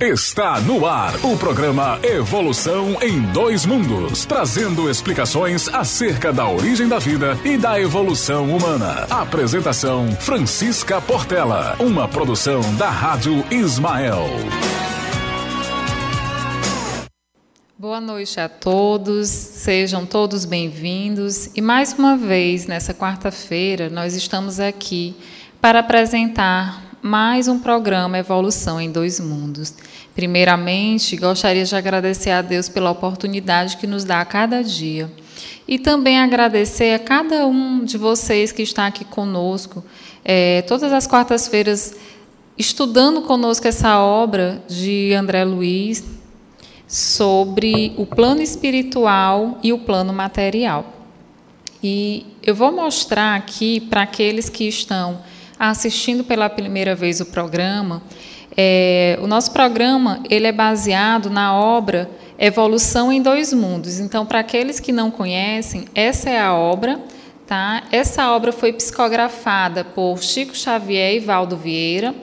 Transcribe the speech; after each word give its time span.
Está 0.00 0.58
no 0.62 0.86
ar 0.86 1.14
o 1.22 1.36
programa 1.36 2.00
Evolução 2.02 2.96
em 3.02 3.20
Dois 3.32 3.66
Mundos, 3.66 4.24
trazendo 4.24 4.88
explicações 4.88 5.68
acerca 5.68 6.32
da 6.32 6.48
origem 6.48 6.88
da 6.88 6.98
vida 6.98 7.38
e 7.44 7.58
da 7.58 7.78
evolução 7.78 8.48
humana. 8.48 9.06
Apresentação 9.10 10.10
Francisca 10.12 11.02
Portela, 11.02 11.76
uma 11.78 12.08
produção 12.08 12.62
da 12.76 12.88
Rádio 12.88 13.44
Ismael. 13.50 14.24
Boa 17.78 18.00
noite 18.00 18.40
a 18.40 18.48
todos, 18.48 19.28
sejam 19.28 20.06
todos 20.06 20.46
bem-vindos. 20.46 21.50
E 21.54 21.60
mais 21.60 21.92
uma 21.92 22.16
vez, 22.16 22.66
nessa 22.66 22.94
quarta-feira, 22.94 23.90
nós 23.90 24.14
estamos 24.14 24.58
aqui 24.58 25.14
para 25.60 25.80
apresentar 25.80 26.89
mais 27.02 27.48
um 27.48 27.58
programa 27.58 28.18
Evolução 28.18 28.78
em 28.78 28.90
Dois 28.90 29.18
Mundos. 29.18 29.72
Primeiramente, 30.14 31.16
gostaria 31.16 31.64
de 31.64 31.74
agradecer 31.74 32.30
a 32.30 32.42
Deus 32.42 32.68
pela 32.68 32.90
oportunidade 32.90 33.78
que 33.78 33.86
nos 33.86 34.04
dá 34.04 34.20
a 34.20 34.24
cada 34.24 34.62
dia. 34.62 35.10
E 35.66 35.78
também 35.78 36.18
agradecer 36.18 36.94
a 36.94 36.98
cada 36.98 37.46
um 37.46 37.84
de 37.84 37.96
vocês 37.96 38.52
que 38.52 38.62
está 38.62 38.86
aqui 38.86 39.04
conosco, 39.04 39.82
é, 40.22 40.62
todas 40.62 40.92
as 40.92 41.06
quartas-feiras, 41.06 41.94
estudando 42.58 43.22
conosco 43.22 43.66
essa 43.66 43.98
obra 43.98 44.62
de 44.68 45.14
André 45.14 45.44
Luiz 45.44 46.04
sobre 46.86 47.94
o 47.96 48.04
plano 48.04 48.42
espiritual 48.42 49.58
e 49.62 49.72
o 49.72 49.78
plano 49.78 50.12
material. 50.12 50.92
E 51.82 52.26
eu 52.42 52.54
vou 52.54 52.70
mostrar 52.70 53.36
aqui 53.36 53.80
para 53.80 54.02
aqueles 54.02 54.50
que 54.50 54.68
estão 54.68 55.20
assistindo 55.60 56.24
pela 56.24 56.48
primeira 56.48 56.94
vez 56.94 57.20
o 57.20 57.26
programa, 57.26 58.02
é, 58.56 59.18
o 59.22 59.26
nosso 59.26 59.52
programa 59.52 60.22
ele 60.30 60.46
é 60.46 60.52
baseado 60.52 61.28
na 61.28 61.54
obra 61.54 62.10
Evolução 62.38 63.12
em 63.12 63.20
Dois 63.20 63.52
Mundos. 63.52 64.00
Então, 64.00 64.24
para 64.24 64.38
aqueles 64.38 64.80
que 64.80 64.90
não 64.90 65.10
conhecem, 65.10 65.84
essa 65.94 66.30
é 66.30 66.40
a 66.40 66.54
obra. 66.54 66.98
Tá? 67.46 67.82
Essa 67.92 68.30
obra 68.30 68.52
foi 68.52 68.72
psicografada 68.72 69.84
por 69.84 70.22
Chico 70.22 70.56
Xavier 70.56 71.16
e 71.16 71.18
Valdo 71.18 71.56
Vieira, 71.56 72.14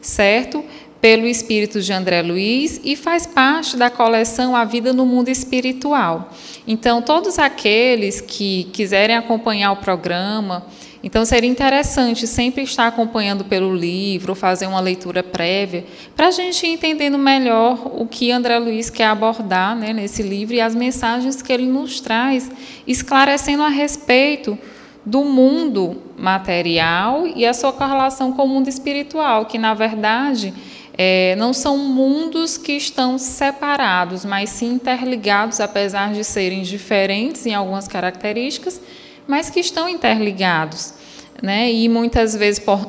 certo? 0.00 0.62
Pelo 1.00 1.26
espírito 1.26 1.80
de 1.80 1.92
André 1.92 2.22
Luiz 2.22 2.80
e 2.84 2.94
faz 2.94 3.26
parte 3.26 3.76
da 3.76 3.90
coleção 3.90 4.54
A 4.54 4.64
Vida 4.64 4.92
no 4.92 5.06
Mundo 5.06 5.30
Espiritual. 5.30 6.30
Então, 6.68 7.00
todos 7.02 7.38
aqueles 7.38 8.20
que 8.20 8.64
quiserem 8.74 9.16
acompanhar 9.16 9.72
o 9.72 9.76
programa, 9.76 10.66
então, 11.06 11.22
seria 11.26 11.50
interessante 11.50 12.26
sempre 12.26 12.62
estar 12.62 12.86
acompanhando 12.86 13.44
pelo 13.44 13.76
livro, 13.76 14.34
fazer 14.34 14.66
uma 14.66 14.80
leitura 14.80 15.22
prévia, 15.22 15.84
para 16.16 16.28
a 16.28 16.30
gente 16.30 16.66
ir 16.66 16.70
entendendo 16.70 17.18
melhor 17.18 17.92
o 18.00 18.06
que 18.06 18.32
André 18.32 18.58
Luiz 18.58 18.88
quer 18.88 19.08
abordar 19.08 19.76
né, 19.76 19.92
nesse 19.92 20.22
livro 20.22 20.54
e 20.54 20.62
as 20.62 20.74
mensagens 20.74 21.42
que 21.42 21.52
ele 21.52 21.66
nos 21.66 22.00
traz, 22.00 22.50
esclarecendo 22.86 23.62
a 23.62 23.68
respeito 23.68 24.56
do 25.04 25.22
mundo 25.24 26.00
material 26.16 27.26
e 27.26 27.44
a 27.44 27.52
sua 27.52 27.74
correlação 27.74 28.32
com 28.32 28.44
o 28.44 28.48
mundo 28.48 28.70
espiritual, 28.70 29.44
que, 29.44 29.58
na 29.58 29.74
verdade, 29.74 30.54
é, 30.96 31.36
não 31.36 31.52
são 31.52 31.76
mundos 31.76 32.56
que 32.56 32.72
estão 32.72 33.18
separados, 33.18 34.24
mas 34.24 34.48
sim 34.48 34.72
interligados, 34.72 35.60
apesar 35.60 36.14
de 36.14 36.24
serem 36.24 36.62
diferentes 36.62 37.44
em 37.44 37.52
algumas 37.52 37.86
características 37.86 38.80
mas 39.26 39.50
que 39.50 39.60
estão 39.60 39.88
interligados. 39.88 40.94
Né? 41.42 41.72
E 41.72 41.88
muitas 41.88 42.34
vezes, 42.34 42.58
por, 42.58 42.86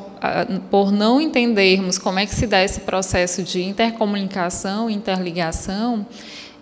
por 0.70 0.92
não 0.92 1.20
entendermos 1.20 1.98
como 1.98 2.18
é 2.18 2.26
que 2.26 2.34
se 2.34 2.46
dá 2.46 2.62
esse 2.62 2.80
processo 2.80 3.42
de 3.42 3.62
intercomunicação, 3.62 4.88
interligação, 4.88 6.06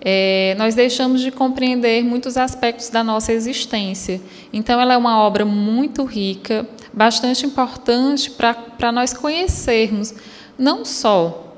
é, 0.00 0.54
nós 0.58 0.74
deixamos 0.74 1.20
de 1.20 1.30
compreender 1.30 2.02
muitos 2.04 2.36
aspectos 2.36 2.90
da 2.90 3.04
nossa 3.04 3.32
existência. 3.32 4.20
Então, 4.52 4.80
ela 4.80 4.94
é 4.94 4.96
uma 4.96 5.18
obra 5.18 5.44
muito 5.44 6.04
rica, 6.04 6.66
bastante 6.92 7.46
importante 7.46 8.30
para 8.30 8.92
nós 8.92 9.12
conhecermos 9.14 10.14
não 10.58 10.84
só 10.84 11.54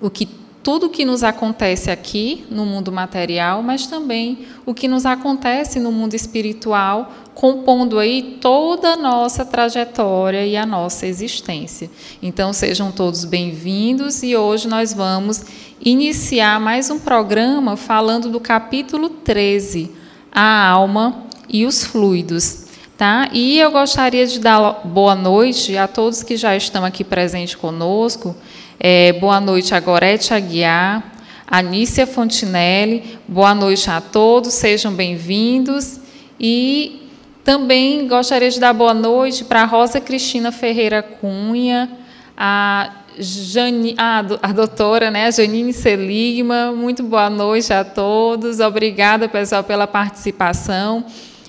o 0.00 0.08
que 0.08 0.39
tudo 0.62 0.86
o 0.86 0.90
que 0.90 1.04
nos 1.04 1.22
acontece 1.22 1.90
aqui 1.90 2.44
no 2.50 2.66
mundo 2.66 2.92
material, 2.92 3.62
mas 3.62 3.86
também 3.86 4.40
o 4.66 4.74
que 4.74 4.86
nos 4.86 5.06
acontece 5.06 5.80
no 5.80 5.90
mundo 5.90 6.14
espiritual, 6.14 7.12
compondo 7.34 7.98
aí 7.98 8.38
toda 8.40 8.90
a 8.90 8.96
nossa 8.96 9.44
trajetória 9.44 10.44
e 10.44 10.56
a 10.56 10.66
nossa 10.66 11.06
existência. 11.06 11.90
Então 12.22 12.52
sejam 12.52 12.92
todos 12.92 13.24
bem-vindos 13.24 14.22
e 14.22 14.36
hoje 14.36 14.68
nós 14.68 14.92
vamos 14.92 15.42
iniciar 15.80 16.60
mais 16.60 16.90
um 16.90 16.98
programa 16.98 17.76
falando 17.76 18.28
do 18.28 18.38
capítulo 18.38 19.08
13, 19.08 19.90
a 20.30 20.68
alma 20.68 21.24
e 21.48 21.64
os 21.64 21.84
fluidos. 21.84 22.66
Tá? 22.98 23.30
E 23.32 23.58
eu 23.58 23.70
gostaria 23.70 24.26
de 24.26 24.38
dar 24.38 24.82
boa 24.84 25.14
noite 25.14 25.74
a 25.74 25.88
todos 25.88 26.22
que 26.22 26.36
já 26.36 26.54
estão 26.54 26.84
aqui 26.84 27.02
presentes 27.02 27.54
conosco. 27.54 28.36
É, 28.82 29.12
boa 29.12 29.38
noite 29.38 29.74
a 29.74 29.78
Gorete 29.78 30.32
Aguiar, 30.32 31.04
Anícia 31.46 32.06
Fontinelli, 32.06 33.18
boa 33.28 33.54
noite 33.54 33.90
a 33.90 34.00
todos, 34.00 34.54
sejam 34.54 34.90
bem-vindos. 34.94 36.00
E 36.40 37.06
também 37.44 38.08
gostaria 38.08 38.48
de 38.48 38.58
dar 38.58 38.72
boa 38.72 38.94
noite 38.94 39.44
para 39.44 39.66
Rosa 39.66 40.00
Cristina 40.00 40.50
Ferreira 40.50 41.02
Cunha, 41.02 41.90
a, 42.34 42.90
Jani, 43.18 43.94
a, 43.98 44.20
a 44.40 44.50
doutora 44.50 45.10
né, 45.10 45.26
a 45.26 45.30
Janine 45.30 45.74
Seligma, 45.74 46.72
muito 46.72 47.02
boa 47.02 47.28
noite 47.28 47.74
a 47.74 47.84
todos, 47.84 48.60
obrigada, 48.60 49.28
pessoal, 49.28 49.62
pela 49.62 49.86
participação. 49.86 51.04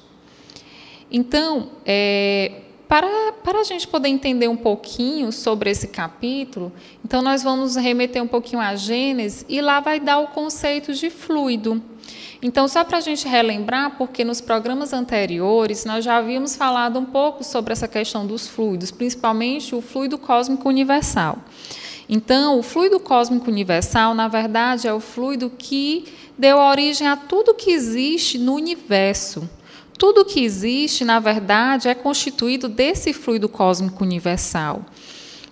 Então, 1.10 1.70
é, 1.84 2.62
para, 2.88 3.32
para 3.42 3.60
a 3.60 3.64
gente 3.64 3.86
poder 3.86 4.08
entender 4.08 4.48
um 4.48 4.56
pouquinho 4.56 5.32
sobre 5.32 5.70
esse 5.70 5.88
capítulo, 5.88 6.72
então 7.04 7.20
nós 7.20 7.42
vamos 7.42 7.76
remeter 7.76 8.22
um 8.22 8.28
pouquinho 8.28 8.60
à 8.60 8.76
Gênesis 8.76 9.44
e 9.48 9.60
lá 9.60 9.80
vai 9.80 9.98
dar 9.98 10.18
o 10.18 10.28
conceito 10.28 10.92
de 10.92 11.10
fluido. 11.10 11.82
Então, 12.42 12.68
só 12.68 12.84
para 12.84 12.98
a 12.98 13.00
gente 13.00 13.26
relembrar, 13.26 13.96
porque 13.96 14.22
nos 14.22 14.40
programas 14.40 14.92
anteriores 14.92 15.84
nós 15.84 16.04
já 16.04 16.18
havíamos 16.18 16.54
falado 16.54 16.98
um 16.98 17.04
pouco 17.04 17.42
sobre 17.42 17.72
essa 17.72 17.88
questão 17.88 18.26
dos 18.26 18.46
fluidos, 18.46 18.90
principalmente 18.90 19.74
o 19.74 19.80
fluido 19.80 20.18
cósmico 20.18 20.68
universal. 20.68 21.38
Então, 22.08 22.58
o 22.58 22.62
fluido 22.62 23.00
cósmico 23.00 23.50
universal, 23.50 24.14
na 24.14 24.28
verdade, 24.28 24.86
é 24.86 24.92
o 24.92 25.00
fluido 25.00 25.50
que 25.50 26.04
deu 26.38 26.58
origem 26.58 27.08
a 27.08 27.16
tudo 27.16 27.54
que 27.54 27.70
existe 27.70 28.38
no 28.38 28.54
universo. 28.54 29.48
Tudo 29.98 30.24
que 30.24 30.44
existe, 30.44 31.04
na 31.04 31.18
verdade, 31.18 31.88
é 31.88 31.94
constituído 31.94 32.68
desse 32.68 33.12
fluido 33.12 33.48
cósmico 33.48 34.04
universal. 34.04 34.84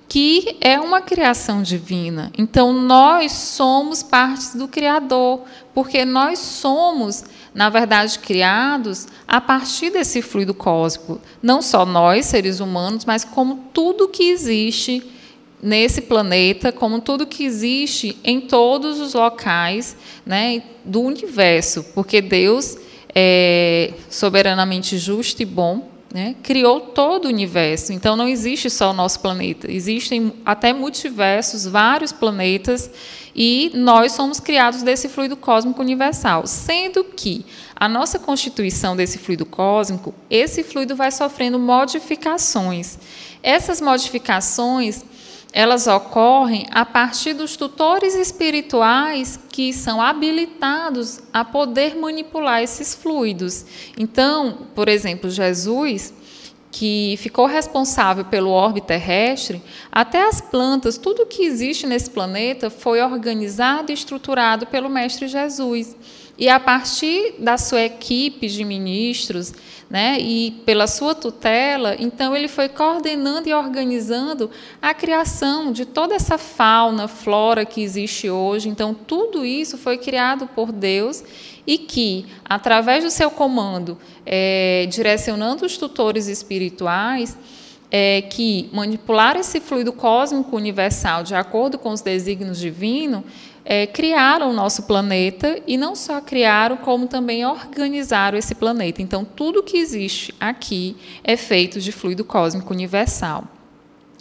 que 0.06 0.58
é 0.60 0.78
uma 0.78 1.00
criação 1.00 1.62
divina. 1.62 2.30
Então, 2.38 2.72
nós 2.72 3.32
somos 3.32 4.02
partes 4.02 4.54
do 4.54 4.68
Criador, 4.68 5.40
porque 5.74 6.04
nós 6.04 6.38
somos, 6.38 7.24
na 7.52 7.68
verdade, 7.70 8.18
criados 8.20 9.08
a 9.26 9.40
partir 9.40 9.90
desse 9.90 10.22
fluido 10.22 10.54
cósmico. 10.54 11.20
Não 11.42 11.60
só 11.60 11.84
nós, 11.84 12.26
seres 12.26 12.60
humanos, 12.60 13.04
mas 13.04 13.24
como 13.24 13.64
tudo 13.72 14.06
que 14.06 14.30
existe 14.30 15.02
nesse 15.60 16.02
planeta, 16.02 16.70
como 16.70 17.00
tudo 17.00 17.26
que 17.26 17.42
existe 17.42 18.16
em 18.22 18.42
todos 18.42 19.00
os 19.00 19.14
locais 19.14 19.96
né, 20.24 20.62
do 20.84 21.00
universo, 21.00 21.82
porque 21.94 22.20
Deus 22.20 22.76
é 23.14 23.92
soberanamente 24.10 24.98
justo 24.98 25.42
e 25.42 25.44
bom 25.44 25.94
né, 26.14 26.36
criou 26.44 26.80
todo 26.80 27.24
o 27.24 27.28
universo. 27.28 27.92
Então, 27.92 28.14
não 28.14 28.28
existe 28.28 28.70
só 28.70 28.90
o 28.90 28.94
nosso 28.94 29.18
planeta. 29.18 29.68
Existem 29.68 30.32
até 30.46 30.72
multiversos, 30.72 31.66
vários 31.66 32.12
planetas, 32.12 32.88
e 33.34 33.72
nós 33.74 34.12
somos 34.12 34.38
criados 34.38 34.84
desse 34.84 35.08
fluido 35.08 35.36
cósmico 35.36 35.82
universal. 35.82 36.46
Sendo 36.46 37.02
que 37.02 37.44
a 37.74 37.88
nossa 37.88 38.16
constituição 38.20 38.94
desse 38.94 39.18
fluido 39.18 39.44
cósmico, 39.44 40.14
esse 40.30 40.62
fluido 40.62 40.94
vai 40.94 41.10
sofrendo 41.10 41.58
modificações. 41.58 42.96
Essas 43.42 43.80
modificações 43.80 45.04
elas 45.56 45.86
ocorrem 45.86 46.66
a 46.72 46.84
partir 46.84 47.32
dos 47.32 47.56
tutores 47.56 48.16
espirituais 48.16 49.38
que 49.48 49.72
são 49.72 50.02
habilitados 50.02 51.20
a 51.32 51.44
poder 51.44 51.94
manipular 51.94 52.60
esses 52.60 52.92
fluidos. 52.92 53.64
Então, 53.96 54.66
por 54.74 54.88
exemplo, 54.88 55.30
Jesus, 55.30 56.12
que 56.72 57.16
ficou 57.18 57.46
responsável 57.46 58.24
pelo 58.24 58.50
orbe 58.50 58.80
terrestre, 58.80 59.62
até 59.92 60.26
as 60.26 60.40
plantas, 60.40 60.98
tudo 60.98 61.24
que 61.24 61.44
existe 61.44 61.86
nesse 61.86 62.10
planeta 62.10 62.68
foi 62.68 63.00
organizado 63.00 63.92
e 63.92 63.94
estruturado 63.94 64.66
pelo 64.66 64.90
Mestre 64.90 65.28
Jesus. 65.28 65.94
E 66.36 66.48
a 66.48 66.58
partir 66.58 67.34
da 67.38 67.56
sua 67.56 67.82
equipe 67.82 68.48
de 68.48 68.64
ministros, 68.64 69.52
né, 69.88 70.18
e 70.18 70.50
pela 70.66 70.86
sua 70.86 71.14
tutela, 71.14 71.94
então 71.98 72.34
ele 72.34 72.48
foi 72.48 72.68
coordenando 72.68 73.48
e 73.48 73.54
organizando 73.54 74.50
a 74.82 74.92
criação 74.92 75.70
de 75.70 75.84
toda 75.84 76.14
essa 76.14 76.36
fauna, 76.36 77.06
flora 77.06 77.64
que 77.64 77.80
existe 77.80 78.28
hoje. 78.28 78.68
Então, 78.68 78.92
tudo 78.92 79.44
isso 79.44 79.78
foi 79.78 79.96
criado 79.96 80.48
por 80.48 80.72
Deus 80.72 81.22
e 81.66 81.78
que, 81.78 82.26
através 82.44 83.04
do 83.04 83.10
seu 83.10 83.30
comando, 83.30 83.96
é, 84.26 84.86
direcionando 84.90 85.64
os 85.64 85.76
tutores 85.76 86.26
espirituais, 86.26 87.36
é, 87.90 88.22
que 88.22 88.68
manipular 88.72 89.36
esse 89.36 89.60
fluido 89.60 89.92
cósmico 89.92 90.56
universal 90.56 91.22
de 91.22 91.34
acordo 91.36 91.78
com 91.78 91.90
os 91.90 92.00
desígnios 92.00 92.58
divinos, 92.58 93.22
é, 93.64 93.86
criaram 93.86 94.50
o 94.50 94.52
nosso 94.52 94.82
planeta 94.82 95.58
e 95.66 95.76
não 95.76 95.96
só 95.96 96.20
criaram, 96.20 96.76
como 96.76 97.06
também 97.06 97.46
organizaram 97.46 98.36
esse 98.36 98.54
planeta. 98.54 99.00
Então, 99.00 99.24
tudo 99.24 99.62
que 99.62 99.78
existe 99.78 100.34
aqui 100.38 100.96
é 101.22 101.36
feito 101.36 101.80
de 101.80 101.90
fluido 101.90 102.24
cósmico 102.24 102.72
universal. 102.72 103.44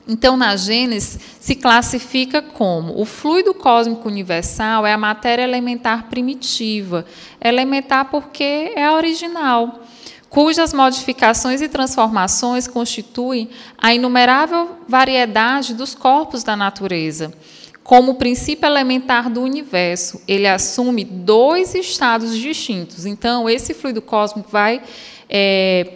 Então, 0.07 0.35
na 0.35 0.55
Gênesis, 0.55 1.17
se 1.39 1.55
classifica 1.55 2.41
como 2.41 2.99
o 2.99 3.05
fluido 3.05 3.53
cósmico 3.53 4.07
universal 4.07 4.85
é 4.85 4.93
a 4.93 4.97
matéria 4.97 5.43
elementar 5.43 6.09
primitiva. 6.09 7.05
Elementar 7.39 8.09
porque 8.09 8.73
é 8.75 8.83
a 8.83 8.93
original, 8.93 9.81
cujas 10.29 10.73
modificações 10.73 11.61
e 11.61 11.69
transformações 11.69 12.67
constituem 12.67 13.49
a 13.77 13.93
inumerável 13.93 14.77
variedade 14.87 15.73
dos 15.73 15.95
corpos 15.95 16.43
da 16.43 16.55
natureza 16.55 17.33
como 17.83 18.15
princípio 18.15 18.65
elementar 18.65 19.29
do 19.29 19.41
universo, 19.41 20.21
ele 20.27 20.47
assume 20.47 21.03
dois 21.03 21.75
estados 21.75 22.37
distintos. 22.37 23.05
Então, 23.05 23.49
esse 23.49 23.73
fluido 23.73 24.01
cósmico 24.01 24.49
vai 24.49 24.81
é, 25.29 25.95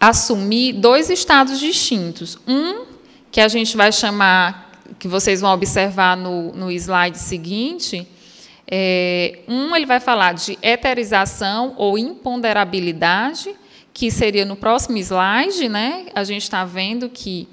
assumir 0.00 0.72
dois 0.72 1.08
estados 1.08 1.60
distintos. 1.60 2.38
Um, 2.46 2.86
que 3.30 3.40
a 3.40 3.48
gente 3.48 3.76
vai 3.76 3.92
chamar, 3.92 4.72
que 4.98 5.06
vocês 5.06 5.40
vão 5.42 5.52
observar 5.52 6.16
no, 6.16 6.52
no 6.52 6.70
slide 6.70 7.18
seguinte, 7.18 8.08
é, 8.66 9.40
um, 9.46 9.76
ele 9.76 9.86
vai 9.86 10.00
falar 10.00 10.32
de 10.32 10.58
eterização 10.62 11.74
ou 11.76 11.96
imponderabilidade, 11.96 13.54
que 13.92 14.10
seria 14.10 14.44
no 14.44 14.56
próximo 14.56 14.96
slide, 14.98 15.68
né? 15.68 16.06
A 16.14 16.24
gente 16.24 16.42
está 16.42 16.64
vendo 16.64 17.08
que 17.08 17.48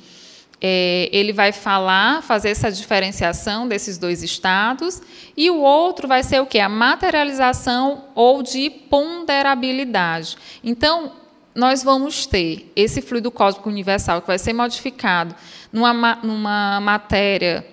é, 0.65 1.09
ele 1.11 1.33
vai 1.33 1.51
falar, 1.51 2.23
fazer 2.23 2.49
essa 2.49 2.71
diferenciação 2.71 3.67
desses 3.67 3.97
dois 3.97 4.23
estados, 4.23 5.01
e 5.35 5.49
o 5.49 5.59
outro 5.59 6.07
vai 6.07 6.23
ser 6.23 6.41
o 6.41 6.45
que? 6.45 6.57
A 6.57 6.69
materialização 6.69 8.05
ou 8.15 8.41
de 8.41 8.69
ponderabilidade. 8.69 10.37
Então, 10.63 11.11
nós 11.53 11.83
vamos 11.83 12.25
ter 12.25 12.71
esse 12.77 13.01
fluido 13.01 13.29
cósmico 13.29 13.67
universal 13.67 14.21
que 14.21 14.27
vai 14.27 14.39
ser 14.39 14.53
modificado 14.53 15.35
numa, 15.71 16.15
numa 16.23 16.79
matéria, 16.79 17.67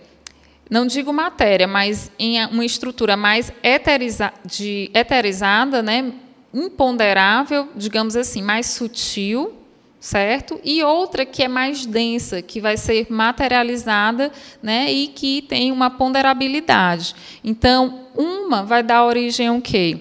não 0.69 0.85
digo 0.85 1.13
matéria, 1.13 1.69
mas 1.69 2.11
em 2.19 2.45
uma 2.47 2.65
estrutura 2.65 3.17
mais 3.17 3.53
eteriza, 3.63 4.33
de, 4.45 4.91
eterizada, 4.93 5.81
né, 5.81 6.13
imponderável, 6.53 7.69
digamos 7.77 8.17
assim, 8.17 8.43
mais 8.43 8.67
sutil, 8.67 9.60
certo? 10.01 10.59
E 10.65 10.83
outra 10.83 11.27
que 11.27 11.43
é 11.43 11.49
mais 11.49 11.85
densa, 11.85 12.41
que 12.41 12.61
vai 12.61 12.79
ser 12.79 13.07
materializada, 13.11 14.33
né, 14.63 14.91
e 14.91 15.09
que 15.09 15.43
tem 15.43 15.71
uma 15.71 15.91
ponderabilidade. 15.91 17.15
Então, 17.45 18.07
uma 18.17 18.65
vai 18.65 18.83
dar 18.83 19.05
origem 19.05 19.49
ao 19.49 19.61
quê? 19.61 20.01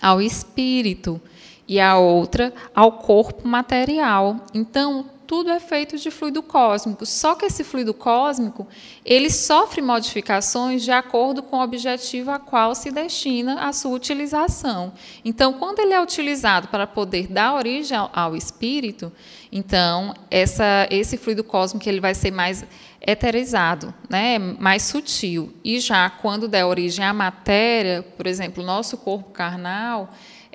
Ao 0.00 0.22
espírito 0.22 1.20
e 1.66 1.80
a 1.80 1.98
outra 1.98 2.54
ao 2.74 2.92
corpo 2.92 3.46
material. 3.46 4.36
Então, 4.54 5.04
tudo 5.28 5.50
é 5.50 5.60
feito 5.60 5.98
de 5.98 6.10
fluido 6.10 6.42
cósmico. 6.42 7.04
Só 7.04 7.34
que 7.34 7.44
esse 7.44 7.62
fluido 7.62 7.92
cósmico, 7.92 8.66
ele 9.04 9.28
sofre 9.30 9.82
modificações 9.82 10.82
de 10.82 10.90
acordo 10.90 11.42
com 11.42 11.58
o 11.58 11.62
objetivo 11.62 12.30
a 12.30 12.38
qual 12.38 12.74
se 12.74 12.90
destina 12.90 13.60
a 13.68 13.72
sua 13.74 13.92
utilização. 13.92 14.90
Então, 15.22 15.52
quando 15.52 15.80
ele 15.80 15.92
é 15.92 16.00
utilizado 16.00 16.68
para 16.68 16.86
poder 16.86 17.26
dar 17.26 17.54
origem 17.54 17.96
ao, 18.10 18.34
espírito, 18.34 19.12
então 19.52 20.14
essa, 20.30 20.88
esse 20.90 21.18
fluido 21.18 21.44
cósmico 21.44 21.86
ele 21.86 22.00
vai 22.00 22.14
ser 22.14 22.30
mais 22.30 22.64
eterizado, 23.06 23.92
né, 24.08 24.38
mais 24.38 24.84
sutil. 24.84 25.52
E 25.62 25.78
já 25.78 26.08
quando 26.08 26.48
der 26.48 26.64
origem 26.64 27.04
à 27.04 27.12
matéria, 27.12 28.02
por 28.16 28.26
exemplo, 28.26 28.62
o 28.62 28.66
nosso 28.66 28.96
corpo 28.96 29.30
carnal, 29.30 30.10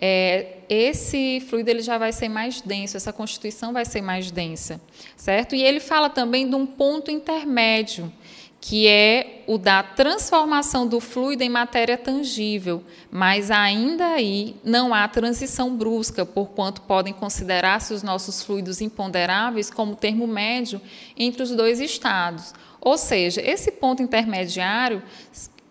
é, 0.05 0.62
esse 0.73 1.41
fluido 1.47 1.69
ele 1.69 1.81
já 1.81 1.97
vai 1.97 2.11
ser 2.11 2.29
mais 2.29 2.61
denso, 2.61 2.97
essa 2.97 3.13
constituição 3.13 3.71
vai 3.71 3.85
ser 3.85 4.01
mais 4.01 4.31
densa, 4.31 4.81
certo? 5.15 5.55
E 5.55 5.63
ele 5.63 5.79
fala 5.79 6.09
também 6.09 6.49
de 6.49 6.55
um 6.55 6.65
ponto 6.65 7.11
intermédio, 7.11 8.11
que 8.59 8.87
é 8.87 9.43
o 9.45 9.57
da 9.57 9.83
transformação 9.83 10.87
do 10.87 11.01
fluido 11.01 11.43
em 11.43 11.49
matéria 11.49 11.97
tangível, 11.97 12.81
mas 13.11 13.51
ainda 13.51 14.05
aí 14.05 14.55
não 14.63 14.93
há 14.93 15.05
transição 15.07 15.75
brusca, 15.75 16.25
porquanto 16.25 16.81
podem 16.81 17.13
considerar-se 17.13 17.93
os 17.93 18.01
nossos 18.01 18.41
fluidos 18.41 18.79
imponderáveis 18.79 19.69
como 19.69 19.97
termo 19.97 20.25
médio 20.25 20.79
entre 21.17 21.43
os 21.43 21.51
dois 21.51 21.81
estados. 21.81 22.53
Ou 22.79 22.97
seja, 22.97 23.41
esse 23.41 23.69
ponto 23.69 24.01
intermediário 24.01 25.03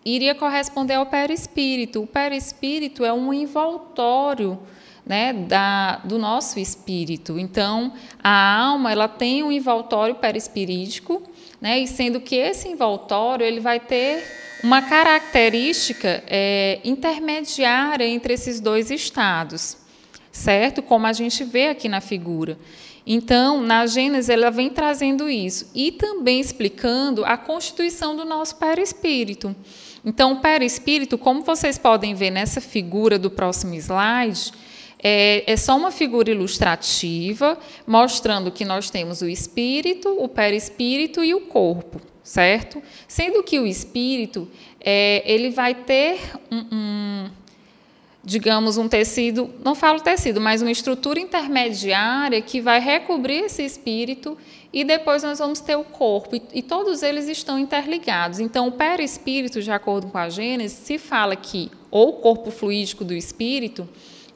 iria 0.05 0.35
corresponder 0.35 0.95
ao 0.95 1.05
perispírito. 1.05 2.03
O 2.03 2.07
perispírito 2.07 3.03
é 3.03 3.11
um 3.11 3.33
envoltório 3.33 4.59
né, 5.05 5.33
da, 5.33 5.97
do 5.97 6.17
nosso 6.17 6.59
espírito. 6.59 7.37
Então, 7.37 7.93
a 8.23 8.57
alma 8.57 8.91
ela 8.91 9.07
tem 9.07 9.43
um 9.43 9.51
envoltório 9.51 10.15
perispirítico, 10.15 11.21
né, 11.59 11.79
e 11.79 11.87
sendo 11.87 12.19
que 12.19 12.35
esse 12.35 12.67
envoltório 12.67 13.45
ele 13.45 13.59
vai 13.59 13.79
ter 13.79 14.23
uma 14.63 14.81
característica 14.81 16.23
é, 16.27 16.79
intermediária 16.85 18.05
entre 18.05 18.33
esses 18.33 18.61
dois 18.61 18.89
estados, 18.89 19.77
certo? 20.31 20.81
Como 20.81 21.05
a 21.05 21.11
gente 21.11 21.43
vê 21.43 21.67
aqui 21.67 21.89
na 21.89 21.99
figura. 21.99 22.57
Então, 23.05 23.59
na 23.61 23.85
Gênesis, 23.85 24.29
ela 24.29 24.49
vem 24.49 24.69
trazendo 24.69 25.29
isso 25.29 25.69
e 25.75 25.91
também 25.91 26.39
explicando 26.39 27.25
a 27.25 27.35
constituição 27.35 28.15
do 28.15 28.23
nosso 28.23 28.55
perispírito. 28.55 29.53
Então, 30.05 30.33
o 30.33 30.39
perispírito, 30.39 31.17
como 31.17 31.43
vocês 31.43 31.77
podem 31.77 32.13
ver 32.13 32.31
nessa 32.31 32.61
figura 32.61 33.19
do 33.19 33.29
próximo 33.29 33.73
slide, 33.75 34.53
é, 35.03 35.43
é, 35.51 35.57
só 35.57 35.75
uma 35.75 35.91
figura 35.91 36.31
ilustrativa, 36.31 37.57
mostrando 37.85 38.49
que 38.49 38.63
nós 38.63 38.89
temos 38.89 39.21
o 39.21 39.27
espírito, 39.27 40.15
o 40.17 40.29
perispírito 40.29 41.21
e 41.21 41.33
o 41.33 41.41
corpo, 41.41 41.99
certo? 42.23 42.81
Sendo 43.05 43.43
que 43.43 43.59
o 43.59 43.67
espírito, 43.67 44.49
é, 44.79 45.21
ele 45.25 45.49
vai 45.49 45.75
ter 45.75 46.19
um, 46.49 46.65
um 46.71 47.29
digamos, 48.23 48.77
um 48.77 48.87
tecido, 48.87 49.53
não 49.61 49.75
falo 49.75 49.99
tecido, 49.99 50.39
mas 50.39 50.61
uma 50.61 50.71
estrutura 50.71 51.19
intermediária 51.19 52.41
que 52.41 52.61
vai 52.61 52.79
recobrir 52.79 53.43
esse 53.43 53.61
espírito 53.61 54.37
e 54.71 54.85
depois 54.85 55.21
nós 55.21 55.39
vamos 55.39 55.59
ter 55.59 55.75
o 55.75 55.83
corpo. 55.83 56.37
E, 56.37 56.41
e 56.53 56.61
todos 56.61 57.03
eles 57.03 57.27
estão 57.27 57.59
interligados. 57.59 58.39
Então, 58.39 58.69
o 58.69 58.71
perispírito, 58.71 59.61
de 59.61 59.69
acordo 59.69 60.07
com 60.07 60.17
a 60.17 60.29
Gênesis, 60.29 60.77
se 60.77 60.97
fala 60.97 61.35
que 61.35 61.69
ou 61.91 62.11
o 62.11 62.13
corpo 62.13 62.49
fluídico 62.49 63.03
do 63.03 63.13
espírito 63.13 63.87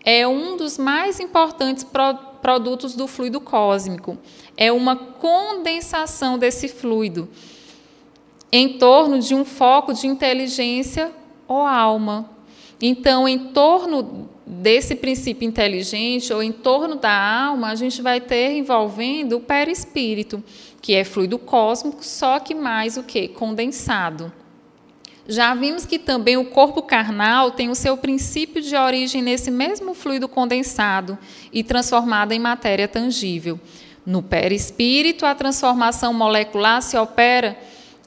é 0.09 0.25
um 0.25 0.55
dos 0.55 0.77
mais 0.77 1.19
importantes 1.19 1.83
pro, 1.83 2.15
produtos 2.41 2.95
do 2.95 3.07
fluido 3.07 3.41
cósmico. 3.41 4.17
É 4.55 4.71
uma 4.71 4.95
condensação 4.95 6.37
desse 6.39 6.69
fluido 6.69 7.27
em 8.49 8.77
torno 8.77 9.19
de 9.19 9.35
um 9.35 9.43
foco 9.43 9.93
de 9.93 10.07
inteligência 10.07 11.11
ou 11.45 11.57
alma, 11.57 12.29
então, 12.81 13.27
em 13.27 13.39
torno 13.39 14.29
desse 14.45 14.95
princípio 14.95 15.47
inteligente, 15.47 16.31
ou 16.31 16.43
em 16.43 16.51
torno 16.51 16.95
da 16.95 17.11
alma, 17.11 17.69
a 17.69 17.75
gente 17.75 18.01
vai 18.01 18.21
ter 18.21 18.55
envolvendo 18.55 19.37
o 19.37 19.39
perispírito, 19.41 20.43
que 20.81 20.93
é 20.93 21.03
fluido 21.03 21.39
cósmico, 21.39 22.05
só 22.05 22.39
que 22.39 22.53
mais 22.53 22.95
o 22.97 23.03
que? 23.03 23.27
Condensado. 23.27 24.31
Já 25.29 25.53
vimos 25.53 25.85
que 25.85 25.99
também 25.99 26.37
o 26.37 26.45
corpo 26.45 26.81
carnal 26.81 27.51
tem 27.51 27.69
o 27.69 27.75
seu 27.75 27.97
princípio 27.97 28.61
de 28.61 28.75
origem 28.75 29.21
nesse 29.21 29.51
mesmo 29.51 29.93
fluido 29.93 30.27
condensado 30.29 31.17
e 31.51 31.63
transformado 31.63 32.31
em 32.31 32.39
matéria 32.39 32.87
tangível. 32.87 33.59
No 34.05 34.23
perispírito, 34.23 35.25
a 35.25 35.35
transformação 35.35 36.13
molecular 36.13 36.81
se 36.81 36.97
opera 36.97 37.57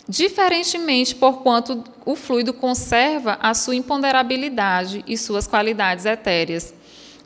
diferentemente 0.08 1.14
porquanto 1.14 1.84
o 2.06 2.16
fluido 2.16 2.54
conserva 2.54 3.38
a 3.42 3.52
sua 3.52 3.76
imponderabilidade 3.76 5.04
e 5.06 5.18
suas 5.18 5.46
qualidades 5.46 6.06
etéreas. 6.06 6.72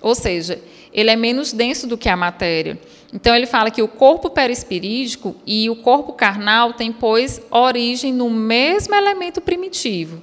Ou 0.03 0.15
seja, 0.15 0.61
ele 0.93 1.11
é 1.11 1.17
menos 1.17 1.53
denso 1.53 1.87
do 1.87 1.97
que 1.97 2.09
a 2.09 2.17
matéria. 2.17 2.79
Então 3.15 3.35
ele 3.35 3.47
fala 3.47 3.71
que 3.71 3.81
o 3.81 3.87
corpo 3.87 4.29
perispirídico 4.29 5.37
e 5.47 5.71
o 5.71 5.77
corpo 5.77 6.13
carnal 6.13 6.73
têm, 6.73 6.93
pois, 6.93 7.41
origem 7.49 8.13
no 8.13 8.29
mesmo 8.29 8.93
elemento 8.93 9.41
primitivo, 9.41 10.21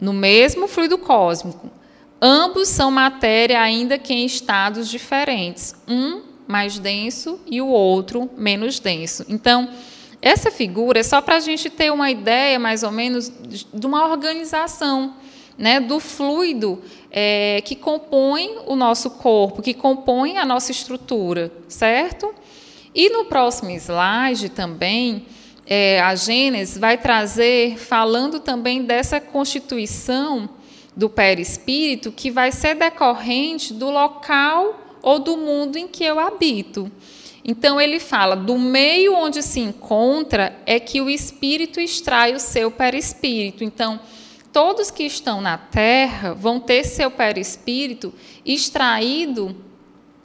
no 0.00 0.12
mesmo 0.12 0.66
fluido 0.66 0.98
cósmico. 0.98 1.70
Ambos 2.20 2.66
são 2.66 2.90
matéria, 2.90 3.60
ainda 3.60 3.96
que 3.96 4.12
em 4.12 4.26
estados 4.26 4.88
diferentes, 4.90 5.76
um 5.86 6.22
mais 6.48 6.76
denso 6.80 7.38
e 7.46 7.62
o 7.62 7.68
outro 7.68 8.28
menos 8.36 8.80
denso. 8.80 9.24
Então, 9.28 9.70
essa 10.20 10.50
figura 10.50 10.98
é 10.98 11.04
só 11.04 11.20
para 11.20 11.36
a 11.36 11.40
gente 11.40 11.70
ter 11.70 11.92
uma 11.92 12.10
ideia, 12.10 12.58
mais 12.58 12.82
ou 12.82 12.90
menos, 12.90 13.32
de 13.72 13.86
uma 13.86 14.08
organização 14.08 15.14
né, 15.56 15.78
do 15.78 16.00
fluido 16.00 16.82
é, 17.10 17.62
que 17.64 17.74
compõe 17.74 18.58
o 18.66 18.76
nosso 18.76 19.10
corpo, 19.10 19.62
que 19.62 19.74
compõe 19.74 20.36
a 20.36 20.44
nossa 20.44 20.72
estrutura, 20.72 21.52
certo? 21.68 22.34
E 22.94 23.08
no 23.10 23.24
próximo 23.26 23.70
slide 23.70 24.48
também, 24.50 25.26
é, 25.66 26.00
a 26.00 26.14
Gênesis 26.14 26.78
vai 26.78 26.96
trazer, 26.96 27.78
falando 27.78 28.40
também 28.40 28.82
dessa 28.82 29.20
constituição 29.20 30.48
do 30.96 31.08
perispírito, 31.08 32.10
que 32.10 32.30
vai 32.30 32.50
ser 32.50 32.74
decorrente 32.74 33.72
do 33.72 33.90
local 33.90 34.98
ou 35.02 35.18
do 35.18 35.36
mundo 35.36 35.76
em 35.76 35.86
que 35.86 36.02
eu 36.02 36.18
habito. 36.18 36.90
Então 37.44 37.80
ele 37.80 38.00
fala: 38.00 38.34
do 38.34 38.58
meio 38.58 39.14
onde 39.14 39.42
se 39.42 39.60
encontra 39.60 40.58
é 40.66 40.80
que 40.80 41.00
o 41.00 41.08
espírito 41.08 41.80
extrai 41.80 42.34
o 42.34 42.40
seu 42.40 42.70
perispírito. 42.70 43.62
Então, 43.62 44.00
todos 44.52 44.90
que 44.90 45.04
estão 45.04 45.40
na 45.40 45.58
Terra 45.58 46.34
vão 46.34 46.60
ter 46.60 46.84
seu 46.84 47.10
perispírito 47.10 48.12
extraído 48.44 49.56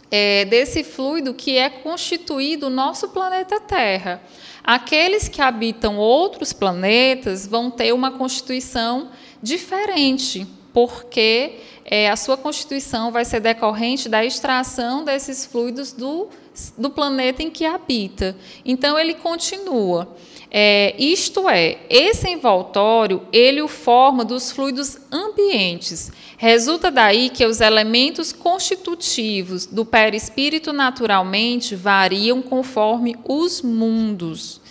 é, 0.10 0.46
desse 0.46 0.84
fluido 0.84 1.34
que 1.34 1.58
é 1.58 1.70
constituído 1.70 2.68
o 2.68 2.70
nosso 2.70 3.10
planeta 3.10 3.60
Terra. 3.60 4.22
Aqueles 4.64 5.28
que 5.28 5.42
habitam 5.42 5.98
outros 5.98 6.54
planetas 6.54 7.48
vão 7.48 7.70
ter 7.70 7.94
uma 7.94 8.12
constituição 8.12 9.10
diferente, 9.42 10.48
porque 10.72 11.60
é, 11.84 12.10
a 12.10 12.16
sua 12.16 12.38
constituição 12.38 13.12
vai 13.12 13.26
ser 13.26 13.40
decorrente 13.40 14.08
da 14.08 14.24
extração 14.24 15.04
desses 15.04 15.46
fluidos 15.46 15.92
do, 15.92 16.30
do 16.78 16.90
planeta 16.90 17.44
em 17.44 17.50
que 17.50 17.66
habita. 17.66 18.38
Então, 18.64 18.98
ele 18.98 19.16
continua. 19.16 20.16
É, 20.56 20.94
isto 21.00 21.50
é, 21.50 21.80
esse 21.90 22.30
envoltório, 22.30 23.24
ele 23.34 23.60
o 23.60 23.68
forma 23.68 24.24
dos 24.24 24.52
fluidos 24.52 25.00
ambientes. 25.12 26.12
Resulta 26.38 26.92
daí 26.92 27.32
que 27.32 27.44
os 27.44 27.60
elementos 27.60 28.32
constitutivos 28.32 29.66
do 29.66 29.84
perispírito 29.84 30.72
naturalmente 30.72 31.76
variam 31.76 32.40
conforme 32.40 33.16
os 33.24 33.64
mundos. 33.64 34.62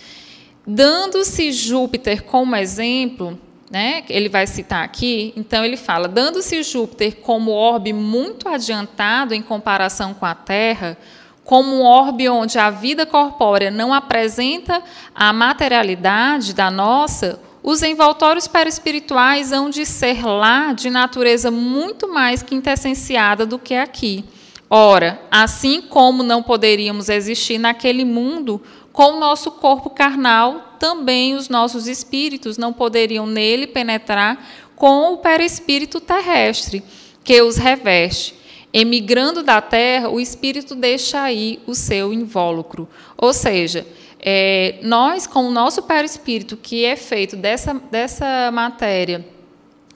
Dando-se 0.65 1.51
Júpiter 1.51 2.23
como 2.23 2.55
exemplo, 2.55 3.37
né, 3.69 4.05
ele 4.07 4.29
vai 4.29 4.47
citar 4.47 4.85
aqui, 4.85 5.33
então 5.35 5.65
ele 5.65 5.75
fala: 5.75 6.07
dando-se 6.07 6.63
Júpiter 6.63 7.17
como 7.17 7.51
orbe 7.51 7.91
muito 7.91 8.47
adiantado 8.47 9.33
em 9.33 9.41
comparação 9.41 10.13
com 10.13 10.25
a 10.25 10.33
Terra, 10.33 10.97
como 11.43 11.75
um 11.75 11.83
orbe 11.83 12.29
onde 12.29 12.57
a 12.57 12.69
vida 12.69 13.05
corpórea 13.05 13.69
não 13.69 13.93
apresenta 13.93 14.81
a 15.13 15.33
materialidade 15.33 16.53
da 16.53 16.71
nossa, 16.71 17.39
os 17.61 17.81
envoltórios 17.81 18.47
perispirituais 18.47 19.51
hão 19.51 19.69
de 19.69 19.85
ser 19.85 20.25
lá 20.25 20.73
de 20.73 20.89
natureza 20.89 21.49
muito 21.49 22.11
mais 22.11 22.43
quintessenciada 22.43 23.45
do 23.45 23.57
que 23.57 23.73
aqui. 23.73 24.25
Ora, 24.69 25.21
assim 25.29 25.81
como 25.81 26.23
não 26.23 26.41
poderíamos 26.41 27.07
existir 27.07 27.57
naquele 27.57 28.03
mundo 28.03 28.61
com 28.91 29.13
o 29.13 29.19
nosso 29.19 29.51
corpo 29.51 29.89
carnal, 29.89 30.75
também 30.79 31.35
os 31.35 31.47
nossos 31.47 31.87
espíritos 31.87 32.57
não 32.57 32.73
poderiam 32.73 33.25
nele 33.25 33.67
penetrar 33.67 34.45
com 34.75 35.13
o 35.13 35.17
perispírito 35.17 36.01
terrestre, 36.01 36.83
que 37.23 37.41
os 37.41 37.55
reveste. 37.55 38.42
Emigrando 38.73 39.43
da 39.43 39.61
terra, 39.61 40.09
o 40.09 40.19
espírito 40.19 40.73
deixa 40.73 41.21
aí 41.21 41.59
o 41.67 41.75
seu 41.75 42.11
invólucro. 42.11 42.89
Ou 43.15 43.31
seja, 43.31 43.85
é, 44.19 44.79
nós, 44.81 45.27
com 45.27 45.45
o 45.47 45.51
nosso 45.51 45.83
perispírito, 45.83 46.57
que 46.57 46.83
é 46.83 46.95
feito 46.95 47.35
dessa, 47.35 47.73
dessa 47.73 48.49
matéria 48.51 49.25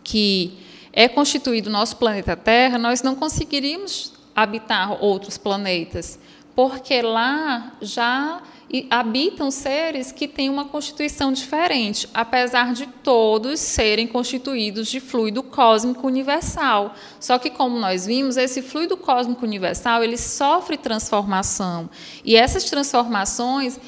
que 0.04 0.58
é 0.94 1.08
constituído 1.08 1.70
o 1.70 1.72
nosso 1.72 1.98
planeta 1.98 2.36
Terra, 2.36 2.78
nós 2.78 3.02
não 3.02 3.14
conseguiríamos 3.14 4.14
habitar 4.36 5.04
outros 5.04 5.38
planetas, 5.38 6.18
porque 6.56 7.02
lá 7.02 7.74
já 7.82 8.42
e 8.70 8.86
habitam 8.90 9.50
seres 9.50 10.12
que 10.12 10.28
têm 10.28 10.50
uma 10.50 10.66
constituição 10.66 11.32
diferente, 11.32 12.08
apesar 12.14 12.74
de 12.74 12.86
todos 12.86 13.60
serem 13.60 14.06
constituídos 14.06 14.90
de 14.90 15.00
fluido 15.00 15.42
cósmico 15.42 16.06
universal. 16.06 16.94
Só 17.20 17.40
que, 17.40 17.50
como 17.50 17.80
nós 17.80 18.06
vimos, 18.06 18.36
esse 18.36 18.62
fluido 18.62 18.98
cósmico 18.98 19.46
universal 19.46 20.04
ele 20.04 20.18
sofre 20.18 20.76
transformação. 20.76 21.90
E 22.26 22.36
essas 22.36 22.66
transformações 22.66 23.80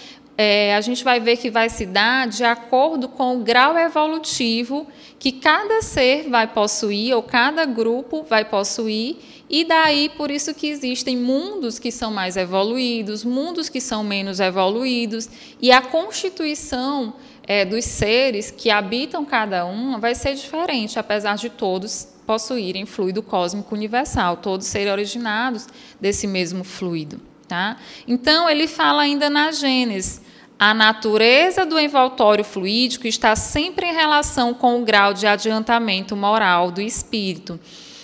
é, 0.41 0.73
a 0.73 0.79
gente 0.79 1.03
vai 1.03 1.19
ver 1.19 1.35
que 1.35 1.51
vai 1.51 1.69
se 1.69 1.85
dar 1.85 2.25
de 2.25 2.45
acordo 2.45 3.09
com 3.09 3.35
o 3.35 3.39
grau 3.43 3.77
evolutivo 3.77 4.87
que 5.19 5.33
cada 5.33 5.81
ser 5.81 6.29
vai 6.29 6.47
possuir, 6.47 7.13
ou 7.13 7.21
cada 7.21 7.65
grupo 7.65 8.23
vai 8.23 8.45
possuir, 8.45 9.17
e 9.49 9.65
daí 9.65 10.07
por 10.07 10.31
isso 10.31 10.53
que 10.53 10.67
existem 10.67 11.17
mundos 11.17 11.77
que 11.77 11.91
são 11.91 12.09
mais 12.09 12.37
evoluídos, 12.37 13.25
mundos 13.25 13.67
que 13.67 13.81
são 13.81 14.01
menos 14.01 14.39
evoluídos, 14.39 15.27
e 15.61 15.73
a 15.73 15.81
constituição 15.81 17.15
é, 17.45 17.65
dos 17.65 17.83
seres 17.83 18.49
que 18.49 18.69
habitam 18.69 19.25
cada 19.25 19.65
um 19.65 19.99
vai 19.99 20.15
ser 20.15 20.35
diferente, 20.35 20.97
apesar 20.97 21.35
de 21.35 21.49
todos 21.49 22.07
possuírem 22.25 22.85
fluido 22.85 23.21
cósmico 23.21 23.75
universal, 23.75 24.37
todos 24.37 24.67
serem 24.67 24.93
originados 24.93 25.67
desse 25.99 26.25
mesmo 26.27 26.63
fluido. 26.63 27.19
Tá? 27.45 27.75
Então, 28.07 28.49
ele 28.49 28.67
fala 28.67 29.01
ainda 29.01 29.29
na 29.29 29.51
Gênesis 29.51 30.28
a 30.59 30.73
natureza 30.73 31.65
do 31.65 31.79
envoltório 31.79 32.43
fluídico 32.43 33.07
está 33.07 33.33
sempre 33.33 33.85
em 33.85 33.93
relação 33.93 34.53
com 34.53 34.81
o 34.81 34.83
grau 34.83 35.13
de 35.13 35.25
adiantamento 35.25 36.17
moral 36.17 36.69
do 36.69 36.81
espírito. 36.81 37.57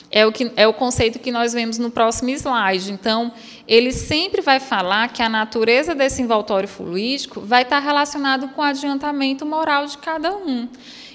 É 0.10 0.26
o, 0.26 0.32
que, 0.32 0.50
é 0.56 0.66
o 0.66 0.74
conceito 0.74 1.20
que 1.20 1.32
nós 1.32 1.52
vemos 1.52 1.78
no 1.78 1.92
próximo 1.92 2.30
slide. 2.30 2.94
Então, 2.94 3.34
ele 3.68 3.92
sempre 3.92 4.42
vai 4.42 4.62
falar 4.62 5.10
que 5.10 5.22
a 5.22 5.28
natureza 5.28 5.94
desse 5.94 6.22
envoltório 6.22 6.70
fluídico 6.70 7.42
vai 7.42 7.64
estar 7.64 7.80
relacionado 7.80 8.48
com 8.50 8.62
o 8.62 8.64
adiantamento 8.64 9.46
moral 9.46 9.86
de 9.86 9.98
cada 9.98 10.34
um. 10.34 10.70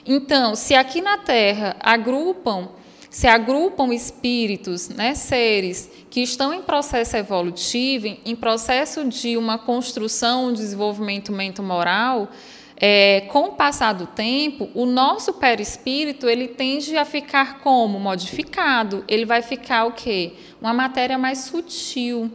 Então, 0.05 0.55
se 0.55 0.75
aqui 0.75 1.01
na 1.01 1.17
Terra 1.17 1.75
agrupam 1.81 2.69
se 3.11 3.27
agrupam 3.27 3.93
espíritos, 3.93 4.89
né, 4.89 5.15
seres 5.15 5.91
que 6.09 6.23
estão 6.23 6.55
em 6.55 6.63
processo 6.63 7.17
evolutivo, 7.17 8.07
em 8.25 8.37
processo 8.37 9.05
de 9.05 9.37
uma 9.37 9.59
construção, 9.59 10.47
um 10.47 10.53
desenvolvimento 10.53 11.63
moral, 11.63 12.31
é, 12.83 13.23
com 13.29 13.41
o 13.41 13.53
passar 13.53 13.93
do 13.93 14.07
tempo, 14.07 14.71
o 14.75 14.87
nosso 14.87 15.35
perispírito 15.35 16.27
ele 16.27 16.49
tende 16.49 16.97
a 16.97 17.05
ficar 17.05 17.59
como 17.59 18.01
modificado. 18.01 19.05
Ele 19.07 19.27
vai 19.27 19.43
ficar 19.43 19.85
o 19.85 19.93
quê? 19.93 20.33
Uma 20.59 20.73
matéria 20.73 21.19
mais 21.19 21.41
sutil, 21.41 22.33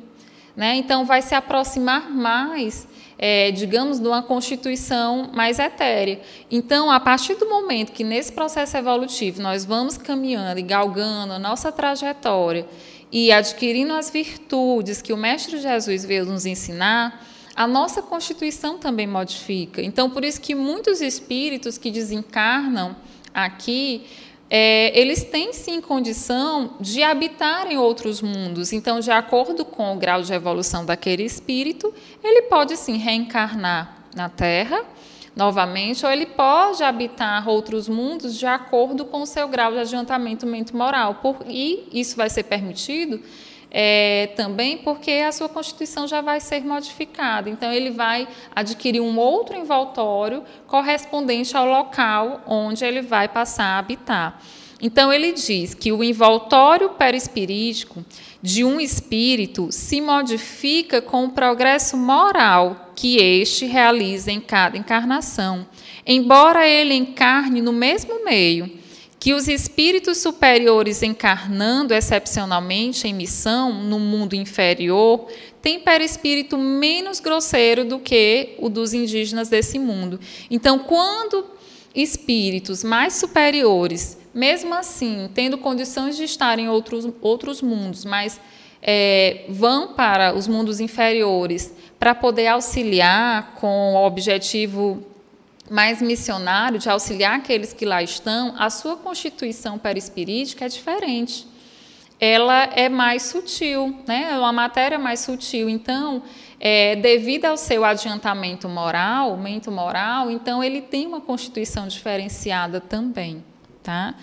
né? 0.55 0.75
Então 0.75 1.03
vai 1.03 1.23
se 1.23 1.33
aproximar 1.33 2.11
mais, 2.11 2.87
é, 3.17 3.51
digamos, 3.51 3.99
de 3.99 4.07
uma 4.07 4.21
constituição 4.21 5.29
mais 5.33 5.59
etérea. 5.59 6.19
Então, 6.51 6.91
a 6.91 6.99
partir 6.99 7.35
do 7.35 7.47
momento 7.47 7.91
que 7.91 8.03
nesse 8.03 8.31
processo 8.31 8.75
evolutivo 8.77 9.41
nós 9.41 9.65
vamos 9.65 9.97
caminhando 9.97 10.59
e 10.59 10.63
galgando 10.63 11.33
a 11.33 11.39
nossa 11.39 11.71
trajetória 11.71 12.65
e 13.11 13.31
adquirindo 13.31 13.93
as 13.93 14.09
virtudes 14.09 15.01
que 15.01 15.13
o 15.13 15.17
Mestre 15.17 15.59
Jesus 15.59 16.03
veio 16.03 16.25
nos 16.25 16.45
ensinar 16.45 17.25
a 17.55 17.65
nossa 17.65 18.01
constituição 18.01 18.77
também 18.77 19.07
modifica. 19.07 19.81
Então, 19.81 20.09
por 20.09 20.25
isso 20.25 20.41
que 20.41 20.53
muitos 20.53 20.99
espíritos 20.99 21.77
que 21.77 21.89
desencarnam 21.89 22.95
aqui, 23.33 24.03
é, 24.49 24.97
eles 24.99 25.23
têm 25.23 25.53
sim 25.53 25.81
condição 25.81 26.75
de 26.79 27.01
habitar 27.01 27.71
em 27.71 27.77
outros 27.77 28.21
mundos. 28.21 28.71
Então, 28.71 28.99
de 28.99 29.11
acordo 29.11 29.65
com 29.65 29.93
o 29.93 29.97
grau 29.97 30.21
de 30.21 30.33
evolução 30.33 30.85
daquele 30.85 31.23
espírito, 31.23 31.93
ele 32.23 32.43
pode 32.43 32.77
sim 32.77 32.97
reencarnar 32.97 33.97
na 34.15 34.29
Terra 34.29 34.83
novamente, 35.35 36.05
ou 36.05 36.11
ele 36.11 36.25
pode 36.25 36.81
habitar 36.81 37.47
outros 37.49 37.89
mundos 37.89 38.39
de 38.39 38.45
acordo 38.45 39.03
com 39.03 39.23
o 39.23 39.25
seu 39.25 39.47
grau 39.49 39.73
de 39.73 39.79
adiantamento 39.79 40.45
mente 40.47 40.73
moral. 40.73 41.15
Por, 41.15 41.37
e 41.45 41.89
isso 41.91 42.15
vai 42.15 42.29
ser 42.29 42.43
permitido 42.43 43.21
é, 43.77 44.27
também 44.37 44.77
porque 44.77 45.11
a 45.11 45.33
sua 45.33 45.49
constituição 45.49 46.07
já 46.07 46.21
vai 46.21 46.39
ser 46.39 46.63
modificada. 46.63 47.49
Então, 47.49 47.73
ele 47.73 47.91
vai 47.91 48.25
adquirir 48.55 49.01
um 49.01 49.19
outro 49.19 49.57
envoltório 49.57 50.45
correspondente 50.65 51.57
ao 51.57 51.67
local 51.67 52.41
onde 52.47 52.85
ele 52.85 53.01
vai 53.01 53.27
passar 53.27 53.65
a 53.65 53.77
habitar. 53.77 54.41
Então, 54.81 55.11
ele 55.11 55.33
diz 55.33 55.73
que 55.73 55.91
o 55.91 56.01
envoltório 56.01 56.91
perispirítico 56.91 58.05
de 58.41 58.63
um 58.63 58.79
espírito 58.79 59.67
se 59.71 59.99
modifica 59.99 61.01
com 61.01 61.25
o 61.25 61.31
progresso 61.31 61.97
moral 61.97 62.93
que 62.95 63.17
este 63.17 63.65
realiza 63.65 64.31
em 64.31 64.39
cada 64.39 64.77
encarnação, 64.77 65.67
embora 66.07 66.65
ele 66.65 66.93
encarne 66.93 67.61
no 67.61 67.73
mesmo 67.73 68.23
meio 68.23 68.84
que 69.25 69.33
os 69.33 69.47
espíritos 69.47 70.19
superiores 70.19 71.01
encarnando 71.01 71.95
excepcionalmente 71.95 73.07
em 73.07 73.13
missão 73.15 73.73
no 73.73 73.97
mundo 73.97 74.35
inferior 74.35 75.25
têm 75.63 75.79
perispírito 75.79 76.59
menos 76.59 77.19
grosseiro 77.19 77.83
do 77.83 77.97
que 77.97 78.53
o 78.59 78.69
dos 78.69 78.93
indígenas 78.93 79.49
desse 79.49 79.79
mundo. 79.79 80.19
Então, 80.47 80.77
quando 80.77 81.43
espíritos 81.95 82.83
mais 82.83 83.15
superiores, 83.15 84.15
mesmo 84.31 84.75
assim, 84.75 85.27
tendo 85.33 85.57
condições 85.57 86.15
de 86.15 86.25
estar 86.25 86.59
em 86.59 86.69
outros, 86.69 87.11
outros 87.19 87.63
mundos, 87.63 88.05
mas 88.05 88.39
é, 88.79 89.45
vão 89.49 89.95
para 89.95 90.35
os 90.35 90.47
mundos 90.47 90.79
inferiores 90.79 91.73
para 91.97 92.13
poder 92.13 92.45
auxiliar 92.45 93.55
com 93.55 93.95
o 93.95 94.05
objetivo 94.05 95.03
mais 95.69 96.01
missionário, 96.01 96.79
de 96.79 96.89
auxiliar 96.89 97.37
aqueles 97.37 97.73
que 97.73 97.85
lá 97.85 98.03
estão, 98.03 98.53
a 98.57 98.69
sua 98.69 98.95
constituição 98.95 99.77
perispirítica 99.77 100.65
é 100.65 100.67
diferente. 100.67 101.47
Ela 102.19 102.63
é 102.75 102.87
mais 102.87 103.23
sutil, 103.23 103.99
né? 104.07 104.29
é 104.31 104.37
uma 104.37 104.53
matéria 104.53 104.97
mais 104.97 105.19
sutil. 105.21 105.69
Então, 105.69 106.23
é, 106.59 106.95
devido 106.95 107.45
ao 107.45 107.57
seu 107.57 107.83
adiantamento 107.83 108.69
moral, 108.69 109.35
mento 109.37 109.71
moral, 109.71 110.31
então 110.31 110.63
ele 110.63 110.81
tem 110.81 111.05
uma 111.07 111.19
constituição 111.19 111.87
diferenciada 111.87 112.79
também. 112.79 113.43
Tá? 113.83 114.15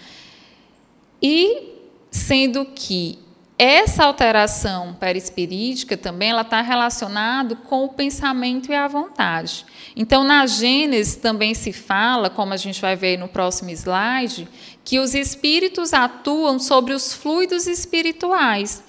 E 1.20 1.70
sendo 2.10 2.64
que 2.64 3.18
essa 3.64 4.06
alteração 4.06 4.92
perispirítica 4.94 5.96
também 5.96 6.30
ela 6.30 6.42
está 6.42 6.60
relacionada 6.60 7.54
com 7.54 7.84
o 7.84 7.88
pensamento 7.90 8.72
e 8.72 8.74
a 8.74 8.88
vontade. 8.88 9.64
Então, 9.94 10.24
na 10.24 10.44
Gênesis 10.46 11.14
também 11.14 11.54
se 11.54 11.72
fala, 11.72 12.28
como 12.28 12.52
a 12.52 12.56
gente 12.56 12.80
vai 12.80 12.96
ver 12.96 13.16
no 13.16 13.28
próximo 13.28 13.70
slide, 13.70 14.48
que 14.84 14.98
os 14.98 15.14
espíritos 15.14 15.92
atuam 15.92 16.58
sobre 16.58 16.92
os 16.92 17.14
fluidos 17.14 17.68
espirituais, 17.68 18.82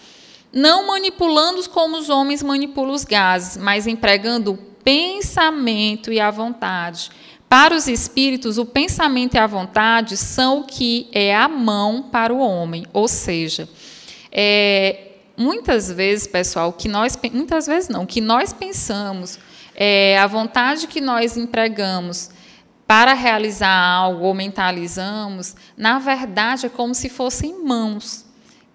não 0.52 0.88
manipulando-os 0.88 1.68
como 1.68 1.96
os 1.96 2.10
homens 2.10 2.42
manipulam 2.42 2.96
os 2.96 3.06
gases, 3.06 3.62
mas 3.62 3.86
empregando 3.86 4.54
o 4.54 4.58
pensamento 4.58 6.12
e 6.12 6.20
a 6.20 6.32
vontade. 6.32 7.12
Para 7.48 7.76
os 7.76 7.88
espíritos, 7.88 8.58
o 8.58 8.66
pensamento 8.66 9.36
e 9.36 9.38
a 9.38 9.46
vontade 9.46 10.18
são 10.18 10.62
o 10.62 10.64
que 10.64 11.10
é 11.12 11.36
a 11.36 11.48
mão 11.48 12.10
para 12.12 12.34
o 12.34 12.40
homem, 12.40 12.88
ou 12.92 13.08
seja, 13.08 13.70
é, 14.36 15.12
muitas 15.38 15.92
vezes, 15.92 16.26
pessoal, 16.26 16.74
que 16.74 16.90
nós 16.90 17.18
muitas 17.32 17.68
vezes 17.68 17.88
não, 17.88 18.04
que 18.04 18.20
nós 18.20 18.52
pensamos, 18.52 19.38
é, 19.76 20.18
a 20.18 20.26
vontade 20.26 20.88
que 20.88 21.00
nós 21.00 21.38
empregamos 21.38 22.32
para 22.88 23.14
realizar 23.14 23.72
algo 23.72 24.26
ou 24.26 24.34
mentalizamos, 24.34 25.56
na 25.78 26.00
verdade 26.00 26.66
é 26.66 26.70
como 26.70 26.96
se 26.96 27.10
fossem 27.10 27.64
mãos 27.64 28.26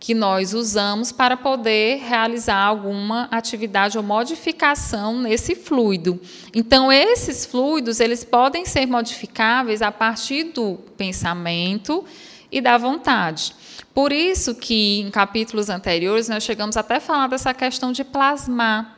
que 0.01 0.15
nós 0.15 0.55
usamos 0.55 1.11
para 1.11 1.37
poder 1.37 1.99
realizar 1.99 2.63
alguma 2.63 3.25
atividade 3.33 3.99
ou 3.99 4.05
modificação 4.05 5.19
nesse 5.19 5.57
fluido. 5.57 6.21
Então 6.55 6.91
esses 6.93 7.45
fluidos, 7.45 7.99
eles 7.99 8.23
podem 8.23 8.65
ser 8.65 8.87
modificáveis 8.87 9.83
a 9.83 9.91
partir 9.91 10.45
do 10.45 10.79
pensamento 10.97 12.05
e 12.51 12.61
da 12.61 12.79
vontade. 12.79 13.55
Por 13.99 14.13
isso 14.13 14.55
que 14.55 15.01
em 15.01 15.11
capítulos 15.11 15.69
anteriores 15.69 16.29
nós 16.29 16.45
chegamos 16.45 16.77
até 16.77 16.99
a 16.99 17.01
falar 17.01 17.27
dessa 17.27 17.53
questão 17.53 17.91
de 17.91 18.05
plasmar. 18.05 18.97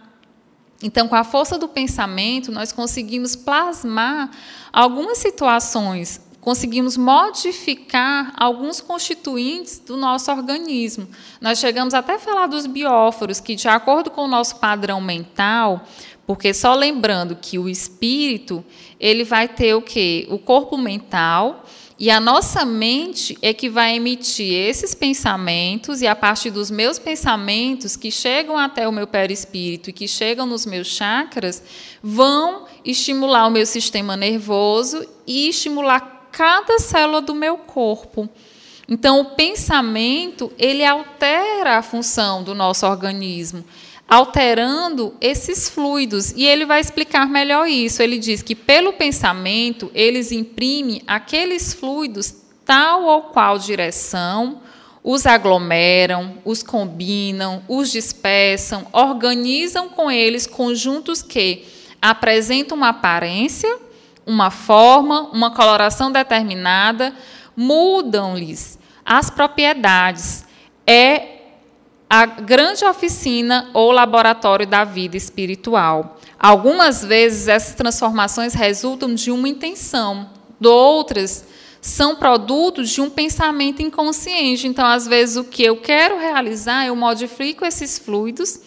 Então, 0.82 1.08
com 1.08 1.14
a 1.14 1.24
força 1.24 1.56
do 1.56 1.66
pensamento, 1.66 2.52
nós 2.52 2.70
conseguimos 2.70 3.34
plasmar 3.34 4.30
algumas 4.70 5.16
situações, 5.16 6.20
conseguimos 6.38 6.98
modificar 6.98 8.34
alguns 8.36 8.82
constituintes 8.82 9.78
do 9.78 9.96
nosso 9.96 10.30
organismo. 10.30 11.08
Nós 11.40 11.58
chegamos 11.58 11.94
até 11.94 12.16
a 12.16 12.18
falar 12.18 12.46
dos 12.46 12.66
bióforos, 12.66 13.40
que, 13.40 13.54
de 13.54 13.68
acordo 13.68 14.10
com 14.10 14.26
o 14.26 14.28
nosso 14.28 14.56
padrão 14.56 15.00
mental, 15.00 15.82
porque 16.26 16.52
só 16.52 16.74
lembrando 16.74 17.34
que 17.36 17.58
o 17.58 17.70
espírito 17.70 18.62
ele 19.00 19.24
vai 19.24 19.48
ter 19.48 19.74
o 19.74 19.80
quê? 19.80 20.28
O 20.30 20.38
corpo 20.38 20.76
mental 20.76 21.64
e 22.00 22.10
a 22.10 22.18
nossa 22.18 22.64
mente 22.64 23.36
é 23.42 23.52
que 23.52 23.68
vai 23.68 23.94
emitir 23.94 24.54
esses 24.54 24.94
pensamentos, 24.94 26.00
e 26.00 26.06
a 26.06 26.16
partir 26.16 26.50
dos 26.50 26.70
meus 26.70 26.98
pensamentos, 26.98 27.94
que 27.94 28.10
chegam 28.10 28.56
até 28.56 28.88
o 28.88 28.92
meu 28.92 29.06
perispírito 29.06 29.90
e 29.90 29.92
que 29.92 30.08
chegam 30.08 30.46
nos 30.46 30.64
meus 30.64 30.86
chakras, 30.86 31.62
vão 32.02 32.64
estimular 32.82 33.46
o 33.46 33.50
meu 33.50 33.66
sistema 33.66 34.16
nervoso 34.16 35.06
e 35.26 35.50
estimular 35.50 36.28
cada 36.32 36.78
célula 36.78 37.20
do 37.20 37.34
meu 37.34 37.58
corpo. 37.58 38.26
Então, 38.88 39.20
o 39.20 39.36
pensamento, 39.36 40.50
ele 40.58 40.82
altera 40.82 41.76
a 41.76 41.82
função 41.82 42.42
do 42.42 42.54
nosso 42.54 42.86
organismo 42.86 43.62
alterando 44.10 45.14
esses 45.20 45.70
fluidos. 45.70 46.32
E 46.32 46.44
ele 46.44 46.66
vai 46.66 46.80
explicar 46.80 47.28
melhor 47.28 47.68
isso. 47.68 48.02
Ele 48.02 48.18
diz 48.18 48.42
que, 48.42 48.56
pelo 48.56 48.92
pensamento, 48.92 49.88
eles 49.94 50.32
imprimem 50.32 51.00
aqueles 51.06 51.72
fluidos 51.72 52.34
tal 52.66 53.04
ou 53.04 53.22
qual 53.22 53.56
direção, 53.56 54.60
os 55.02 55.26
aglomeram, 55.26 56.38
os 56.44 56.62
combinam, 56.62 57.62
os 57.68 57.90
dispersam, 57.90 58.86
organizam 58.92 59.88
com 59.88 60.10
eles 60.10 60.46
conjuntos 60.46 61.22
que 61.22 61.64
apresentam 62.02 62.76
uma 62.76 62.90
aparência, 62.90 63.78
uma 64.26 64.50
forma, 64.50 65.22
uma 65.32 65.52
coloração 65.52 66.12
determinada, 66.12 67.14
mudam-lhes 67.56 68.78
as 69.04 69.30
propriedades. 69.30 70.44
É 70.86 71.39
a 72.10 72.26
grande 72.26 72.84
oficina 72.84 73.70
ou 73.72 73.92
laboratório 73.92 74.66
da 74.66 74.82
vida 74.82 75.16
espiritual. 75.16 76.18
Algumas 76.36 77.04
vezes 77.04 77.46
essas 77.46 77.76
transformações 77.76 78.52
resultam 78.52 79.14
de 79.14 79.30
uma 79.30 79.48
intenção, 79.48 80.28
outras 80.60 81.44
são 81.80 82.16
produtos 82.16 82.90
de 82.90 83.00
um 83.00 83.08
pensamento 83.08 83.80
inconsciente. 83.80 84.66
Então, 84.66 84.84
às 84.84 85.06
vezes, 85.06 85.36
o 85.36 85.44
que 85.44 85.62
eu 85.62 85.76
quero 85.76 86.18
realizar, 86.18 86.84
eu 86.84 86.96
modifico 86.96 87.64
esses 87.64 87.96
fluidos 87.96 88.58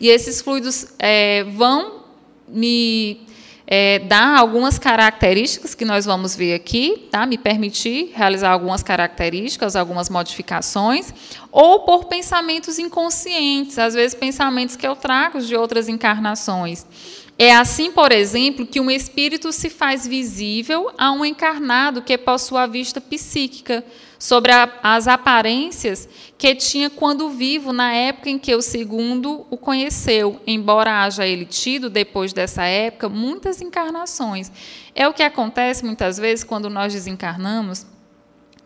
e 0.00 0.08
esses 0.08 0.42
fluidos 0.42 0.88
é, 0.98 1.44
vão 1.44 2.02
me 2.48 3.27
é, 3.70 3.98
dar 3.98 4.38
algumas 4.38 4.78
características 4.78 5.74
que 5.74 5.84
nós 5.84 6.06
vamos 6.06 6.34
ver 6.34 6.54
aqui, 6.54 7.06
tá? 7.10 7.26
me 7.26 7.36
permitir 7.36 8.12
realizar 8.14 8.50
algumas 8.50 8.82
características, 8.82 9.76
algumas 9.76 10.08
modificações, 10.08 11.12
ou 11.52 11.80
por 11.80 12.06
pensamentos 12.06 12.78
inconscientes, 12.78 13.78
às 13.78 13.92
vezes 13.92 14.14
pensamentos 14.14 14.74
que 14.74 14.86
eu 14.86 14.96
trago 14.96 15.38
de 15.38 15.54
outras 15.54 15.86
encarnações. 15.86 16.86
É 17.38 17.54
assim, 17.54 17.92
por 17.92 18.10
exemplo, 18.10 18.66
que 18.66 18.80
um 18.80 18.90
espírito 18.90 19.52
se 19.52 19.68
faz 19.68 20.06
visível 20.06 20.90
a 20.96 21.12
um 21.12 21.22
encarnado 21.22 22.00
que 22.00 22.16
possui 22.16 22.56
a 22.56 22.66
vista 22.66 23.02
psíquica 23.02 23.84
sobre 24.18 24.50
a, 24.50 24.68
as 24.82 25.06
aparências 25.06 26.08
que 26.36 26.54
tinha 26.54 26.90
quando 26.90 27.30
vivo, 27.30 27.72
na 27.72 27.92
época 27.92 28.28
em 28.28 28.38
que 28.38 28.54
o 28.54 28.60
segundo 28.60 29.46
o 29.48 29.56
conheceu, 29.56 30.40
embora 30.46 31.02
haja 31.02 31.26
ele 31.26 31.44
tido, 31.44 31.88
depois 31.88 32.32
dessa 32.32 32.64
época, 32.64 33.08
muitas 33.08 33.60
encarnações. 33.60 34.50
É 34.94 35.06
o 35.06 35.14
que 35.14 35.22
acontece 35.22 35.84
muitas 35.84 36.18
vezes 36.18 36.44
quando 36.44 36.68
nós 36.68 36.92
desencarnamos. 36.92 37.86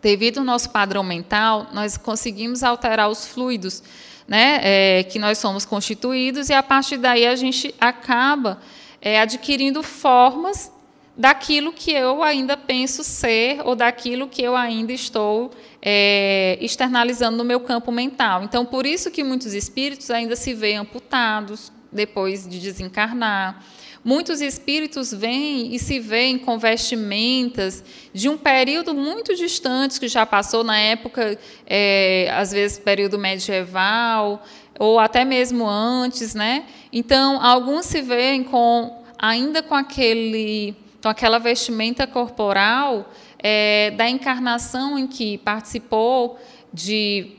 Devido 0.01 0.39
ao 0.39 0.43
nosso 0.43 0.69
padrão 0.71 1.03
mental, 1.03 1.67
nós 1.71 1.95
conseguimos 1.95 2.63
alterar 2.63 3.09
os 3.09 3.25
fluidos 3.25 3.81
né, 4.27 4.59
é, 4.61 5.03
que 5.03 5.19
nós 5.19 5.37
somos 5.37 5.65
constituídos, 5.65 6.49
e 6.49 6.53
a 6.53 6.63
partir 6.63 6.97
daí 6.97 7.27
a 7.27 7.35
gente 7.35 7.73
acaba 7.79 8.59
é, 9.01 9.19
adquirindo 9.19 9.83
formas 9.83 10.72
daquilo 11.15 11.71
que 11.71 11.91
eu 11.91 12.23
ainda 12.23 12.57
penso 12.57 13.03
ser 13.03 13.61
ou 13.63 13.75
daquilo 13.75 14.27
que 14.27 14.41
eu 14.41 14.55
ainda 14.55 14.91
estou 14.91 15.51
é, 15.81 16.57
externalizando 16.59 17.37
no 17.37 17.43
meu 17.43 17.59
campo 17.59 17.91
mental. 17.91 18.43
Então, 18.43 18.65
por 18.65 18.85
isso 18.85 19.11
que 19.11 19.23
muitos 19.23 19.53
espíritos 19.53 20.09
ainda 20.09 20.35
se 20.35 20.53
veem 20.53 20.77
amputados 20.77 21.71
depois 21.91 22.47
de 22.47 22.59
desencarnar. 22.59 23.63
Muitos 24.03 24.41
espíritos 24.41 25.13
vêm 25.13 25.73
e 25.73 25.79
se 25.79 25.97
veem 25.97 26.37
com 26.37 26.59
vestimentas 26.59 27.83
de 28.13 28.27
um 28.27 28.37
período 28.37 28.93
muito 28.93 29.33
distante 29.33 29.97
que 29.97 30.09
já 30.09 30.25
passou 30.25 30.61
na 30.61 30.77
época, 30.77 31.39
é, 31.65 32.29
às 32.35 32.51
vezes 32.51 32.77
período 32.77 33.17
medieval 33.17 34.43
ou 34.77 34.99
até 34.99 35.23
mesmo 35.23 35.65
antes, 35.65 36.33
né? 36.33 36.65
Então 36.91 37.41
alguns 37.41 37.85
se 37.85 38.01
veem 38.01 38.43
com 38.43 39.01
ainda 39.17 39.63
com 39.63 39.73
aquele, 39.73 40.75
com 41.03 41.09
aquela 41.09 41.37
vestimenta 41.37 42.07
corporal 42.07 43.11
é, 43.37 43.91
da 43.91 44.09
encarnação 44.09 44.97
em 44.97 45.05
que 45.05 45.37
participou 45.37 46.39
de 46.73 47.31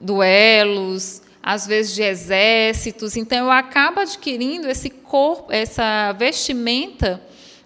duelos, 0.00 1.20
às 1.42 1.66
vezes 1.66 1.92
de 1.92 2.02
exércitos. 2.02 3.16
Então, 3.16 3.46
eu 3.46 3.50
acabo 3.50 3.98
adquirindo 3.98 4.68
esse 4.68 4.88
corpo, 4.88 5.52
essa 5.52 6.12
vestimenta 6.12 7.20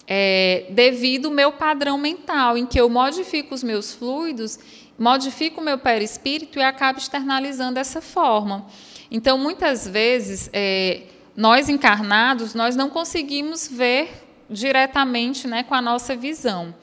é, 0.07 0.64
devido 0.70 1.26
ao 1.26 1.35
meu 1.35 1.52
padrão 1.52 1.98
mental, 1.98 2.57
em 2.57 2.64
que 2.64 2.80
eu 2.80 2.88
modifico 2.88 3.54
os 3.54 3.62
meus 3.62 3.92
fluidos, 3.92 4.59
modifico 4.98 5.61
o 5.61 5.64
meu 5.64 5.76
perispírito 5.76 6.59
e 6.59 6.62
acabo 6.62 6.98
externalizando 6.98 7.74
dessa 7.74 8.00
forma. 8.00 8.64
Então, 9.11 9.37
muitas 9.37 9.87
vezes, 9.87 10.48
é, 10.54 11.02
nós 11.37 11.68
encarnados, 11.68 12.54
nós 12.54 12.74
não 12.74 12.88
conseguimos 12.88 13.68
ver 13.68 14.23
diretamente 14.48 15.46
né, 15.46 15.62
com 15.62 15.74
a 15.74 15.83
nossa 15.83 16.14
visão. 16.14 16.74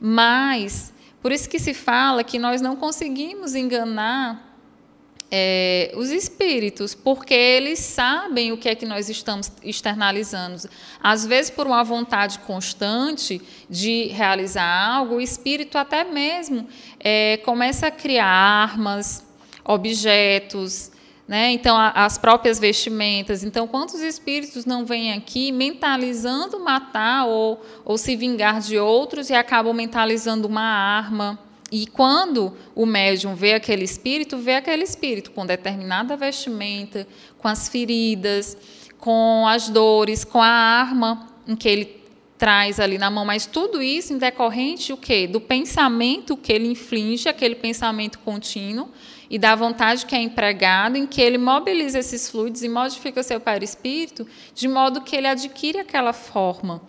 Mas, 0.00 0.92
por 1.22 1.32
isso 1.32 1.48
que 1.48 1.58
se 1.58 1.74
fala 1.74 2.22
que 2.22 2.38
nós 2.38 2.60
não 2.60 2.76
conseguimos 2.76 3.54
enganar 3.54 4.46
é, 5.30 5.92
os 5.96 6.10
espíritos, 6.10 6.94
porque 6.94 7.34
eles 7.34 7.78
sabem 7.78 8.52
o 8.52 8.56
que 8.56 8.68
é 8.68 8.74
que 8.74 8.86
nós 8.86 9.08
estamos 9.08 9.50
externalizando. 9.62 10.68
Às 11.02 11.26
vezes, 11.26 11.50
por 11.50 11.66
uma 11.66 11.82
vontade 11.82 12.38
constante 12.40 13.40
de 13.68 14.06
realizar 14.08 14.96
algo, 14.96 15.16
o 15.16 15.20
espírito 15.20 15.78
até 15.78 16.04
mesmo 16.04 16.68
é, 17.00 17.38
começa 17.38 17.88
a 17.88 17.90
criar 17.90 18.26
armas, 18.26 19.24
objetos, 19.64 20.92
né? 21.26 21.50
Então, 21.52 21.76
a, 21.76 21.90
as 21.90 22.16
próprias 22.16 22.58
vestimentas. 22.58 23.42
Então, 23.42 23.66
quantos 23.66 24.00
espíritos 24.00 24.64
não 24.64 24.84
vêm 24.84 25.12
aqui 25.12 25.50
mentalizando 25.50 26.60
matar 26.60 27.26
ou, 27.26 27.60
ou 27.84 27.98
se 27.98 28.14
vingar 28.14 28.60
de 28.60 28.78
outros 28.78 29.28
e 29.28 29.34
acabam 29.34 29.74
mentalizando 29.74 30.46
uma 30.46 30.62
arma? 30.62 31.38
E 31.70 31.86
quando 31.86 32.56
o 32.76 32.86
médium 32.86 33.34
vê 33.34 33.54
aquele 33.54 33.82
espírito, 33.82 34.38
vê 34.38 34.54
aquele 34.54 34.84
espírito 34.84 35.32
com 35.32 35.44
determinada 35.44 36.16
vestimenta, 36.16 37.08
com 37.38 37.48
as 37.48 37.68
feridas, 37.68 38.56
com 38.98 39.46
as 39.48 39.68
dores, 39.68 40.24
com 40.24 40.40
a 40.40 40.46
arma 40.46 41.26
em 41.46 41.56
que 41.56 41.68
ele 41.68 42.06
traz 42.38 42.78
ali 42.78 42.98
na 42.98 43.10
mão, 43.10 43.24
mas 43.24 43.46
tudo 43.46 43.82
isso 43.82 44.12
em 44.12 44.18
decorrente 44.18 44.92
o 44.92 44.96
quê? 44.96 45.26
Do 45.26 45.40
pensamento 45.40 46.36
que 46.36 46.52
ele 46.52 46.68
inflige, 46.68 47.28
aquele 47.28 47.54
pensamento 47.54 48.18
contínuo, 48.18 48.90
e 49.30 49.38
da 49.38 49.54
vontade 49.54 50.06
que 50.06 50.14
é 50.14 50.20
empregado, 50.20 50.96
em 50.96 51.06
que 51.06 51.20
ele 51.20 51.38
mobiliza 51.38 51.98
esses 51.98 52.30
fluidos 52.30 52.62
e 52.62 52.68
modifica 52.68 53.22
seu 53.22 53.40
perispírito, 53.40 54.26
de 54.54 54.68
modo 54.68 55.00
que 55.00 55.16
ele 55.16 55.26
adquire 55.26 55.78
aquela 55.78 56.12
forma, 56.12 56.82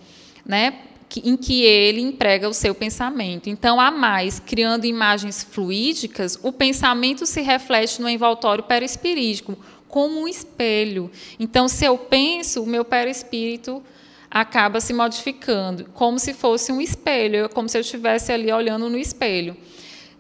né? 0.45 0.79
em 1.23 1.37
que 1.37 1.63
ele 1.63 2.01
emprega 2.01 2.49
o 2.49 2.53
seu 2.53 2.75
pensamento. 2.75 3.49
Então, 3.49 3.79
a 3.79 3.89
mais, 3.89 4.39
criando 4.39 4.85
imagens 4.85 5.41
fluídicas, 5.41 6.37
o 6.43 6.51
pensamento 6.51 7.25
se 7.25 7.41
reflete 7.41 8.01
no 8.01 8.09
envoltório 8.09 8.63
perispirítico, 8.63 9.57
como 9.87 10.21
um 10.21 10.27
espelho. 10.27 11.09
Então, 11.39 11.69
se 11.69 11.85
eu 11.85 11.97
penso, 11.97 12.61
o 12.61 12.67
meu 12.67 12.83
perispírito 12.83 13.81
acaba 14.29 14.81
se 14.81 14.93
modificando, 14.93 15.85
como 15.93 16.19
se 16.19 16.33
fosse 16.33 16.71
um 16.71 16.81
espelho, 16.81 17.49
como 17.49 17.69
se 17.69 17.77
eu 17.77 17.81
estivesse 17.81 18.31
ali 18.31 18.51
olhando 18.51 18.89
no 18.89 18.97
espelho. 18.97 19.55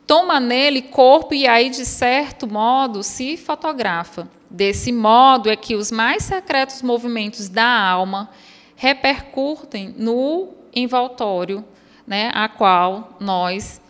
Toma 0.07 0.39
nele 0.39 0.81
corpo 0.81 1.33
e 1.33 1.45
aí, 1.45 1.69
de 1.69 1.85
certo 1.85 2.47
modo, 2.47 3.03
se 3.03 3.35
fotografa. 3.35 4.29
Desse 4.49 4.93
modo 4.93 5.49
é 5.49 5.55
que 5.57 5.75
os 5.75 5.91
mais 5.91 6.23
secretos 6.23 6.81
movimentos 6.81 7.49
da 7.49 7.67
alma 7.67 8.29
repercutem 8.77 9.93
no 9.97 10.53
envoltório, 10.73 11.65
né, 12.05 12.31
a 12.33 12.47
qual 12.47 13.17
nós 13.19 13.81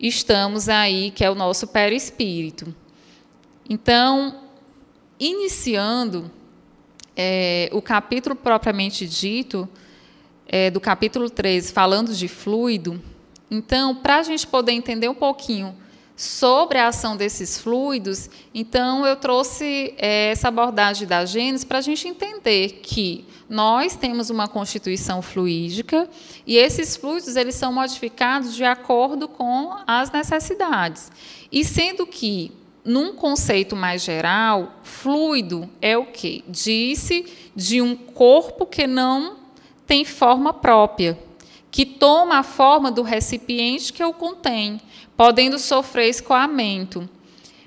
estamos 0.00 0.70
aí, 0.70 1.10
que 1.10 1.22
é 1.22 1.30
o 1.30 1.34
nosso 1.34 1.66
perispírito. 1.66 2.74
Então, 3.68 4.40
iniciando 5.20 6.30
é, 7.14 7.68
o 7.72 7.82
capítulo 7.82 8.34
propriamente 8.34 9.06
dito, 9.06 9.68
é, 10.46 10.70
do 10.70 10.80
capítulo 10.80 11.28
13, 11.28 11.72
falando 11.74 12.14
de 12.14 12.26
fluido, 12.26 13.02
então, 13.50 13.94
para 13.94 14.16
a 14.16 14.22
gente 14.22 14.46
poder 14.46 14.72
entender 14.72 15.08
um 15.08 15.14
pouquinho 15.14 15.74
sobre 16.16 16.78
a 16.78 16.88
ação 16.88 17.16
desses 17.16 17.58
fluidos, 17.58 18.28
então 18.52 19.06
eu 19.06 19.14
trouxe 19.14 19.94
é, 19.96 20.30
essa 20.32 20.48
abordagem 20.48 21.06
da 21.06 21.24
Gênesis 21.24 21.64
para 21.64 21.78
a 21.78 21.80
gente 21.80 22.08
entender 22.08 22.80
que 22.82 23.24
nós 23.48 23.94
temos 23.94 24.28
uma 24.28 24.48
constituição 24.48 25.22
fluídica 25.22 26.10
e 26.44 26.56
esses 26.56 26.96
fluidos 26.96 27.36
eles 27.36 27.54
são 27.54 27.72
modificados 27.72 28.54
de 28.56 28.64
acordo 28.64 29.28
com 29.28 29.76
as 29.86 30.10
necessidades. 30.10 31.12
E 31.52 31.64
sendo 31.64 32.04
que 32.04 32.52
num 32.84 33.12
conceito 33.12 33.76
mais 33.76 34.02
geral, 34.02 34.80
fluido 34.82 35.70
é 35.80 35.96
o 35.96 36.06
que 36.06 36.44
disse 36.48 37.26
de 37.54 37.80
um 37.80 37.94
corpo 37.94 38.66
que 38.66 38.86
não 38.86 39.36
tem 39.86 40.04
forma 40.04 40.52
própria, 40.52 41.18
que 41.78 41.86
toma 41.86 42.40
a 42.40 42.42
forma 42.42 42.90
do 42.90 43.02
recipiente 43.02 43.92
que 43.92 44.02
o 44.02 44.12
contém, 44.12 44.80
podendo 45.16 45.60
sofrer 45.60 46.08
escoamento. 46.08 47.08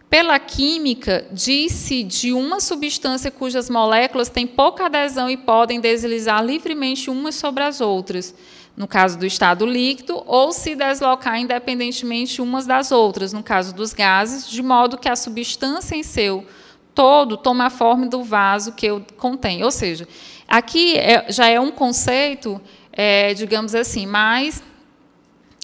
Pela 0.09 0.37
química, 0.37 1.25
diz-se 1.31 2.03
de 2.03 2.33
uma 2.33 2.59
substância 2.59 3.31
cujas 3.31 3.69
moléculas 3.69 4.27
têm 4.27 4.45
pouca 4.45 4.87
adesão 4.87 5.29
e 5.29 5.37
podem 5.37 5.79
deslizar 5.79 6.43
livremente 6.43 7.09
umas 7.09 7.35
sobre 7.35 7.63
as 7.63 7.79
outras, 7.79 8.35
no 8.75 8.85
caso 8.85 9.17
do 9.17 9.25
estado 9.25 9.65
líquido, 9.65 10.21
ou 10.25 10.51
se 10.51 10.75
deslocar 10.75 11.39
independentemente 11.39 12.41
umas 12.41 12.65
das 12.65 12.91
outras, 12.91 13.31
no 13.31 13.41
caso 13.41 13.73
dos 13.73 13.93
gases, 13.93 14.49
de 14.49 14.61
modo 14.61 14.97
que 14.97 15.07
a 15.07 15.15
substância 15.15 15.95
em 15.95 16.03
seu 16.03 16.45
todo 16.93 17.37
toma 17.37 17.67
a 17.67 17.69
forma 17.69 18.07
do 18.07 18.21
vaso 18.21 18.73
que 18.73 18.91
o 18.91 19.05
contém. 19.15 19.63
Ou 19.63 19.71
seja, 19.71 20.05
aqui 20.45 20.97
é, 20.97 21.31
já 21.31 21.47
é 21.47 21.61
um 21.61 21.71
conceito 21.71 22.59
é, 22.91 23.33
digamos 23.33 23.73
assim, 23.75 24.05
mais 24.05 24.63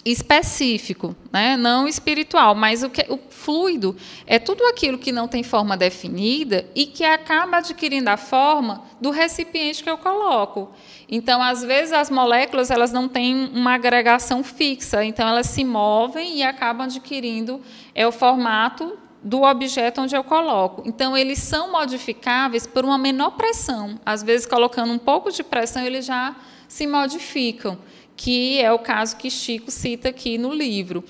específico, 0.10 1.14
né? 1.34 1.58
não 1.58 1.86
espiritual, 1.86 2.56
mas 2.56 2.82
o, 2.82 2.90
que, 2.90 3.06
o 3.10 3.20
fluido 3.30 3.96
é 4.26 4.40
tudo 4.40 4.64
aquilo 4.66 4.98
que 4.98 5.12
não 5.12 5.28
tem 5.28 5.44
forma 5.44 5.76
definida 5.76 6.66
e 6.74 6.86
que 6.86 7.04
acaba 7.04 7.58
adquirindo 7.58 8.10
a 8.10 8.16
forma 8.16 8.84
do 9.02 9.10
recipiente 9.10 9.84
que 9.84 9.90
eu 9.90 9.98
coloco. 9.98 10.72
Então, 11.10 11.42
às 11.42 11.62
vezes, 11.62 11.92
as 11.92 12.10
moléculas 12.10 12.72
elas 12.72 12.94
não 12.94 13.10
têm 13.10 13.50
uma 13.54 13.74
agregação 13.74 14.44
fixa, 14.44 15.04
então 15.04 15.28
elas 15.28 15.48
se 15.48 15.66
movem 15.66 16.38
e 16.38 16.44
acabam 16.44 16.86
adquirindo 16.86 17.62
é 17.94 18.08
o 18.08 18.12
formato 18.12 18.98
do 19.22 19.42
objeto 19.42 20.02
onde 20.02 20.16
eu 20.16 20.24
coloco. 20.24 20.84
Então, 20.86 21.18
eles 21.18 21.40
são 21.40 21.72
modificáveis 21.72 22.66
por 22.66 22.86
uma 22.86 22.98
menor 22.98 23.32
pressão. 23.32 24.00
Às 24.06 24.24
vezes, 24.24 24.46
colocando 24.46 24.94
um 24.94 24.98
pouco 24.98 25.32
de 25.32 25.44
pressão, 25.44 25.84
ele 25.84 26.02
já 26.02 26.34
se 26.68 26.86
modificam, 26.88 27.78
que 28.16 28.62
é 28.62 28.72
o 28.72 28.80
caso 28.80 29.18
que 29.18 29.30
Chico 29.30 29.72
cita 29.72 30.10
aqui 30.10 30.38
no 30.38 30.54
livro. 30.54 31.04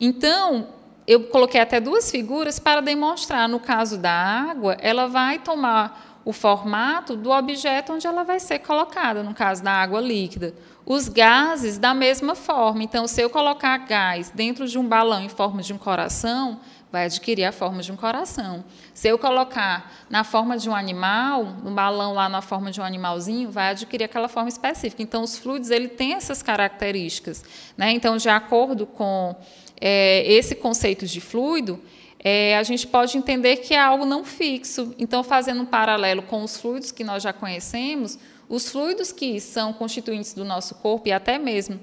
Então, 0.00 0.68
eu 1.06 1.24
coloquei 1.24 1.60
até 1.60 1.80
duas 1.80 2.10
figuras 2.10 2.58
para 2.58 2.80
demonstrar. 2.80 3.48
No 3.48 3.60
caso 3.60 3.98
da 3.98 4.10
água, 4.10 4.76
ela 4.80 5.06
vai 5.06 5.38
tomar 5.38 6.20
o 6.24 6.32
formato 6.32 7.14
do 7.16 7.30
objeto 7.30 7.92
onde 7.92 8.06
ela 8.06 8.24
vai 8.24 8.40
ser 8.40 8.60
colocada, 8.60 9.22
no 9.22 9.34
caso 9.34 9.62
da 9.62 9.72
água 9.72 10.00
líquida. 10.00 10.54
Os 10.86 11.08
gases, 11.08 11.76
da 11.78 11.92
mesma 11.92 12.34
forma. 12.34 12.82
Então, 12.82 13.06
se 13.06 13.20
eu 13.20 13.28
colocar 13.28 13.76
gás 13.78 14.30
dentro 14.30 14.66
de 14.66 14.78
um 14.78 14.86
balão 14.86 15.22
em 15.22 15.28
forma 15.28 15.62
de 15.62 15.72
um 15.72 15.78
coração, 15.78 16.60
vai 16.94 17.06
adquirir 17.06 17.44
a 17.44 17.50
forma 17.50 17.82
de 17.82 17.90
um 17.90 17.96
coração. 17.96 18.64
Se 18.94 19.08
eu 19.08 19.18
colocar 19.18 19.92
na 20.08 20.22
forma 20.22 20.56
de 20.56 20.70
um 20.70 20.76
animal, 20.76 21.42
um 21.64 21.74
balão 21.74 22.14
lá 22.14 22.28
na 22.28 22.40
forma 22.40 22.70
de 22.70 22.80
um 22.80 22.84
animalzinho, 22.84 23.50
vai 23.50 23.70
adquirir 23.70 24.04
aquela 24.04 24.28
forma 24.28 24.48
específica. 24.48 25.02
Então, 25.02 25.24
os 25.24 25.36
fluidos 25.36 25.70
ele 25.70 25.88
tem 25.88 26.12
essas 26.12 26.40
características. 26.40 27.42
Né? 27.76 27.90
Então, 27.90 28.16
de 28.16 28.28
acordo 28.28 28.86
com 28.86 29.34
é, 29.80 30.22
esse 30.32 30.54
conceito 30.54 31.04
de 31.04 31.20
fluido, 31.20 31.80
é, 32.20 32.56
a 32.56 32.62
gente 32.62 32.86
pode 32.86 33.18
entender 33.18 33.56
que 33.56 33.74
é 33.74 33.80
algo 33.80 34.04
não 34.04 34.24
fixo. 34.24 34.94
Então, 34.96 35.24
fazendo 35.24 35.62
um 35.62 35.66
paralelo 35.66 36.22
com 36.22 36.44
os 36.44 36.56
fluidos 36.56 36.92
que 36.92 37.02
nós 37.02 37.24
já 37.24 37.32
conhecemos, 37.32 38.20
os 38.48 38.70
fluidos 38.70 39.10
que 39.10 39.40
são 39.40 39.72
constituintes 39.72 40.32
do 40.32 40.44
nosso 40.44 40.76
corpo 40.76 41.08
e 41.08 41.12
até 41.12 41.40
mesmo 41.40 41.80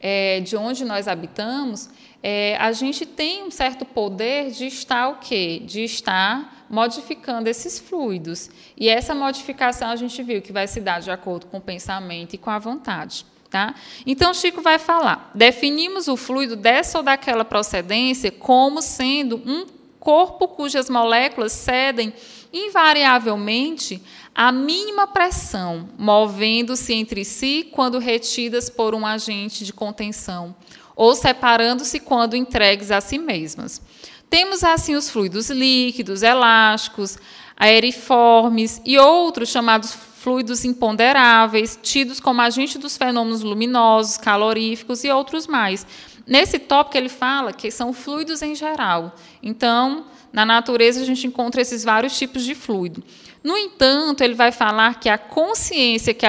é, 0.00 0.38
de 0.38 0.56
onde 0.56 0.84
nós 0.84 1.08
habitamos, 1.08 1.90
é, 2.22 2.56
a 2.58 2.70
gente 2.72 3.04
tem 3.04 3.42
um 3.42 3.50
certo 3.50 3.84
poder 3.84 4.50
de 4.50 4.66
estar 4.66 5.08
o 5.08 5.16
quê? 5.16 5.60
De 5.64 5.82
estar 5.82 6.66
modificando 6.70 7.48
esses 7.48 7.78
fluidos. 7.78 8.48
E 8.76 8.88
essa 8.88 9.14
modificação 9.14 9.90
a 9.90 9.96
gente 9.96 10.22
viu 10.22 10.40
que 10.40 10.52
vai 10.52 10.68
se 10.68 10.80
dar 10.80 11.00
de 11.00 11.10
acordo 11.10 11.46
com 11.46 11.58
o 11.58 11.60
pensamento 11.60 12.34
e 12.34 12.38
com 12.38 12.50
a 12.50 12.58
vontade. 12.58 13.26
Tá? 13.50 13.74
Então, 14.06 14.32
Chico 14.32 14.62
vai 14.62 14.78
falar: 14.78 15.30
definimos 15.34 16.08
o 16.08 16.16
fluido 16.16 16.56
dessa 16.56 16.96
ou 16.98 17.04
daquela 17.04 17.44
procedência 17.44 18.30
como 18.30 18.80
sendo 18.80 19.36
um 19.44 19.66
corpo 20.00 20.48
cujas 20.48 20.88
moléculas 20.88 21.52
cedem 21.52 22.14
invariavelmente 22.52 24.02
à 24.34 24.50
mínima 24.50 25.06
pressão, 25.06 25.88
movendo-se 25.98 26.92
entre 26.94 27.24
si 27.24 27.68
quando 27.70 27.98
retidas 27.98 28.68
por 28.68 28.94
um 28.94 29.06
agente 29.06 29.64
de 29.64 29.72
contenção, 29.72 30.54
ou 30.94 31.14
separando-se 31.14 32.00
quando 32.00 32.36
entregues 32.36 32.90
a 32.90 33.00
si 33.00 33.18
mesmas. 33.18 33.80
Temos 34.28 34.64
assim 34.64 34.94
os 34.94 35.10
fluidos 35.10 35.50
líquidos, 35.50 36.22
elásticos, 36.22 37.18
aeriformes 37.56 38.80
e 38.84 38.98
outros 38.98 39.50
chamados 39.50 39.92
fluidos 39.92 40.64
imponderáveis, 40.64 41.78
tidos 41.82 42.20
como 42.20 42.40
agente 42.40 42.78
dos 42.78 42.96
fenômenos 42.96 43.42
luminosos, 43.42 44.16
caloríficos 44.16 45.02
e 45.02 45.10
outros 45.10 45.46
mais. 45.46 45.84
Nesse 46.26 46.60
tópico, 46.60 46.96
ele 46.96 47.08
fala 47.08 47.52
que 47.52 47.70
são 47.70 47.92
fluidos 47.92 48.40
em 48.40 48.54
geral. 48.54 49.16
Então, 49.42 50.06
na 50.32 50.46
natureza, 50.46 51.00
a 51.00 51.04
gente 51.04 51.26
encontra 51.26 51.60
esses 51.60 51.82
vários 51.82 52.16
tipos 52.16 52.44
de 52.44 52.54
fluido. 52.54 53.02
No 53.42 53.58
entanto, 53.58 54.22
ele 54.22 54.34
vai 54.34 54.52
falar 54.52 55.00
que 55.00 55.08
a 55.08 55.18
consciência 55.18 56.14
que, 56.14 56.26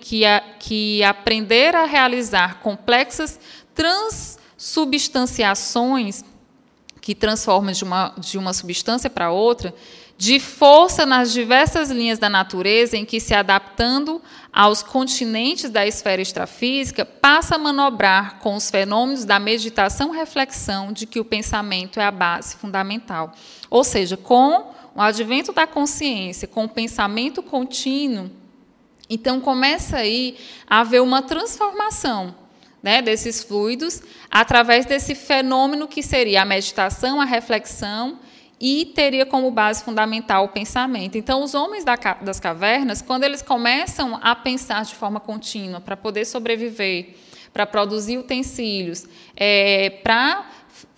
que, 0.00 0.24
a, 0.24 0.42
que 0.58 1.04
aprender 1.04 1.76
a 1.76 1.84
realizar 1.84 2.60
complexas 2.60 3.38
transubstanciações, 3.80 6.22
que 7.00 7.14
transformam 7.14 7.72
de 7.72 7.82
uma, 7.82 8.12
de 8.18 8.36
uma 8.36 8.52
substância 8.52 9.08
para 9.08 9.30
outra, 9.30 9.74
de 10.18 10.38
força 10.38 11.06
nas 11.06 11.32
diversas 11.32 11.88
linhas 11.88 12.18
da 12.18 12.28
natureza 12.28 12.94
em 12.94 13.06
que, 13.06 13.18
se 13.18 13.32
adaptando 13.32 14.20
aos 14.52 14.82
continentes 14.82 15.70
da 15.70 15.86
esfera 15.86 16.20
extrafísica, 16.20 17.06
passa 17.06 17.54
a 17.54 17.58
manobrar 17.58 18.38
com 18.40 18.54
os 18.54 18.68
fenômenos 18.68 19.24
da 19.24 19.38
meditação-reflexão 19.38 20.92
de 20.92 21.06
que 21.06 21.18
o 21.18 21.24
pensamento 21.24 21.98
é 21.98 22.04
a 22.04 22.10
base 22.10 22.56
fundamental. 22.56 23.32
Ou 23.70 23.82
seja, 23.82 24.18
com 24.18 24.74
o 24.94 25.00
advento 25.00 25.54
da 25.54 25.66
consciência, 25.66 26.46
com 26.46 26.64
o 26.64 26.68
pensamento 26.68 27.42
contínuo, 27.42 28.30
então 29.08 29.40
começa 29.40 29.96
aí 29.96 30.36
a 30.68 30.80
haver 30.80 31.00
uma 31.00 31.22
transformação 31.22 32.34
né, 32.82 33.02
desses 33.02 33.42
fluidos 33.42 34.02
através 34.30 34.86
desse 34.86 35.14
fenômeno 35.14 35.86
que 35.86 36.02
seria 36.02 36.42
a 36.42 36.44
meditação, 36.44 37.20
a 37.20 37.24
reflexão 37.24 38.18
e 38.60 38.92
teria 38.94 39.24
como 39.24 39.50
base 39.50 39.82
fundamental 39.82 40.44
o 40.44 40.48
pensamento. 40.48 41.16
Então, 41.16 41.42
os 41.42 41.54
homens 41.54 41.84
das 42.20 42.38
cavernas, 42.38 43.00
quando 43.00 43.24
eles 43.24 43.40
começam 43.40 44.18
a 44.22 44.36
pensar 44.36 44.84
de 44.84 44.94
forma 44.94 45.18
contínua 45.18 45.80
para 45.80 45.96
poder 45.96 46.26
sobreviver, 46.26 47.16
para 47.52 47.66
produzir 47.66 48.18
utensílios, 48.18 49.06
é, 49.34 49.90
para 50.02 50.46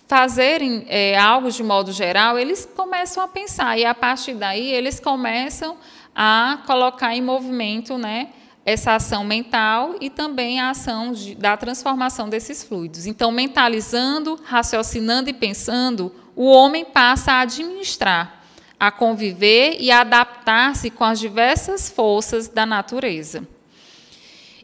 fazerem 0.07 0.85
é, 0.89 1.17
algo 1.17 1.49
de 1.49 1.63
modo 1.63 1.91
geral, 1.91 2.37
eles 2.37 2.65
começam 2.75 3.23
a 3.23 3.27
pensar 3.27 3.79
e 3.79 3.85
a 3.85 3.95
partir 3.95 4.33
daí 4.33 4.71
eles 4.71 4.99
começam 4.99 5.77
a 6.13 6.61
colocar 6.67 7.15
em 7.15 7.21
movimento, 7.21 7.97
né? 7.97 8.29
Essa 8.65 8.95
ação 8.95 9.23
mental 9.23 9.95
e 9.99 10.09
também 10.09 10.59
a 10.59 10.69
ação 10.69 11.11
de, 11.11 11.35
da 11.35 11.57
transformação 11.57 12.29
desses 12.29 12.63
fluidos. 12.63 13.05
Então, 13.05 13.31
mentalizando, 13.31 14.39
raciocinando 14.43 15.29
e 15.29 15.33
pensando, 15.33 16.13
o 16.35 16.49
homem 16.49 16.85
passa 16.85 17.33
a 17.33 17.41
administrar, 17.41 18.43
a 18.79 18.89
conviver 18.91 19.77
e 19.79 19.91
a 19.91 20.01
adaptar-se 20.01 20.89
com 20.89 21.03
as 21.03 21.19
diversas 21.19 21.89
forças 21.89 22.47
da 22.47 22.65
natureza. 22.65 23.47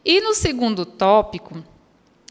E 0.03 0.21
no 0.21 0.33
segundo 0.33 0.85
tópico, 0.85 1.61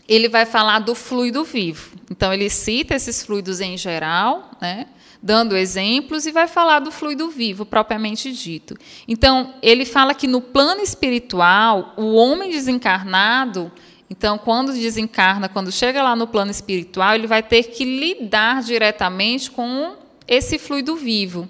ele 0.08 0.28
vai 0.28 0.46
falar 0.46 0.78
do 0.78 0.94
fluido 0.94 1.44
vivo. 1.44 1.96
Então, 2.10 2.32
ele 2.32 2.48
cita 2.48 2.94
esses 2.94 3.22
fluidos 3.22 3.60
em 3.60 3.76
geral, 3.76 4.52
né? 4.58 4.86
Dando 5.22 5.56
exemplos 5.56 6.26
e 6.26 6.32
vai 6.32 6.46
falar 6.46 6.78
do 6.80 6.90
fluido 6.90 7.28
vivo 7.28 7.66
propriamente 7.66 8.32
dito. 8.32 8.76
Então, 9.06 9.54
ele 9.62 9.84
fala 9.84 10.14
que 10.14 10.26
no 10.26 10.40
plano 10.40 10.80
espiritual, 10.80 11.94
o 11.96 12.14
homem 12.14 12.50
desencarnado, 12.50 13.70
então, 14.10 14.38
quando 14.38 14.72
desencarna, 14.72 15.48
quando 15.48 15.70
chega 15.70 16.02
lá 16.02 16.16
no 16.16 16.26
plano 16.26 16.50
espiritual, 16.50 17.14
ele 17.14 17.26
vai 17.26 17.42
ter 17.42 17.64
que 17.64 17.84
lidar 17.84 18.62
diretamente 18.62 19.50
com 19.50 19.96
esse 20.26 20.58
fluido 20.58 20.96
vivo 20.96 21.48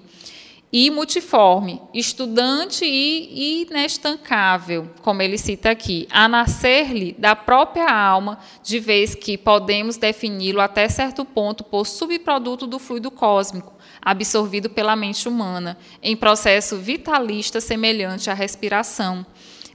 e 0.71 0.91
multiforme, 0.91 1.81
estudante 1.93 2.85
e 2.85 3.63
inestancável, 3.63 4.87
como 5.01 5.21
ele 5.21 5.37
cita 5.37 5.71
aqui, 5.71 6.07
a 6.11 6.27
nascer-lhe 6.27 7.13
da 7.17 7.35
própria 7.35 7.91
alma, 7.91 8.37
de 8.63 8.79
vez 8.79 9.15
que 9.15 9.35
podemos 9.35 9.97
defini-lo 9.97 10.61
até 10.61 10.87
certo 10.87 11.25
ponto 11.25 11.63
por 11.63 11.87
subproduto 11.87 12.67
do 12.67 12.77
fluido 12.77 13.09
cósmico, 13.09 13.73
absorvido 13.99 14.69
pela 14.69 14.95
mente 14.95 15.27
humana, 15.27 15.75
em 16.03 16.15
processo 16.15 16.77
vitalista 16.77 17.59
semelhante 17.59 18.29
à 18.29 18.35
respiração, 18.35 19.25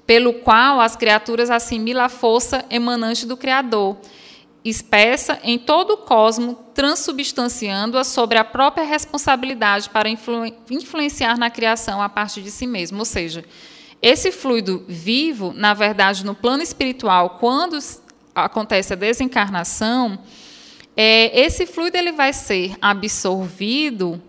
pelo 0.07 0.35
qual 0.35 0.81
as 0.81 0.95
criaturas 0.95 1.51
assimilam 1.51 2.05
a 2.05 2.09
força 2.09 2.65
emanante 2.71 3.27
do 3.27 3.37
Criador 3.37 3.97
espessa 4.65 5.39
em 5.43 5.59
todo 5.59 5.93
o 5.93 5.97
cosmo, 5.99 6.55
transubstanciando-a 6.73 8.03
sobre 8.03 8.39
a 8.39 8.45
própria 8.45 8.85
responsabilidade 8.85 9.91
para 9.91 10.09
influ 10.09 10.47
influenciar 10.71 11.39
na 11.39 11.51
criação 11.51 12.01
a 12.01 12.09
partir 12.09 12.41
de 12.41 12.51
si 12.51 12.67
mesmo. 12.67 13.01
Ou 13.01 13.05
seja, 13.05 13.45
esse 14.01 14.33
fluido 14.33 14.85
vivo, 14.89 15.53
na 15.55 15.75
verdade, 15.75 16.25
no 16.25 16.35
plano 16.35 16.63
espiritual, 16.63 17.39
quando 17.39 17.79
acontece 18.35 18.95
a 18.95 18.97
desencarnação, 18.97 20.19
é, 20.97 21.39
esse 21.39 21.67
fluido 21.67 21.97
ele 21.97 22.13
vai 22.13 22.33
ser 22.33 22.75
absorvido 22.81 24.21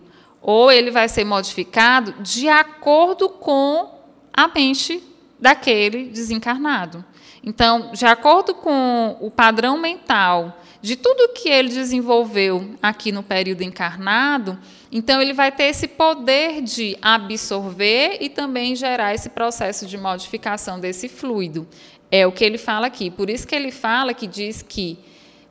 ou 0.42 0.70
ele 0.70 0.90
vai 0.90 1.08
ser 1.08 1.24
modificado 1.24 2.14
de 2.22 2.48
acordo 2.48 3.28
com 3.28 4.00
a 4.32 4.48
mente 4.48 5.02
daquele 5.38 6.04
desencarnado. 6.04 7.04
Então, 7.48 7.92
de 7.92 8.04
acordo 8.04 8.52
com 8.52 9.16
o 9.20 9.30
padrão 9.30 9.78
mental 9.78 10.60
de 10.82 10.96
tudo 10.96 11.32
que 11.32 11.48
ele 11.48 11.68
desenvolveu 11.68 12.74
aqui 12.82 13.12
no 13.12 13.22
período 13.22 13.62
encarnado, 13.62 14.58
então 14.90 15.22
ele 15.22 15.32
vai 15.32 15.52
ter 15.52 15.64
esse 15.64 15.86
poder 15.86 16.60
de 16.60 16.98
absorver 17.00 18.18
e 18.20 18.28
também 18.28 18.74
gerar 18.74 19.14
esse 19.14 19.28
processo 19.28 19.86
de 19.86 19.96
modificação 19.96 20.80
desse 20.80 21.08
fluido. 21.08 21.68
É 22.10 22.26
o 22.26 22.32
que 22.32 22.44
ele 22.44 22.58
fala 22.58 22.88
aqui. 22.88 23.10
Por 23.12 23.30
isso 23.30 23.46
que 23.46 23.54
ele 23.54 23.70
fala 23.70 24.12
que 24.12 24.26
diz 24.26 24.60
que 24.60 24.98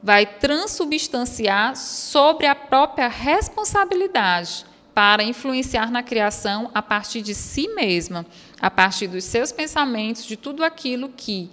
vai 0.03 0.25
transubstanciar 0.25 1.77
sobre 1.77 2.45
a 2.45 2.55
própria 2.55 3.07
responsabilidade 3.07 4.65
para 4.93 5.23
influenciar 5.23 5.91
na 5.91 6.03
criação 6.03 6.69
a 6.73 6.81
partir 6.81 7.21
de 7.21 7.33
si 7.33 7.67
mesma, 7.69 8.25
a 8.61 8.69
partir 8.69 9.07
dos 9.07 9.23
seus 9.23 9.51
pensamentos, 9.51 10.25
de 10.25 10.37
tudo 10.37 10.63
aquilo 10.63 11.09
que 11.09 11.49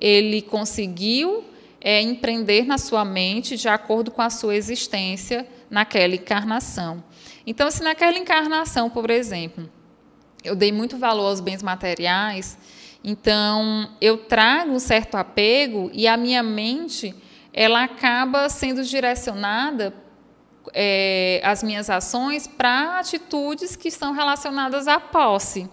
ele 0.00 0.42
conseguiu 0.42 1.44
é, 1.80 2.00
empreender 2.00 2.64
na 2.64 2.78
sua 2.78 3.04
mente 3.04 3.56
de 3.56 3.68
acordo 3.68 4.10
com 4.10 4.22
a 4.22 4.30
sua 4.30 4.56
existência 4.56 5.46
naquela 5.70 6.14
encarnação. 6.14 7.02
Então, 7.46 7.70
se 7.70 7.82
naquela 7.82 8.16
encarnação, 8.16 8.88
por 8.88 9.10
exemplo, 9.10 9.68
eu 10.42 10.56
dei 10.56 10.72
muito 10.72 10.96
valor 10.96 11.26
aos 11.26 11.40
bens 11.40 11.62
materiais, 11.62 12.58
então 13.02 13.90
eu 14.00 14.16
trago 14.16 14.72
um 14.72 14.78
certo 14.78 15.16
apego 15.16 15.90
e 15.92 16.08
a 16.08 16.16
minha 16.16 16.42
mente 16.42 17.14
ela 17.52 17.84
acaba 17.84 18.48
sendo 18.48 18.82
direcionada 18.82 19.94
é, 20.72 21.40
as 21.44 21.62
minhas 21.62 21.90
ações 21.90 22.46
para 22.46 22.98
atitudes 22.98 23.76
que 23.76 23.88
estão 23.88 24.12
relacionadas 24.12 24.88
à 24.88 24.98
posse. 24.98 25.68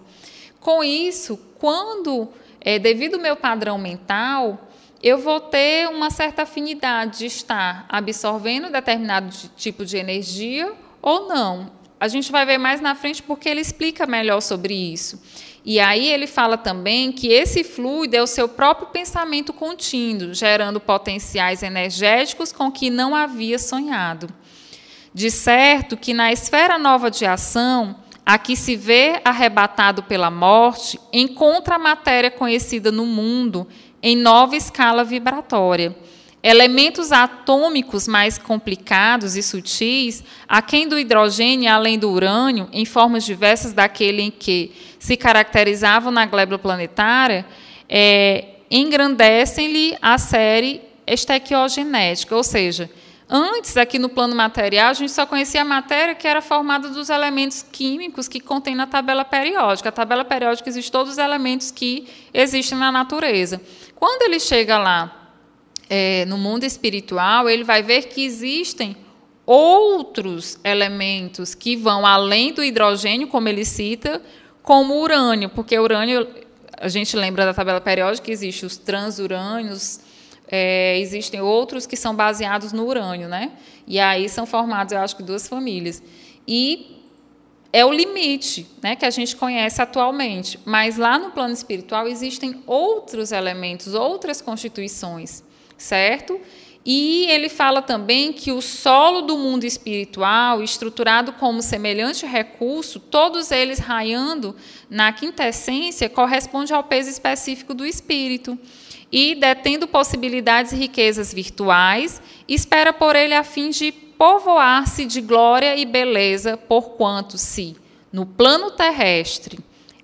Com 0.60 0.84
isso, 0.84 1.36
quando, 1.58 2.28
é, 2.64 2.78
devido 2.78 3.14
ao 3.14 3.20
meu 3.20 3.36
padrão 3.36 3.76
mental, 3.76 4.68
eu 5.02 5.18
vou 5.18 5.40
ter 5.40 5.88
uma 5.88 6.10
certa 6.10 6.42
afinidade 6.42 7.18
de 7.18 7.26
estar 7.26 7.84
absorvendo 7.88 8.70
determinado 8.70 9.34
tipo 9.56 9.84
de 9.84 9.96
energia 9.96 10.72
ou 11.00 11.28
não. 11.28 11.72
A 11.98 12.06
gente 12.06 12.30
vai 12.30 12.46
ver 12.46 12.58
mais 12.58 12.80
na 12.80 12.94
frente 12.94 13.22
porque 13.22 13.48
ele 13.48 13.60
explica 13.60 14.06
melhor 14.06 14.40
sobre 14.40 14.74
isso. 14.74 15.20
E 15.64 15.78
aí 15.78 16.08
ele 16.08 16.26
fala 16.26 16.56
também 16.56 17.12
que 17.12 17.28
esse 17.28 17.62
fluido 17.62 18.16
é 18.16 18.22
o 18.22 18.26
seu 18.26 18.48
próprio 18.48 18.88
pensamento 18.88 19.52
contínuo, 19.52 20.34
gerando 20.34 20.80
potenciais 20.80 21.62
energéticos 21.62 22.52
com 22.52 22.70
que 22.70 22.90
não 22.90 23.14
havia 23.14 23.58
sonhado. 23.58 24.28
De 25.14 25.30
certo 25.30 25.96
que 25.96 26.14
na 26.14 26.32
esfera 26.32 26.78
nova 26.78 27.10
de 27.10 27.24
ação, 27.24 27.96
a 28.24 28.38
que 28.38 28.54
se 28.56 28.76
vê 28.76 29.20
arrebatado 29.24 30.02
pela 30.02 30.30
morte, 30.30 30.98
encontra 31.12 31.74
a 31.74 31.78
matéria 31.78 32.30
conhecida 32.30 32.92
no 32.92 33.04
mundo 33.04 33.66
em 34.02 34.16
nova 34.16 34.56
escala 34.56 35.04
vibratória. 35.04 35.94
Elementos 36.42 37.12
atômicos 37.12 38.08
mais 38.08 38.36
complicados 38.36 39.36
e 39.36 39.42
sutis, 39.42 40.24
aquém 40.48 40.88
do 40.88 40.98
hidrogênio 40.98 41.70
além 41.70 41.96
do 41.96 42.10
urânio, 42.10 42.68
em 42.72 42.84
formas 42.84 43.24
diversas 43.24 43.72
daquele 43.72 44.22
em 44.22 44.30
que 44.30 44.72
se 44.98 45.16
caracterizavam 45.16 46.10
na 46.10 46.26
glébula 46.26 46.58
planetária, 46.58 47.46
é, 47.88 48.56
engrandecem-lhe 48.68 49.96
a 50.02 50.18
série 50.18 50.80
estequiogenética, 51.06 52.34
ou 52.34 52.42
seja, 52.42 52.90
Antes, 53.34 53.78
aqui 53.78 53.98
no 53.98 54.10
plano 54.10 54.36
material, 54.36 54.90
a 54.90 54.92
gente 54.92 55.10
só 55.10 55.24
conhecia 55.24 55.62
a 55.62 55.64
matéria 55.64 56.14
que 56.14 56.28
era 56.28 56.42
formada 56.42 56.90
dos 56.90 57.08
elementos 57.08 57.62
químicos 57.62 58.28
que 58.28 58.38
contém 58.38 58.74
na 58.74 58.86
tabela 58.86 59.24
periódica. 59.24 59.88
A 59.88 59.92
tabela 59.92 60.22
periódica 60.22 60.68
existe 60.68 60.92
todos 60.92 61.12
os 61.12 61.18
elementos 61.18 61.70
que 61.70 62.06
existem 62.34 62.76
na 62.76 62.92
natureza. 62.92 63.58
Quando 63.94 64.20
ele 64.20 64.38
chega 64.38 64.76
lá 64.76 65.32
é, 65.88 66.26
no 66.26 66.36
mundo 66.36 66.64
espiritual, 66.64 67.48
ele 67.48 67.64
vai 67.64 67.82
ver 67.82 68.02
que 68.02 68.22
existem 68.22 68.94
outros 69.46 70.58
elementos 70.62 71.54
que 71.54 71.74
vão 71.74 72.04
além 72.04 72.52
do 72.52 72.62
hidrogênio, 72.62 73.28
como 73.28 73.48
ele 73.48 73.64
cita, 73.64 74.20
como 74.62 75.00
urânio, 75.00 75.48
porque 75.48 75.78
o 75.78 75.82
urânio, 75.82 76.28
a 76.78 76.88
gente 76.88 77.16
lembra 77.16 77.46
da 77.46 77.54
tabela 77.54 77.80
periódica, 77.80 78.30
existe 78.30 78.66
os 78.66 78.76
transurânios, 78.76 80.00
é, 80.54 80.98
existem 80.98 81.40
outros 81.40 81.86
que 81.86 81.96
são 81.96 82.14
baseados 82.14 82.74
no 82.74 82.86
urânio, 82.86 83.26
né? 83.26 83.52
E 83.86 83.98
aí 83.98 84.28
são 84.28 84.44
formados, 84.44 84.92
eu 84.92 85.00
acho 85.00 85.16
que 85.16 85.22
duas 85.22 85.48
famílias. 85.48 86.02
E 86.46 86.98
é 87.72 87.86
o 87.86 87.90
limite, 87.90 88.66
né, 88.82 88.94
que 88.94 89.06
a 89.06 89.10
gente 89.10 89.34
conhece 89.34 89.80
atualmente. 89.80 90.60
Mas 90.66 90.98
lá 90.98 91.18
no 91.18 91.30
plano 91.30 91.54
espiritual 91.54 92.06
existem 92.06 92.62
outros 92.66 93.32
elementos, 93.32 93.94
outras 93.94 94.42
constituições, 94.42 95.42
certo? 95.78 96.38
E 96.84 97.24
ele 97.30 97.48
fala 97.48 97.80
também 97.80 98.30
que 98.30 98.52
o 98.52 98.60
solo 98.60 99.22
do 99.22 99.38
mundo 99.38 99.64
espiritual, 99.64 100.62
estruturado 100.62 101.32
como 101.32 101.62
semelhante 101.62 102.26
recurso, 102.26 103.00
todos 103.00 103.50
eles 103.50 103.78
raiando 103.78 104.54
na 104.90 105.12
quintessência, 105.14 106.10
corresponde 106.10 106.74
ao 106.74 106.84
peso 106.84 107.08
específico 107.08 107.72
do 107.72 107.86
espírito 107.86 108.58
e, 109.12 109.34
detendo 109.34 109.86
possibilidades 109.86 110.72
e 110.72 110.76
riquezas 110.76 111.34
virtuais, 111.34 112.22
espera 112.48 112.92
por 112.92 113.14
ele 113.14 113.34
a 113.34 113.44
fim 113.44 113.68
de 113.68 113.92
povoar-se 113.92 115.04
de 115.04 115.20
glória 115.20 115.76
e 115.76 115.84
beleza, 115.84 116.56
porquanto 116.56 117.36
se, 117.36 117.76
no 118.10 118.24
plano 118.24 118.70
terrestre, 118.70 119.58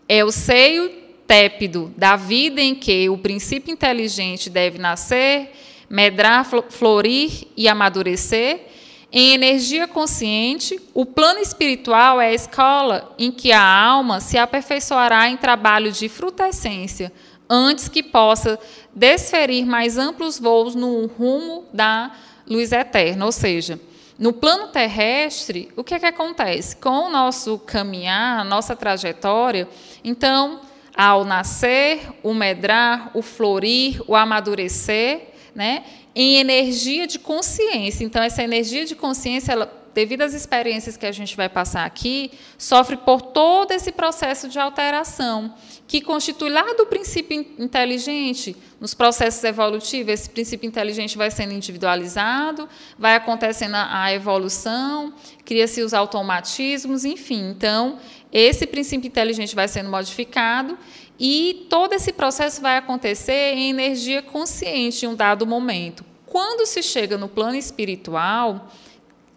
é 0.09 0.25
o 0.25 0.31
seio 0.31 0.91
tépido 1.27 1.93
da 1.97 2.17
vida 2.17 2.61
em 2.61 2.75
que 2.75 3.09
o 3.09 3.17
princípio 3.17 3.73
inteligente 3.73 4.51
deve 4.51 4.79
nascer, 4.79 5.53
medrar, 5.89 6.47
florir 6.71 7.47
e 7.57 7.69
amadurecer, 7.69 8.67
em 9.11 9.33
energia 9.33 9.89
consciente, 9.89 10.79
o 10.93 11.07
plano 11.07 11.41
espiritual 11.41 12.21
é 12.21 12.29
a 12.29 12.35
escola 12.35 13.15
em 13.19 13.31
que 13.31 13.53
a 13.53 13.63
alma 13.63 14.21
se 14.21 14.37
aperfeiçoará 14.37 15.31
em 15.31 15.37
trabalho 15.37 15.91
de 15.91 16.11
frutescência, 16.11 17.11
antes 17.49 17.89
que 17.89 18.03
possa 18.03 18.59
desferir 18.95 19.65
mais 19.65 19.97
amplos 19.97 20.39
voos 20.39 20.75
no 20.75 21.07
rumo 21.07 21.65
da 21.73 22.13
luz 22.47 22.73
eterna. 22.73 23.25
Ou 23.25 23.33
seja, 23.33 23.81
no 24.19 24.33
plano 24.33 24.69
terrestre, 24.69 25.71
o 25.77 25.85
que, 25.85 25.95
é 25.95 25.99
que 25.99 26.07
acontece? 26.07 26.77
Com 26.77 27.07
o 27.07 27.11
nosso 27.11 27.59
caminhar, 27.61 28.45
nossa 28.45 28.75
trajetória, 28.75 29.69
então, 30.03 30.61
ao 30.97 31.25
nascer, 31.25 32.01
o 32.23 32.35
medrar, 32.35 33.13
o 33.15 33.23
florir, 33.23 34.03
o 34.09 34.17
amadurecer, 34.17 35.29
né, 35.55 35.85
em 36.15 36.37
energia 36.37 37.07
de 37.07 37.19
consciência. 37.19 38.05
Então, 38.05 38.21
essa 38.21 38.43
energia 38.43 38.85
de 38.85 38.97
consciência, 38.97 39.53
ela, 39.53 39.73
devido 39.99 40.23
às 40.23 40.33
experiências 40.33 40.97
que 40.97 41.05
a 41.05 41.11
gente 41.11 41.37
vai 41.37 41.49
passar 41.49 41.85
aqui, 41.85 42.31
sofre 42.57 42.97
por 42.97 43.21
todo 43.21 43.73
esse 43.73 43.91
processo 43.91 44.49
de 44.49 44.57
alteração 44.57 45.53
que 45.89 46.01
constitui 46.01 46.49
lá 46.51 46.73
do 46.75 46.87
princípio 46.87 47.45
inteligente, 47.59 48.55
nos 48.81 48.95
processos 48.95 49.43
evolutivos, 49.43 50.13
esse 50.13 50.31
princípio 50.31 50.69
inteligente 50.69 51.19
vai 51.19 51.33
sendo 51.33 51.53
individualizado, 51.53 52.69
vai 52.97 53.17
acontecendo 53.17 53.75
a 53.75 54.15
evolução, 54.15 55.13
cria-se 55.45 55.83
os 55.83 55.93
automatismos, 55.93 57.05
enfim. 57.05 57.51
Então, 57.51 57.99
esse 58.33 58.69
princípio 58.69 59.09
inteligente 59.09 59.53
vai 59.53 59.67
sendo 59.67 59.91
modificado 59.91 60.79
e 61.19 61.67
todo 61.69 61.93
esse 61.93 62.13
processo 62.13 62.63
vai 62.63 62.77
acontecer 62.77 63.55
em 63.57 63.71
energia 63.71 64.23
consciente 64.23 65.05
em 65.05 65.09
um 65.09 65.17
dado 65.17 65.45
momento. 65.45 66.05
Quando 66.25 66.65
se 66.67 66.85
chega 66.85 67.19
no 67.19 67.27
plano 67.27 67.57
espiritual, 67.57 68.71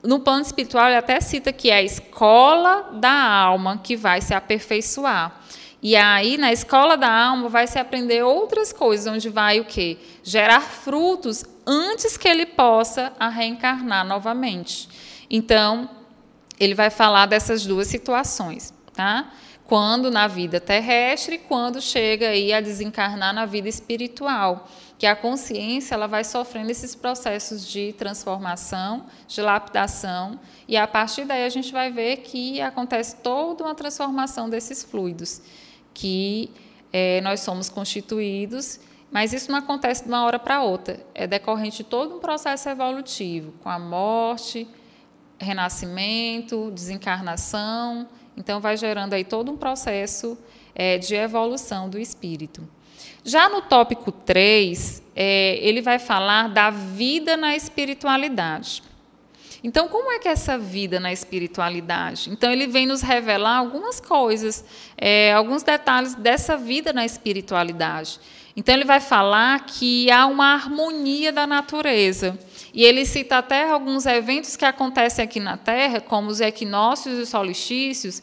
no 0.03 0.19
plano 0.19 0.41
espiritual 0.41 0.87
ele 0.87 0.97
até 0.97 1.19
cita 1.21 1.53
que 1.53 1.69
é 1.69 1.75
a 1.75 1.83
escola 1.83 2.91
da 2.93 3.11
alma 3.11 3.79
que 3.83 3.95
vai 3.95 4.21
se 4.21 4.33
aperfeiçoar. 4.33 5.39
E 5.81 5.95
aí, 5.95 6.37
na 6.37 6.51
escola 6.51 6.95
da 6.95 7.11
alma, 7.11 7.49
vai 7.49 7.65
se 7.65 7.79
aprender 7.79 8.21
outras 8.23 8.71
coisas, 8.71 9.11
onde 9.11 9.29
vai 9.29 9.59
o 9.59 9.65
quê? 9.65 9.97
Gerar 10.23 10.61
frutos 10.61 11.43
antes 11.65 12.17
que 12.17 12.27
ele 12.27 12.45
possa 12.45 13.11
reencarnar 13.35 14.05
novamente. 14.05 14.87
Então, 15.27 15.89
ele 16.59 16.75
vai 16.75 16.91
falar 16.91 17.25
dessas 17.25 17.65
duas 17.65 17.87
situações, 17.87 18.71
tá? 18.93 19.31
Quando 19.65 20.11
na 20.11 20.27
vida 20.27 20.59
terrestre, 20.59 21.39
quando 21.39 21.81
chega 21.81 22.27
aí 22.27 22.53
a 22.53 22.61
desencarnar 22.61 23.33
na 23.33 23.45
vida 23.47 23.67
espiritual, 23.67 24.69
que 25.01 25.07
a 25.07 25.15
consciência 25.15 25.95
ela 25.95 26.05
vai 26.05 26.23
sofrendo 26.23 26.69
esses 26.69 26.93
processos 26.93 27.67
de 27.67 27.91
transformação, 27.93 29.07
de 29.27 29.41
lapidação, 29.41 30.39
e 30.67 30.77
a 30.77 30.85
partir 30.85 31.25
daí 31.25 31.43
a 31.43 31.49
gente 31.49 31.71
vai 31.71 31.91
ver 31.91 32.17
que 32.17 32.61
acontece 32.61 33.15
toda 33.15 33.63
uma 33.63 33.73
transformação 33.73 34.47
desses 34.47 34.83
fluidos 34.83 35.41
que 35.91 36.51
é, 36.93 37.19
nós 37.21 37.39
somos 37.39 37.67
constituídos, 37.67 38.79
mas 39.09 39.33
isso 39.33 39.51
não 39.51 39.57
acontece 39.57 40.03
de 40.03 40.07
uma 40.07 40.23
hora 40.23 40.37
para 40.37 40.61
outra. 40.61 41.03
É 41.15 41.25
decorrente 41.25 41.77
de 41.77 41.85
todo 41.85 42.17
um 42.17 42.19
processo 42.19 42.69
evolutivo, 42.69 43.53
com 43.63 43.69
a 43.69 43.79
morte, 43.79 44.67
renascimento, 45.39 46.69
desencarnação. 46.69 48.07
Então, 48.37 48.61
vai 48.61 48.77
gerando 48.77 49.13
aí 49.13 49.23
todo 49.23 49.51
um 49.51 49.57
processo 49.57 50.37
é, 50.75 50.99
de 50.99 51.15
evolução 51.15 51.89
do 51.89 51.97
espírito. 51.97 52.69
Já 53.23 53.47
no 53.49 53.61
tópico 53.61 54.11
3, 54.11 55.03
é, 55.15 55.57
ele 55.61 55.81
vai 55.81 55.99
falar 55.99 56.49
da 56.49 56.71
vida 56.71 57.37
na 57.37 57.55
espiritualidade. 57.55 58.81
Então, 59.63 59.87
como 59.87 60.11
é 60.11 60.17
que 60.17 60.27
é 60.27 60.31
essa 60.31 60.57
vida 60.57 60.99
na 60.99 61.13
espiritualidade? 61.13 62.31
Então, 62.31 62.51
ele 62.51 62.65
vem 62.65 62.87
nos 62.87 63.01
revelar 63.01 63.57
algumas 63.57 63.99
coisas, 63.99 64.65
é, 64.97 65.31
alguns 65.33 65.61
detalhes 65.61 66.15
dessa 66.15 66.57
vida 66.57 66.91
na 66.91 67.05
espiritualidade. 67.05 68.19
Então, 68.55 68.73
ele 68.73 68.85
vai 68.85 68.99
falar 68.99 69.65
que 69.65 70.09
há 70.09 70.25
uma 70.25 70.53
harmonia 70.53 71.31
da 71.31 71.45
natureza. 71.45 72.37
E 72.73 72.83
ele 72.83 73.05
cita 73.05 73.37
até 73.37 73.69
alguns 73.69 74.07
eventos 74.07 74.55
que 74.55 74.65
acontecem 74.65 75.23
aqui 75.23 75.39
na 75.39 75.57
Terra, 75.57 76.01
como 76.01 76.29
os 76.29 76.41
equinócios 76.41 77.19
e 77.19 77.21
os 77.21 77.29
solstícios, 77.29 78.19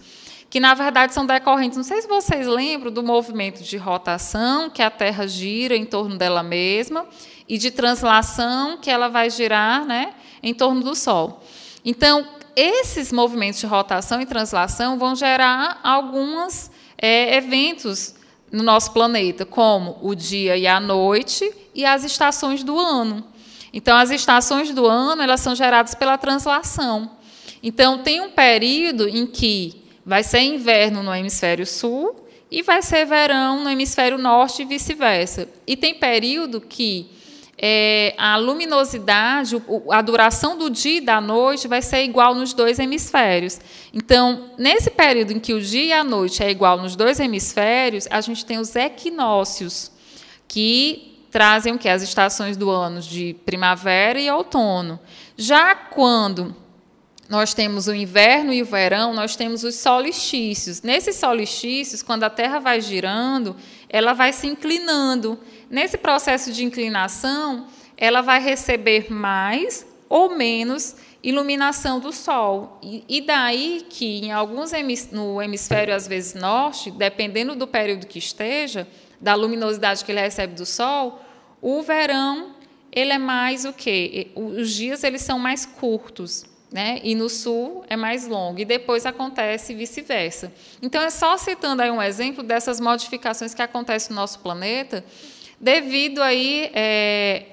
que 0.50 0.60
na 0.60 0.74
verdade 0.74 1.12
são 1.12 1.26
decorrentes. 1.26 1.76
Não 1.76 1.84
sei 1.84 2.00
se 2.00 2.08
vocês 2.08 2.46
lembram 2.46 2.90
do 2.90 3.02
movimento 3.02 3.62
de 3.62 3.76
rotação, 3.76 4.70
que 4.70 4.82
a 4.82 4.90
Terra 4.90 5.26
gira 5.26 5.76
em 5.76 5.84
torno 5.84 6.16
dela 6.16 6.42
mesma, 6.42 7.06
e 7.48 7.58
de 7.58 7.70
translação, 7.70 8.78
que 8.78 8.90
ela 8.90 9.08
vai 9.08 9.30
girar, 9.30 9.84
né? 9.84 10.14
em 10.42 10.54
torno 10.54 10.82
do 10.82 10.94
Sol. 10.94 11.42
Então, 11.84 12.26
esses 12.54 13.12
movimentos 13.12 13.60
de 13.60 13.66
rotação 13.66 14.20
e 14.20 14.26
translação 14.26 14.98
vão 14.98 15.14
gerar 15.14 15.80
alguns 15.82 16.70
é, 16.96 17.36
eventos 17.36 18.14
no 18.50 18.62
nosso 18.62 18.92
planeta, 18.92 19.44
como 19.44 19.98
o 20.02 20.14
dia 20.14 20.56
e 20.56 20.66
a 20.66 20.80
noite 20.80 21.50
e 21.74 21.84
as 21.84 22.04
estações 22.04 22.64
do 22.64 22.78
ano. 22.78 23.24
Então, 23.72 23.96
as 23.96 24.10
estações 24.10 24.70
do 24.72 24.86
ano 24.86 25.22
elas 25.22 25.40
são 25.40 25.54
geradas 25.54 25.94
pela 25.94 26.16
translação. 26.16 27.10
Então, 27.62 27.98
tem 27.98 28.20
um 28.20 28.30
período 28.30 29.08
em 29.08 29.26
que 29.26 29.87
vai 30.08 30.22
ser 30.22 30.40
inverno 30.40 31.02
no 31.02 31.14
hemisfério 31.14 31.66
sul 31.66 32.16
e 32.50 32.62
vai 32.62 32.80
ser 32.80 33.04
verão 33.04 33.62
no 33.62 33.68
hemisfério 33.68 34.16
norte 34.16 34.62
e 34.62 34.64
vice-versa. 34.64 35.46
E 35.66 35.76
tem 35.76 35.96
período 35.96 36.62
que 36.62 37.10
é, 37.58 38.14
a 38.16 38.38
luminosidade, 38.38 39.62
a 39.90 40.00
duração 40.00 40.56
do 40.56 40.70
dia 40.70 40.96
e 40.96 41.00
da 41.02 41.20
noite 41.20 41.68
vai 41.68 41.82
ser 41.82 42.04
igual 42.04 42.34
nos 42.34 42.54
dois 42.54 42.78
hemisférios. 42.78 43.60
Então, 43.92 44.52
nesse 44.56 44.90
período 44.90 45.32
em 45.32 45.38
que 45.38 45.52
o 45.52 45.60
dia 45.60 45.84
e 45.84 45.92
a 45.92 46.02
noite 46.02 46.42
é 46.42 46.50
igual 46.50 46.78
nos 46.78 46.96
dois 46.96 47.20
hemisférios, 47.20 48.08
a 48.10 48.22
gente 48.22 48.46
tem 48.46 48.58
os 48.58 48.74
equinócios, 48.74 49.92
que 50.48 51.26
trazem 51.30 51.74
o 51.74 51.78
que? 51.78 51.86
As 51.86 52.00
estações 52.00 52.56
do 52.56 52.70
ano 52.70 53.02
de 53.02 53.36
primavera 53.44 54.18
e 54.18 54.30
outono. 54.30 54.98
Já 55.36 55.74
quando 55.74 56.56
nós 57.28 57.52
temos 57.52 57.86
o 57.86 57.94
inverno 57.94 58.52
e 58.52 58.62
o 58.62 58.64
verão, 58.64 59.12
nós 59.12 59.36
temos 59.36 59.62
os 59.62 59.74
solstícios. 59.74 60.80
Nesses 60.80 61.16
solstícios, 61.16 62.02
quando 62.02 62.24
a 62.24 62.30
Terra 62.30 62.58
vai 62.58 62.80
girando, 62.80 63.54
ela 63.88 64.14
vai 64.14 64.32
se 64.32 64.46
inclinando. 64.46 65.38
Nesse 65.68 65.98
processo 65.98 66.50
de 66.50 66.64
inclinação, 66.64 67.66
ela 67.96 68.22
vai 68.22 68.40
receber 68.40 69.12
mais 69.12 69.86
ou 70.08 70.36
menos 70.36 70.96
iluminação 71.22 72.00
do 72.00 72.12
Sol. 72.12 72.78
E, 72.82 73.04
e 73.06 73.20
daí 73.20 73.84
que 73.90 74.20
em 74.20 74.32
alguns 74.32 74.72
hemis, 74.72 75.10
no 75.12 75.42
hemisfério 75.42 75.94
às 75.94 76.08
vezes 76.08 76.32
norte, 76.32 76.90
dependendo 76.90 77.54
do 77.54 77.66
período 77.66 78.06
que 78.06 78.18
esteja, 78.18 78.88
da 79.20 79.34
luminosidade 79.34 80.02
que 80.02 80.12
ele 80.12 80.20
recebe 80.20 80.54
do 80.54 80.64
Sol, 80.64 81.22
o 81.60 81.82
verão 81.82 82.54
ele 82.90 83.12
é 83.12 83.18
mais 83.18 83.66
o 83.66 83.72
quê? 83.72 84.30
Os 84.34 84.70
dias 84.70 85.04
eles 85.04 85.20
são 85.20 85.38
mais 85.38 85.66
curtos. 85.66 86.46
Né? 86.70 87.00
E 87.02 87.14
no 87.14 87.30
sul 87.30 87.82
é 87.88 87.96
mais 87.96 88.26
longo, 88.26 88.60
e 88.60 88.64
depois 88.64 89.06
acontece 89.06 89.72
vice-versa. 89.74 90.52
Então, 90.82 91.00
é 91.02 91.08
só 91.08 91.36
citando 91.38 91.80
aí 91.80 91.90
um 91.90 92.02
exemplo 92.02 92.42
dessas 92.42 92.78
modificações 92.78 93.54
que 93.54 93.62
acontecem 93.62 94.10
no 94.10 94.16
nosso 94.20 94.40
planeta, 94.40 95.02
devido 95.58 96.22
aí 96.22 96.70
é, 96.74 97.44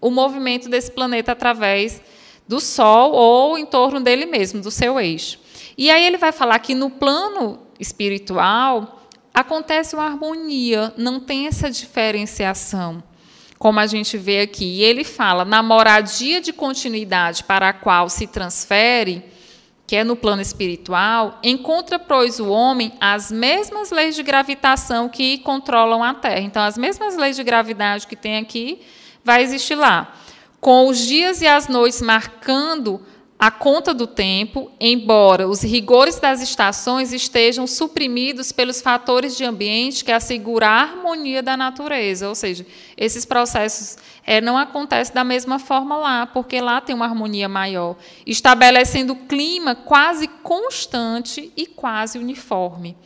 o 0.00 0.10
movimento 0.10 0.68
desse 0.68 0.90
planeta 0.90 1.32
através 1.32 2.02
do 2.46 2.60
Sol 2.60 3.12
ou 3.12 3.56
em 3.56 3.64
torno 3.64 4.00
dele 4.00 4.26
mesmo, 4.26 4.60
do 4.60 4.70
seu 4.70 5.00
eixo. 5.00 5.38
E 5.78 5.90
aí 5.90 6.04
ele 6.04 6.18
vai 6.18 6.32
falar 6.32 6.58
que 6.58 6.74
no 6.74 6.90
plano 6.90 7.60
espiritual 7.80 9.02
acontece 9.32 9.96
uma 9.96 10.04
harmonia, 10.04 10.92
não 10.96 11.18
tem 11.18 11.46
essa 11.46 11.70
diferenciação, 11.70 13.02
como 13.64 13.80
a 13.80 13.86
gente 13.86 14.18
vê 14.18 14.42
aqui. 14.42 14.66
E 14.66 14.82
ele 14.82 15.04
fala 15.04 15.42
na 15.42 15.62
moradia 15.62 16.38
de 16.38 16.52
continuidade 16.52 17.42
para 17.44 17.70
a 17.70 17.72
qual 17.72 18.10
se 18.10 18.26
transfere 18.26 19.24
que 19.86 19.96
é 19.96 20.04
no 20.04 20.16
plano 20.16 20.42
espiritual, 20.42 21.38
encontra, 21.42 21.98
pois, 21.98 22.38
o 22.38 22.48
homem 22.50 22.92
as 23.00 23.32
mesmas 23.32 23.90
leis 23.90 24.14
de 24.14 24.22
gravitação 24.22 25.08
que 25.08 25.38
controlam 25.38 26.04
a 26.04 26.12
Terra. 26.12 26.40
Então, 26.40 26.62
as 26.62 26.76
mesmas 26.76 27.16
leis 27.16 27.36
de 27.36 27.42
gravidade 27.42 28.06
que 28.06 28.14
tem 28.14 28.36
aqui, 28.36 28.82
vai 29.24 29.42
existir 29.42 29.76
lá. 29.76 30.12
Com 30.60 30.86
os 30.86 30.98
dias 30.98 31.40
e 31.40 31.46
as 31.46 31.66
noites 31.66 32.02
marcando 32.02 33.00
a 33.38 33.50
conta 33.50 33.92
do 33.92 34.06
tempo, 34.06 34.70
embora 34.80 35.48
os 35.48 35.62
rigores 35.62 36.18
das 36.20 36.40
estações 36.40 37.12
estejam 37.12 37.66
suprimidos 37.66 38.52
pelos 38.52 38.80
fatores 38.80 39.36
de 39.36 39.44
ambiente 39.44 40.04
que 40.04 40.12
asseguram 40.12 40.68
a 40.68 40.70
harmonia 40.70 41.42
da 41.42 41.56
natureza, 41.56 42.28
ou 42.28 42.34
seja, 42.34 42.64
esses 42.96 43.24
processos 43.24 43.98
é, 44.24 44.40
não 44.40 44.56
acontecem 44.56 45.14
da 45.14 45.24
mesma 45.24 45.58
forma 45.58 45.96
lá, 45.96 46.26
porque 46.26 46.60
lá 46.60 46.80
tem 46.80 46.94
uma 46.94 47.06
harmonia 47.06 47.48
maior, 47.48 47.96
estabelecendo 48.24 49.16
clima 49.16 49.74
quase 49.74 50.28
constante 50.28 51.52
e 51.56 51.66
quase 51.66 52.18
uniforme 52.18 52.96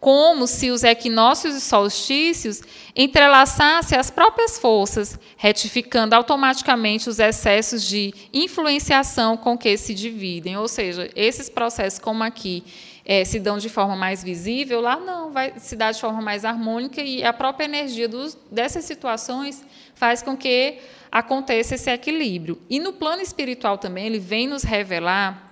como 0.00 0.46
se 0.46 0.70
os 0.70 0.82
equinócios 0.82 1.54
e 1.54 1.60
solstícios 1.60 2.62
entrelaçassem 2.96 3.98
as 3.98 4.10
próprias 4.10 4.58
forças, 4.58 5.18
retificando 5.36 6.14
automaticamente 6.14 7.10
os 7.10 7.18
excessos 7.18 7.86
de 7.86 8.14
influenciação 8.32 9.36
com 9.36 9.58
que 9.58 9.76
se 9.76 9.94
dividem. 9.94 10.56
Ou 10.56 10.66
seja, 10.66 11.10
esses 11.14 11.50
processos, 11.50 11.98
como 11.98 12.24
aqui, 12.24 12.64
é, 13.04 13.24
se 13.26 13.38
dão 13.38 13.58
de 13.58 13.68
forma 13.68 13.94
mais 13.94 14.24
visível, 14.24 14.80
lá 14.80 14.96
não, 14.96 15.32
vai 15.32 15.52
se 15.58 15.76
dar 15.76 15.92
de 15.92 16.00
forma 16.00 16.22
mais 16.22 16.46
harmônica 16.46 17.02
e 17.02 17.22
a 17.22 17.32
própria 17.32 17.66
energia 17.66 18.08
dos, 18.08 18.38
dessas 18.50 18.86
situações 18.86 19.62
faz 19.94 20.22
com 20.22 20.34
que 20.34 20.78
aconteça 21.12 21.74
esse 21.74 21.90
equilíbrio. 21.90 22.58
E 22.70 22.80
no 22.80 22.94
plano 22.94 23.20
espiritual 23.20 23.76
também, 23.76 24.06
ele 24.06 24.18
vem 24.18 24.46
nos 24.46 24.62
revelar 24.62 25.50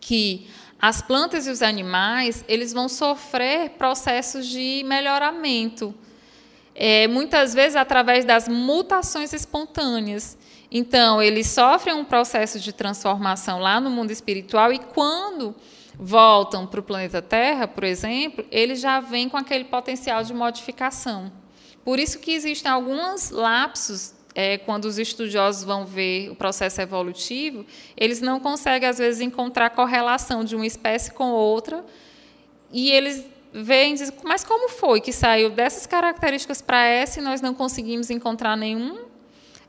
que 0.00 0.46
as 0.80 1.00
plantas 1.00 1.46
e 1.46 1.50
os 1.50 1.62
animais 1.62 2.44
eles 2.46 2.72
vão 2.72 2.88
sofrer 2.88 3.70
processos 3.70 4.46
de 4.46 4.82
melhoramento, 4.84 5.94
é, 6.74 7.06
muitas 7.06 7.54
vezes 7.54 7.76
através 7.76 8.24
das 8.24 8.48
mutações 8.48 9.32
espontâneas. 9.32 10.36
Então, 10.70 11.22
eles 11.22 11.46
sofrem 11.46 11.94
um 11.94 12.04
processo 12.04 12.58
de 12.58 12.72
transformação 12.72 13.60
lá 13.60 13.80
no 13.80 13.90
mundo 13.90 14.10
espiritual 14.10 14.72
e 14.72 14.78
quando 14.78 15.54
voltam 15.96 16.66
para 16.66 16.80
o 16.80 16.82
planeta 16.82 17.22
Terra, 17.22 17.68
por 17.68 17.84
exemplo, 17.84 18.44
eles 18.50 18.80
já 18.80 18.98
vêm 18.98 19.28
com 19.28 19.36
aquele 19.36 19.64
potencial 19.64 20.22
de 20.24 20.34
modificação. 20.34 21.30
Por 21.84 21.98
isso 21.98 22.18
que 22.18 22.32
existem 22.32 22.70
alguns 22.70 23.30
lapsos 23.30 24.13
é, 24.34 24.58
quando 24.58 24.86
os 24.86 24.98
estudiosos 24.98 25.62
vão 25.62 25.86
ver 25.86 26.30
o 26.30 26.34
processo 26.34 26.80
evolutivo, 26.80 27.64
eles 27.96 28.20
não 28.20 28.40
conseguem, 28.40 28.88
às 28.88 28.98
vezes, 28.98 29.20
encontrar 29.20 29.70
correlação 29.70 30.44
de 30.44 30.56
uma 30.56 30.66
espécie 30.66 31.12
com 31.12 31.30
outra, 31.30 31.84
e 32.72 32.90
eles 32.90 33.24
veem 33.52 33.92
e 33.92 33.96
dizem, 33.96 34.16
mas 34.24 34.42
como 34.42 34.68
foi 34.68 35.00
que 35.00 35.12
saiu 35.12 35.50
dessas 35.50 35.86
características 35.86 36.60
para 36.60 36.84
essa 36.84 37.20
e 37.20 37.22
nós 37.22 37.40
não 37.40 37.54
conseguimos 37.54 38.10
encontrar 38.10 38.56
nenhum, 38.56 39.04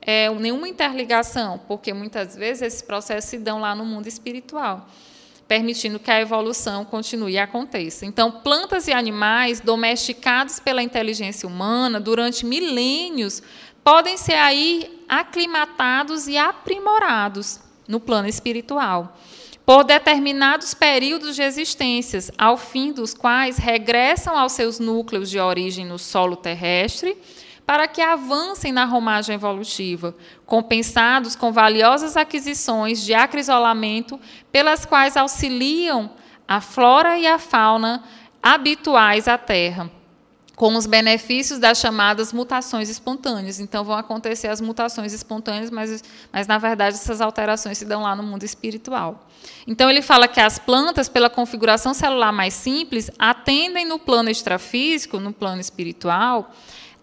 é, 0.02 0.28
nenhuma 0.30 0.68
interligação? 0.68 1.60
Porque, 1.68 1.92
muitas 1.92 2.34
vezes, 2.34 2.62
esses 2.62 2.82
processos 2.82 3.30
se 3.30 3.38
dão 3.38 3.60
lá 3.60 3.74
no 3.74 3.84
mundo 3.84 4.08
espiritual 4.08 4.88
permitindo 5.48 5.98
que 5.98 6.10
a 6.10 6.20
evolução 6.20 6.84
continue 6.84 7.34
e 7.34 7.38
aconteça. 7.38 8.04
Então, 8.04 8.30
plantas 8.30 8.88
e 8.88 8.92
animais 8.92 9.60
domesticados 9.60 10.58
pela 10.58 10.82
inteligência 10.82 11.48
humana 11.48 12.00
durante 12.00 12.44
milênios 12.44 13.42
podem 13.86 14.16
ser 14.16 14.34
aí 14.34 15.00
aclimatados 15.08 16.26
e 16.26 16.36
aprimorados 16.36 17.60
no 17.86 18.00
plano 18.00 18.26
espiritual, 18.26 19.16
por 19.64 19.84
determinados 19.84 20.74
períodos 20.74 21.36
de 21.36 21.42
existências, 21.42 22.28
ao 22.36 22.56
fim 22.56 22.90
dos 22.90 23.14
quais 23.14 23.58
regressam 23.58 24.36
aos 24.36 24.54
seus 24.54 24.80
núcleos 24.80 25.30
de 25.30 25.38
origem 25.38 25.86
no 25.86 26.00
solo 26.00 26.34
terrestre, 26.34 27.16
para 27.64 27.86
que 27.86 28.02
avancem 28.02 28.72
na 28.72 28.84
romagem 28.84 29.36
evolutiva, 29.36 30.16
compensados 30.44 31.36
com 31.36 31.52
valiosas 31.52 32.16
aquisições 32.16 33.00
de 33.04 33.14
acrisolamento, 33.14 34.18
pelas 34.50 34.84
quais 34.84 35.16
auxiliam 35.16 36.10
a 36.48 36.60
flora 36.60 37.16
e 37.16 37.24
a 37.24 37.38
fauna 37.38 38.02
habituais 38.42 39.28
à 39.28 39.38
Terra 39.38 39.88
com 40.56 40.74
os 40.74 40.86
benefícios 40.86 41.58
das 41.58 41.78
chamadas 41.78 42.32
mutações 42.32 42.88
espontâneas. 42.88 43.60
Então, 43.60 43.84
vão 43.84 43.94
acontecer 43.94 44.48
as 44.48 44.58
mutações 44.58 45.12
espontâneas, 45.12 45.70
mas, 45.70 46.02
mas, 46.32 46.46
na 46.46 46.56
verdade, 46.56 46.96
essas 46.96 47.20
alterações 47.20 47.76
se 47.76 47.84
dão 47.84 48.02
lá 48.02 48.16
no 48.16 48.22
mundo 48.22 48.42
espiritual. 48.42 49.28
Então, 49.66 49.90
ele 49.90 50.00
fala 50.00 50.26
que 50.26 50.40
as 50.40 50.58
plantas, 50.58 51.10
pela 51.10 51.28
configuração 51.28 51.92
celular 51.92 52.32
mais 52.32 52.54
simples, 52.54 53.10
atendem 53.18 53.84
no 53.84 53.98
plano 53.98 54.30
extrafísico, 54.30 55.20
no 55.20 55.30
plano 55.30 55.60
espiritual, 55.60 56.50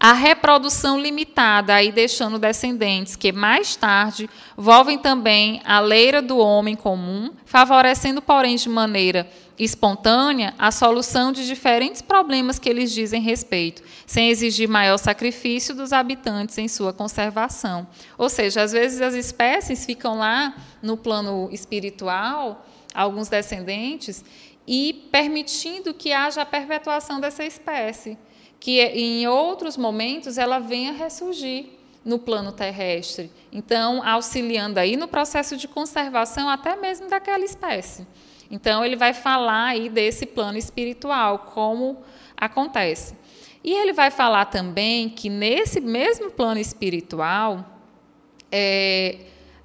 a 0.00 0.12
reprodução 0.12 1.00
limitada, 1.00 1.74
aí 1.74 1.92
deixando 1.92 2.38
descendentes 2.38 3.14
que 3.14 3.30
mais 3.30 3.76
tarde 3.76 4.28
volvem 4.56 4.98
também 4.98 5.62
à 5.64 5.78
leira 5.78 6.20
do 6.20 6.38
homem 6.38 6.74
comum, 6.74 7.30
favorecendo, 7.46 8.20
porém, 8.20 8.56
de 8.56 8.68
maneira 8.68 9.30
espontânea 9.58 10.54
a 10.58 10.70
solução 10.70 11.30
de 11.30 11.46
diferentes 11.46 12.02
problemas 12.02 12.58
que 12.58 12.68
eles 12.68 12.92
dizem 12.92 13.20
respeito, 13.20 13.82
sem 14.06 14.30
exigir 14.30 14.68
maior 14.68 14.96
sacrifício 14.96 15.74
dos 15.74 15.92
habitantes 15.92 16.58
em 16.58 16.66
sua 16.66 16.92
conservação. 16.92 17.86
Ou 18.18 18.28
seja, 18.28 18.62
às 18.62 18.72
vezes 18.72 19.00
as 19.00 19.14
espécies 19.14 19.84
ficam 19.84 20.18
lá 20.18 20.54
no 20.82 20.96
plano 20.96 21.48
espiritual, 21.52 22.66
alguns 22.92 23.28
descendentes, 23.28 24.24
e 24.66 25.08
permitindo 25.12 25.94
que 25.94 26.12
haja 26.12 26.42
a 26.42 26.46
perpetuação 26.46 27.20
dessa 27.20 27.44
espécie, 27.44 28.18
que 28.58 28.80
em 28.80 29.26
outros 29.28 29.76
momentos 29.76 30.38
ela 30.38 30.58
venha 30.58 30.92
ressurgir 30.92 31.66
no 32.04 32.18
plano 32.18 32.52
terrestre. 32.52 33.30
Então, 33.52 34.06
auxiliando 34.06 34.78
aí 34.78 34.96
no 34.96 35.08
processo 35.08 35.56
de 35.56 35.68
conservação 35.68 36.48
até 36.48 36.76
mesmo 36.76 37.08
daquela 37.08 37.44
espécie. 37.44 38.06
Então, 38.50 38.84
ele 38.84 38.96
vai 38.96 39.12
falar 39.14 39.66
aí 39.66 39.88
desse 39.88 40.26
plano 40.26 40.58
espiritual, 40.58 41.50
como 41.52 42.02
acontece. 42.36 43.14
E 43.62 43.72
ele 43.72 43.92
vai 43.92 44.10
falar 44.10 44.44
também 44.46 45.08
que 45.08 45.30
nesse 45.30 45.80
mesmo 45.80 46.30
plano 46.30 46.60
espiritual, 46.60 47.64
é, 48.52 49.20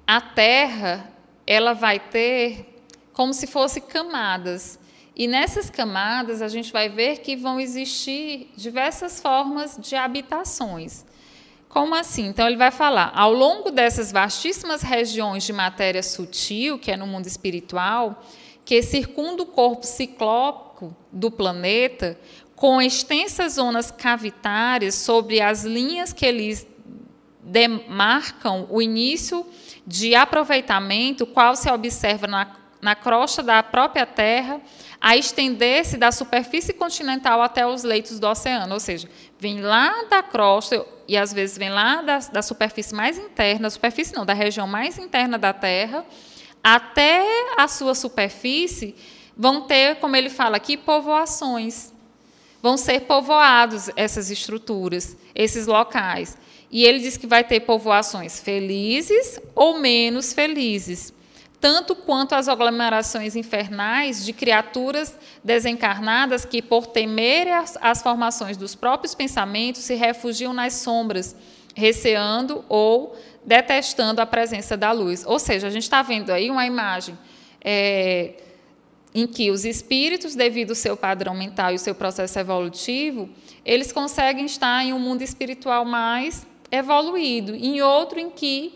a 0.06 0.20
Terra 0.20 1.12
ela 1.46 1.74
vai 1.74 1.98
ter 2.00 2.82
como 3.12 3.34
se 3.34 3.46
fossem 3.46 3.82
camadas. 3.82 4.78
E 5.14 5.26
nessas 5.26 5.68
camadas 5.68 6.40
a 6.40 6.48
gente 6.48 6.72
vai 6.72 6.88
ver 6.88 7.18
que 7.18 7.36
vão 7.36 7.60
existir 7.60 8.50
diversas 8.56 9.20
formas 9.20 9.76
de 9.78 9.94
habitações. 9.94 11.04
Como 11.68 11.94
assim? 11.94 12.26
Então 12.26 12.46
ele 12.46 12.56
vai 12.56 12.70
falar, 12.70 13.12
ao 13.14 13.32
longo 13.32 13.70
dessas 13.70 14.10
vastíssimas 14.10 14.82
regiões 14.82 15.44
de 15.44 15.52
matéria 15.52 16.02
sutil, 16.02 16.78
que 16.78 16.90
é 16.90 16.96
no 16.96 17.06
mundo 17.06 17.26
espiritual, 17.26 18.24
que 18.70 18.80
circunda 18.84 19.42
o 19.42 19.46
corpo 19.46 19.84
ciclópico 19.84 20.94
do 21.10 21.28
planeta, 21.28 22.16
com 22.54 22.80
extensas 22.80 23.54
zonas 23.54 23.90
cavitárias 23.90 24.94
sobre 24.94 25.40
as 25.40 25.64
linhas 25.64 26.12
que 26.12 26.24
eles 26.24 26.64
demarcam 27.42 28.68
o 28.70 28.80
início 28.80 29.44
de 29.84 30.14
aproveitamento, 30.14 31.26
qual 31.26 31.56
se 31.56 31.68
observa 31.68 32.28
na, 32.28 32.56
na 32.80 32.94
crosta 32.94 33.42
da 33.42 33.60
própria 33.60 34.06
Terra, 34.06 34.60
a 35.00 35.16
estender-se 35.16 35.96
da 35.96 36.12
superfície 36.12 36.72
continental 36.72 37.42
até 37.42 37.66
os 37.66 37.82
leitos 37.82 38.20
do 38.20 38.28
oceano, 38.28 38.72
ou 38.72 38.78
seja, 38.78 39.08
vem 39.36 39.62
lá 39.62 40.04
da 40.08 40.22
crosta 40.22 40.86
e 41.08 41.16
às 41.16 41.32
vezes 41.32 41.58
vem 41.58 41.70
lá 41.70 42.02
da, 42.02 42.18
da 42.18 42.40
superfície 42.40 42.94
mais 42.94 43.18
interna, 43.18 43.68
superfície 43.68 44.14
não, 44.14 44.24
da 44.24 44.32
região 44.32 44.68
mais 44.68 44.96
interna 44.96 45.36
da 45.36 45.52
Terra, 45.52 46.06
até 46.62 47.24
a 47.56 47.66
sua 47.68 47.94
superfície, 47.94 48.94
vão 49.36 49.62
ter, 49.62 49.96
como 49.96 50.16
ele 50.16 50.30
fala 50.30 50.56
aqui, 50.56 50.76
povoações. 50.76 51.92
Vão 52.62 52.76
ser 52.76 53.02
povoados 53.02 53.90
essas 53.96 54.30
estruturas, 54.30 55.16
esses 55.34 55.66
locais. 55.66 56.36
E 56.70 56.84
ele 56.84 56.98
diz 56.98 57.16
que 57.16 57.26
vai 57.26 57.42
ter 57.42 57.60
povoações 57.60 58.38
felizes 58.40 59.40
ou 59.54 59.78
menos 59.78 60.32
felizes 60.32 61.12
tanto 61.60 61.94
quanto 61.94 62.34
as 62.34 62.48
aglomerações 62.48 63.36
infernais 63.36 64.24
de 64.24 64.32
criaturas 64.32 65.14
desencarnadas 65.44 66.44
que, 66.44 66.62
por 66.62 66.86
temerem 66.86 67.52
as, 67.52 68.02
formações 68.02 68.56
dos 68.56 68.74
próprios 68.74 69.14
pensamentos, 69.14 69.82
se 69.82 69.94
refugiam 69.94 70.54
nas 70.54 70.74
sombras, 70.74 71.36
receando 71.74 72.64
ou 72.68 73.14
detestando 73.50 74.20
a 74.20 74.26
presença 74.26 74.76
da 74.76 74.92
luz. 74.92 75.24
Ou 75.26 75.40
seja, 75.40 75.66
a 75.66 75.70
gente 75.70 75.82
está 75.82 76.02
vendo 76.02 76.30
aí 76.30 76.48
uma 76.48 76.64
imagem 76.64 77.18
é, 77.60 78.34
em 79.12 79.26
que 79.26 79.50
os 79.50 79.64
espíritos, 79.64 80.36
devido 80.36 80.70
ao 80.70 80.76
seu 80.76 80.96
padrão 80.96 81.34
mental 81.34 81.72
e 81.72 81.74
o 81.74 81.78
seu 81.78 81.92
processo 81.92 82.38
evolutivo, 82.38 83.28
eles 83.64 83.90
conseguem 83.90 84.44
estar 84.44 84.84
em 84.84 84.92
um 84.92 85.00
mundo 85.00 85.22
espiritual 85.22 85.84
mais 85.84 86.46
evoluído, 86.70 87.52
em 87.56 87.82
outro 87.82 88.20
em 88.20 88.30
que 88.30 88.72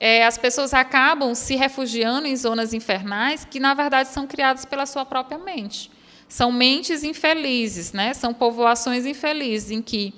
é, 0.00 0.26
as 0.26 0.36
pessoas 0.36 0.74
acabam 0.74 1.32
se 1.32 1.54
refugiando 1.54 2.26
em 2.26 2.34
zonas 2.34 2.74
infernais 2.74 3.44
que, 3.44 3.60
na 3.60 3.74
verdade, 3.74 4.08
são 4.08 4.26
criadas 4.26 4.64
pela 4.64 4.86
sua 4.86 5.04
própria 5.04 5.38
mente. 5.38 5.88
São 6.28 6.50
mentes 6.50 7.04
infelizes, 7.04 7.92
né? 7.92 8.12
são 8.12 8.34
povoações 8.34 9.06
infelizes, 9.06 9.70
em 9.70 9.80
que 9.80 10.12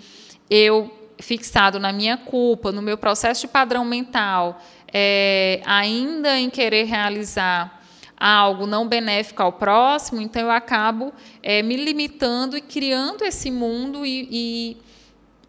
eu, 0.49 0.91
fixado 1.19 1.79
na 1.79 1.93
minha 1.93 2.17
culpa, 2.17 2.73
no 2.73 2.83
meu 2.83 2.97
processo 2.97 3.43
de 3.43 3.49
padrão 3.49 3.85
mental, 3.85 4.61
é, 4.93 5.61
ainda 5.65 6.39
em 6.39 6.49
querer 6.49 6.85
realizar 6.85 7.81
algo 8.17 8.67
não 8.67 8.89
benéfico 8.89 9.43
ao 9.43 9.53
próximo, 9.53 10.21
então 10.21 10.43
eu 10.43 10.51
acabo 10.51 11.13
é, 11.43 11.63
me 11.63 11.77
limitando 11.77 12.57
e 12.57 12.61
criando 12.61 13.25
esse 13.25 13.51
mundo 13.51 14.05
e, 14.05 14.29
e 14.31 14.77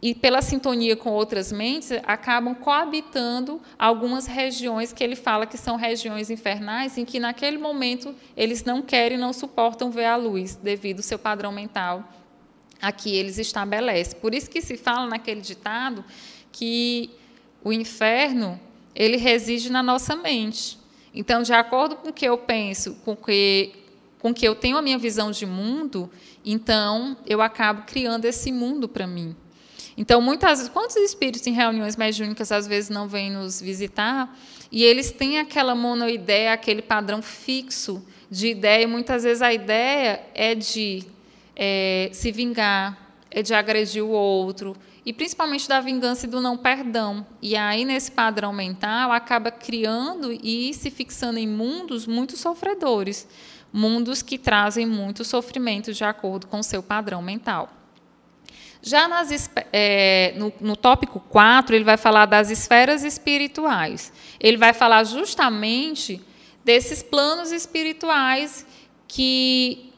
e 0.01 0.15
pela 0.15 0.41
sintonia 0.41 0.95
com 0.95 1.09
outras 1.09 1.51
mentes, 1.51 1.91
acabam 2.05 2.55
coabitando 2.55 3.61
algumas 3.77 4.27
regiões 4.27 4.93
que 4.93 5.03
ele 5.03 5.15
fala 5.15 5.45
que 5.45 5.57
são 5.57 5.75
regiões 5.75 6.29
infernais, 6.29 6.97
em 6.97 7.03
que 7.03 7.19
naquele 7.19 7.57
momento 7.57 8.15
eles 8.35 8.63
não 8.63 8.81
querem, 8.81 9.17
não 9.17 9.33
suportam 9.33 9.91
ver 9.91 10.05
a 10.05 10.15
luz, 10.15 10.55
devido 10.55 10.99
ao 10.99 11.03
seu 11.03 11.19
padrão 11.19 11.51
mental 11.51 12.05
a 12.81 12.91
que 12.91 13.15
eles 13.15 13.37
estabelecem. 13.37 14.19
Por 14.19 14.33
isso 14.33 14.49
que 14.49 14.61
se 14.61 14.77
fala 14.77 15.07
naquele 15.07 15.41
ditado 15.41 16.03
que 16.51 17.09
o 17.63 17.73
inferno 17.73 18.59
ele 18.95 19.17
reside 19.17 19.71
na 19.71 19.83
nossa 19.83 20.15
mente. 20.15 20.77
Então, 21.13 21.41
de 21.41 21.53
acordo 21.53 21.95
com 21.95 22.09
o 22.09 22.13
que 22.13 22.25
eu 22.25 22.37
penso, 22.37 22.95
com 23.05 23.15
que 23.15 23.73
com 24.19 24.33
que 24.33 24.45
eu 24.45 24.53
tenho 24.53 24.77
a 24.77 24.81
minha 24.81 24.97
visão 24.97 25.31
de 25.31 25.45
mundo, 25.45 26.11
então 26.43 27.15
eu 27.25 27.41
acabo 27.41 27.83
criando 27.87 28.25
esse 28.25 28.51
mundo 28.51 28.87
para 28.87 29.07
mim. 29.07 29.33
Então, 29.95 30.21
muitas 30.21 30.59
vezes, 30.59 30.69
quantos 30.69 30.95
espíritos 30.97 31.45
em 31.47 31.53
reuniões 31.53 31.95
mediúnicas 31.95 32.51
às 32.51 32.67
vezes 32.67 32.89
não 32.89 33.07
vêm 33.07 33.31
nos 33.31 33.61
visitar 33.61 34.37
e 34.71 34.83
eles 34.83 35.11
têm 35.11 35.39
aquela 35.39 35.73
monoideia, 35.73 36.53
aquele 36.53 36.81
padrão 36.81 37.21
fixo 37.21 38.05
de 38.29 38.47
ideia, 38.47 38.83
e 38.83 38.87
muitas 38.87 39.23
vezes 39.23 39.41
a 39.41 39.53
ideia 39.53 40.21
é 40.35 40.53
de 40.53 41.05
é, 41.61 42.09
se 42.13 42.31
vingar, 42.31 42.97
é 43.29 43.41
de 43.41 43.53
agredir 43.53 44.01
o 44.01 44.09
outro, 44.09 44.77
e 45.05 45.11
principalmente 45.11 45.67
da 45.67 45.81
vingança 45.81 46.25
e 46.25 46.29
do 46.29 46.39
não 46.39 46.57
perdão. 46.57 47.27
E 47.41 47.57
aí, 47.57 47.83
nesse 47.83 48.09
padrão 48.09 48.53
mental, 48.53 49.11
acaba 49.11 49.51
criando 49.51 50.31
e 50.31 50.73
se 50.73 50.89
fixando 50.89 51.37
em 51.37 51.47
mundos 51.47 52.07
muito 52.07 52.37
sofredores, 52.37 53.27
mundos 53.73 54.21
que 54.21 54.37
trazem 54.37 54.85
muito 54.85 55.25
sofrimento 55.25 55.93
de 55.93 56.03
acordo 56.05 56.47
com 56.47 56.59
o 56.59 56.63
seu 56.63 56.81
padrão 56.81 57.21
mental. 57.21 57.69
Já 58.81 59.09
nas, 59.09 59.49
é, 59.73 60.33
no, 60.37 60.53
no 60.61 60.77
tópico 60.77 61.19
4, 61.19 61.75
ele 61.75 61.83
vai 61.83 61.97
falar 61.97 62.25
das 62.25 62.49
esferas 62.49 63.03
espirituais. 63.03 64.13
Ele 64.39 64.55
vai 64.55 64.71
falar 64.71 65.03
justamente 65.03 66.21
desses 66.63 67.03
planos 67.03 67.51
espirituais 67.51 68.65
que 69.05 69.88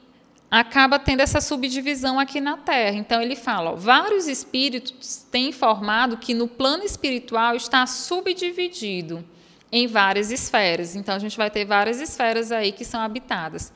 acaba 0.51 0.99
tendo 0.99 1.21
essa 1.21 1.39
subdivisão 1.39 2.19
aqui 2.19 2.41
na 2.41 2.57
Terra. 2.57 2.97
Então 2.97 3.21
ele 3.21 3.37
fala, 3.37 3.71
ó, 3.71 3.75
vários 3.75 4.27
espíritos 4.27 5.25
têm 5.31 5.47
informado 5.47 6.17
que 6.17 6.33
no 6.33 6.45
plano 6.45 6.83
espiritual 6.83 7.55
está 7.55 7.87
subdividido 7.87 9.23
em 9.71 9.87
várias 9.87 10.29
esferas. 10.29 10.93
Então 10.93 11.15
a 11.15 11.19
gente 11.19 11.37
vai 11.37 11.49
ter 11.49 11.63
várias 11.63 12.01
esferas 12.01 12.51
aí 12.51 12.73
que 12.73 12.83
são 12.83 12.99
habitadas. 12.99 13.71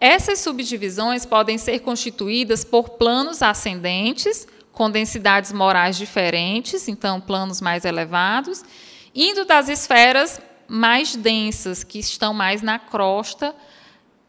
Essas 0.00 0.38
subdivisões 0.38 1.26
podem 1.26 1.58
ser 1.58 1.80
constituídas 1.80 2.62
por 2.64 2.90
planos 2.90 3.42
ascendentes, 3.42 4.46
com 4.72 4.88
densidades 4.88 5.52
morais 5.52 5.96
diferentes, 5.96 6.86
então 6.86 7.20
planos 7.20 7.60
mais 7.60 7.84
elevados, 7.84 8.64
indo 9.12 9.44
das 9.44 9.68
esferas 9.68 10.40
mais 10.68 11.16
densas, 11.16 11.82
que 11.82 11.98
estão 11.98 12.32
mais 12.32 12.62
na 12.62 12.78
crosta, 12.78 13.54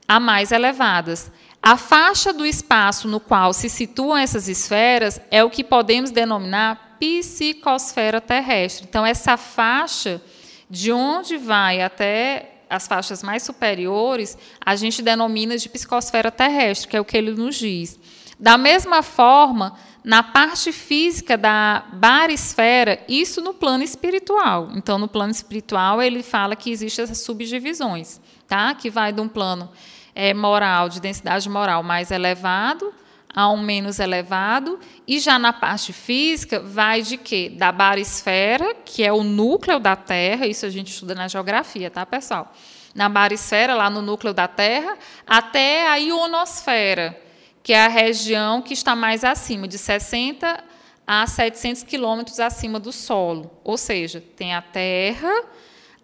a 0.07 0.19
mais 0.19 0.51
elevadas. 0.51 1.31
A 1.63 1.77
faixa 1.77 2.33
do 2.33 2.43
espaço 2.43 3.07
no 3.07 3.19
qual 3.19 3.53
se 3.53 3.69
situam 3.69 4.17
essas 4.17 4.47
esferas 4.47 5.21
é 5.29 5.43
o 5.43 5.49
que 5.49 5.63
podemos 5.63 6.09
denominar 6.09 6.97
psicosfera 6.99 8.19
terrestre. 8.19 8.87
Então, 8.89 9.05
essa 9.05 9.37
faixa, 9.37 10.19
de 10.67 10.91
onde 10.91 11.37
vai 11.37 11.81
até 11.81 12.63
as 12.67 12.87
faixas 12.87 13.21
mais 13.21 13.43
superiores, 13.43 14.35
a 14.65 14.75
gente 14.75 15.03
denomina 15.03 15.55
de 15.55 15.69
psicosfera 15.69 16.31
terrestre, 16.31 16.87
que 16.87 16.97
é 16.97 17.01
o 17.01 17.05
que 17.05 17.17
ele 17.17 17.31
nos 17.31 17.55
diz. 17.57 17.99
Da 18.39 18.57
mesma 18.57 19.03
forma, 19.03 19.77
na 20.03 20.23
parte 20.23 20.71
física 20.71 21.37
da 21.37 21.85
barisfera, 21.93 23.03
isso 23.07 23.39
no 23.39 23.53
plano 23.53 23.83
espiritual. 23.83 24.69
Então, 24.73 24.97
no 24.97 25.07
plano 25.07 25.31
espiritual, 25.31 26.01
ele 26.01 26.23
fala 26.23 26.55
que 26.55 26.71
existem 26.71 27.03
essas 27.03 27.19
subdivisões, 27.19 28.19
tá? 28.47 28.73
que 28.73 28.89
vai 28.89 29.13
de 29.13 29.21
um 29.21 29.27
plano 29.27 29.69
é, 30.13 30.33
moral, 30.33 30.89
de 30.89 30.99
densidade 30.99 31.49
moral 31.49 31.83
mais 31.83 32.11
elevado 32.11 32.93
a 33.33 33.49
um 33.49 33.57
menos 33.57 33.99
elevado, 33.99 34.79
e 35.07 35.19
já 35.19 35.39
na 35.39 35.53
parte 35.53 35.93
física 35.93 36.59
vai 36.59 37.01
de 37.01 37.17
quê? 37.17 37.49
Da 37.49 37.71
barisfera, 37.71 38.75
que 38.85 39.03
é 39.03 39.11
o 39.11 39.23
núcleo 39.23 39.79
da 39.79 39.95
Terra, 39.95 40.45
isso 40.45 40.65
a 40.65 40.69
gente 40.69 40.91
estuda 40.91 41.15
na 41.15 41.27
geografia, 41.27 41.89
tá, 41.89 42.05
pessoal? 42.05 42.53
Na 42.93 43.07
barisfera, 43.07 43.73
lá 43.73 43.89
no 43.89 44.01
núcleo 44.01 44.33
da 44.33 44.47
Terra, 44.47 44.97
até 45.25 45.87
a 45.87 45.95
ionosfera, 45.95 47.17
que 47.63 47.71
é 47.71 47.85
a 47.85 47.87
região 47.87 48.61
que 48.61 48.73
está 48.73 48.95
mais 48.95 49.23
acima, 49.23 49.67
de 49.67 49.77
60 49.77 50.63
a 51.07 51.25
700 51.25 51.83
quilômetros 51.83 52.39
acima 52.39 52.79
do 52.79 52.91
solo. 52.91 53.51
Ou 53.63 53.77
seja, 53.77 54.21
tem 54.35 54.53
a 54.53 54.61
Terra, 54.61 55.31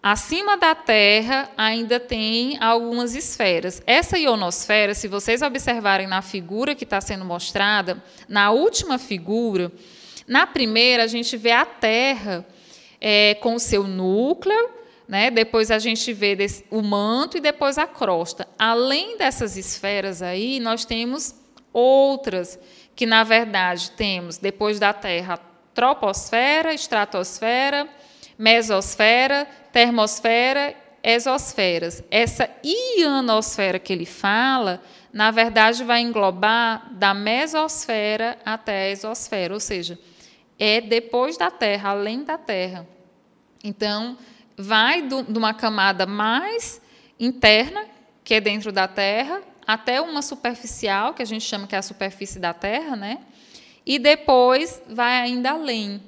Acima 0.10 0.56
da 0.56 0.74
Terra 0.74 1.50
ainda 1.58 2.00
tem 2.00 2.58
algumas 2.64 3.14
esferas. 3.14 3.82
Essa 3.86 4.18
ionosfera, 4.18 4.94
se 4.94 5.06
vocês 5.06 5.42
observarem 5.42 6.08
na 6.08 6.22
figura 6.22 6.74
que 6.74 6.86
está 6.86 7.02
sendo 7.02 7.26
mostrada, 7.26 8.02
na 8.26 8.52
última 8.52 8.98
figura, 8.98 9.70
na 10.26 10.48
primeira 10.48 11.04
a 11.04 11.08
gente 11.08 11.36
vê 11.36 11.52
a 11.52 11.66
Terra 11.66 12.48
é, 13.02 13.34
com 13.42 13.56
o 13.56 13.60
seu 13.60 13.84
núcleo, 13.84 14.70
né? 15.10 15.30
depois 15.30 15.70
a 15.70 15.78
gente 15.78 16.14
vê 16.14 16.38
o 16.72 16.82
manto 16.82 17.36
e 17.36 17.42
depois 17.42 17.78
a 17.78 17.86
crosta. 17.86 18.48
Além 18.58 19.18
dessas 19.18 19.58
esferas 19.58 20.22
aí, 20.22 20.62
nós 20.62 20.86
temos 20.86 21.36
outras 21.74 22.58
que, 22.96 23.06
na 23.06 23.26
verdade, 23.26 23.92
temos, 23.92 24.38
depois 24.38 24.80
da 24.80 24.94
Terra, 24.94 25.38
troposfera, 25.74 26.74
estratosfera, 26.74 27.90
mesosfera, 28.38 29.48
termosfera, 29.72 30.76
exosferas. 31.04 32.04
Essa 32.12 32.50
ionosfera 32.64 33.80
que 33.80 33.94
ele 33.94 34.06
fala, 34.06 34.82
na 35.12 35.32
verdade, 35.32 35.84
vai 35.84 36.02
englobar 36.02 36.94
da 36.94 37.14
mesosfera 37.14 38.38
até 38.46 38.84
a 38.84 38.90
exosfera, 38.90 39.54
ou 39.54 39.60
seja, 39.60 39.98
é 40.60 40.82
depois 40.82 41.38
da 41.38 41.50
Terra, 41.50 41.92
além 41.92 42.24
da 42.24 42.38
Terra. 42.38 42.88
Então, 43.64 44.18
vai 44.58 45.02
do, 45.02 45.24
de 45.24 45.38
uma 45.38 45.54
camada 45.54 46.06
mais 46.06 46.82
interna, 47.20 47.86
que 48.24 48.34
é 48.34 48.42
dentro 48.42 48.72
da 48.72 48.88
Terra, 48.88 49.42
até 49.66 50.02
uma 50.02 50.22
superficial, 50.22 51.14
que 51.14 51.22
a 51.22 51.26
gente 51.26 51.46
chama 51.46 51.68
que 51.68 51.76
é 51.76 51.78
a 51.78 51.84
superfície 51.84 52.40
da 52.40 52.54
Terra, 52.54 52.96
né? 52.96 53.20
E 53.86 54.00
depois 54.00 54.82
vai 54.90 55.22
ainda 55.22 55.52
além, 55.52 56.02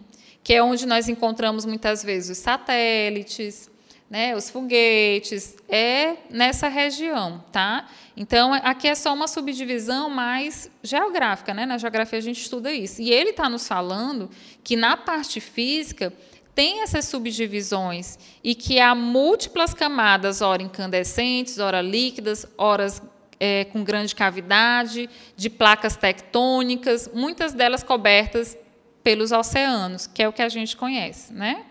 que 0.50 0.56
é 0.56 0.64
onde 0.64 0.88
nós 0.88 1.08
encontramos 1.08 1.64
muitas 1.64 2.04
vezes 2.04 2.40
os 2.40 2.44
satélites, 2.44 3.70
né, 4.10 4.36
os 4.36 4.50
foguetes, 4.50 5.56
é 5.70 6.16
nessa 6.28 6.68
região, 6.68 7.46
tá? 7.52 7.88
Então, 8.18 8.52
aqui 8.56 8.88
é 8.88 8.96
só 8.96 9.14
uma 9.14 9.28
subdivisão 9.28 10.10
mais 10.10 10.68
geográfica, 10.82 11.54
né? 11.54 11.68
Na 11.68 11.78
geografia 11.78 12.18
a 12.18 12.22
gente 12.24 12.42
estuda 12.42 12.72
isso. 12.72 13.00
E 13.00 13.12
ele 13.12 13.30
está 13.30 13.48
nos 13.48 13.68
falando 13.68 14.28
que 14.64 14.76
na 14.76 14.98
parte 14.98 15.40
física 15.40 16.12
tem 16.56 16.82
essas 16.82 17.06
subdivisões 17.06 18.18
e 18.44 18.56
que 18.56 18.80
há 18.80 18.96
múltiplas 18.96 19.76
camadas, 19.76 20.42
ora 20.42 20.64
incandescentes, 20.64 21.60
ora 21.60 21.80
líquidas, 21.80 22.48
horas 22.58 23.00
é, 23.40 23.66
com 23.66 23.84
grande 23.84 24.16
cavidade, 24.16 25.08
de 25.38 25.48
placas 25.48 25.96
tectônicas, 25.96 27.08
muitas 27.14 27.54
delas 27.54 27.84
cobertas 27.84 28.58
pelos 29.04 29.32
oceanos, 29.32 30.08
que 30.08 30.24
é 30.24 30.28
o 30.28 30.34
que 30.34 30.42
a 30.42 30.50
gente 30.50 30.76
conhece, 30.76 31.34
né? 31.34 31.66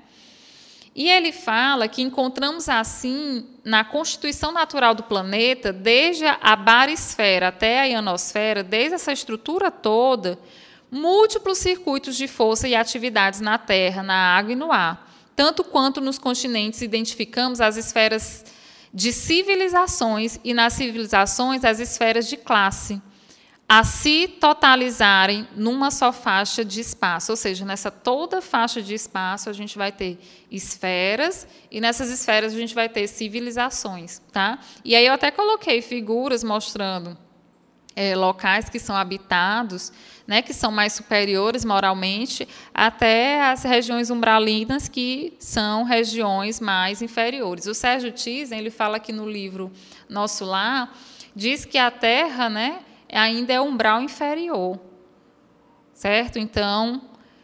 E 0.95 1.09
ele 1.09 1.31
fala 1.31 1.87
que 1.87 2.03
encontramos 2.03 2.69
assim 2.69 3.47
na 3.65 3.85
constituição 3.85 4.51
natural 4.51 4.97
do 4.97 5.05
planeta, 5.05 5.73
desde 5.73 6.25
a 6.27 6.57
barisfera 6.57 7.49
até 7.49 7.81
a 7.81 7.85
ionosfera, 7.85 8.65
desde 8.65 8.97
essa 8.97 9.13
estrutura 9.13 9.71
toda, 9.71 10.37
múltiplos 10.91 11.59
circuitos 11.59 12.17
de 12.17 12.27
força 12.27 12.67
e 12.67 12.75
atividades 12.75 13.41
na 13.41 13.59
Terra, 13.59 14.03
na 14.03 14.37
água 14.37 14.53
e 14.53 14.57
no 14.57 14.73
ar. 14.73 15.09
Tanto 15.37 15.63
quanto 15.63 16.01
nos 16.01 16.19
continentes 16.19 16.83
identificamos 16.83 17.61
as 17.61 17.77
esferas 17.77 18.45
de 18.93 19.13
civilizações 19.13 20.41
e 20.43 20.53
nas 20.53 20.73
civilizações 20.73 21.65
as 21.65 21.79
esferas 21.79 22.27
de 22.29 22.37
classe 22.37 23.01
a 23.69 23.85
se 23.85 24.27
totalizarem 24.27 25.47
numa 25.55 25.91
só 25.91 26.11
faixa 26.11 26.65
de 26.65 26.81
espaço, 26.81 27.33
ou 27.33 27.37
seja, 27.37 27.67
nessa 27.67 27.91
toda 27.91 28.41
faixa 28.41 28.81
de 28.81 28.95
espaço 28.95 29.51
a 29.51 29.53
gente 29.53 29.77
vai 29.77 29.93
ter 29.93 30.19
esferas 30.51 31.47
e 31.71 31.79
nessas 31.79 32.09
esferas 32.09 32.55
a 32.55 32.59
gente 32.59 32.75
vai 32.75 32.89
ter 32.89 33.07
civilizações, 33.07 34.23
tá? 34.33 34.59
E 34.83 34.97
aí 34.97 35.05
eu 35.05 35.13
até 35.13 35.31
coloquei 35.31 35.83
figuras 35.83 36.43
mostrando 36.43 37.19
é, 37.95 38.17
locais 38.17 38.71
que 38.71 38.79
são 38.79 38.97
habitados, 38.97 39.93
né, 40.27 40.41
que 40.41 40.55
são 40.55 40.73
mais 40.73 40.95
superiores 40.95 41.63
moralmente, 41.63 42.49
até 42.73 43.43
as 43.43 43.65
regiões 43.65 44.09
umbralinas 44.09 44.89
que 44.89 45.35
são 45.39 45.83
regiões 45.83 46.59
mais 46.59 47.03
inferiores. 47.03 47.67
O 47.67 47.75
Sérgio 47.75 48.13
Thyssen, 48.13 48.59
ele 48.59 48.71
fala 48.71 48.97
aqui 48.97 49.13
no 49.13 49.29
livro 49.29 49.71
Nosso 50.09 50.47
Lar, 50.47 50.91
diz 51.37 51.67
que 51.67 51.77
a 51.77 51.91
Terra, 51.91 52.49
né, 52.49 52.79
ainda 53.17 53.53
é 53.53 53.61
umbral 53.61 54.03
inferior. 54.03 54.79
Certo? 55.95 56.39
Então, 56.39 57.03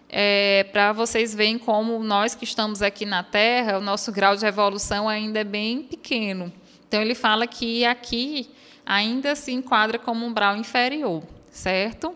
é, 0.08 0.64
para 0.72 0.92
vocês 0.92 1.34
verem 1.34 1.58
como 1.58 1.98
nós 2.02 2.34
que 2.34 2.44
estamos 2.44 2.82
aqui 2.82 3.04
na 3.04 3.22
Terra, 3.22 3.78
o 3.78 3.80
nosso 3.80 4.12
grau 4.12 4.36
de 4.36 4.46
evolução 4.46 5.08
ainda 5.08 5.40
é 5.40 5.44
bem 5.44 5.82
pequeno. 5.82 6.52
Então, 6.86 7.00
ele 7.00 7.14
fala 7.14 7.46
que 7.46 7.84
aqui 7.84 8.48
ainda 8.86 9.34
se 9.34 9.52
enquadra 9.52 9.98
como 9.98 10.24
umbral 10.24 10.56
inferior, 10.56 11.22
certo? 11.50 12.14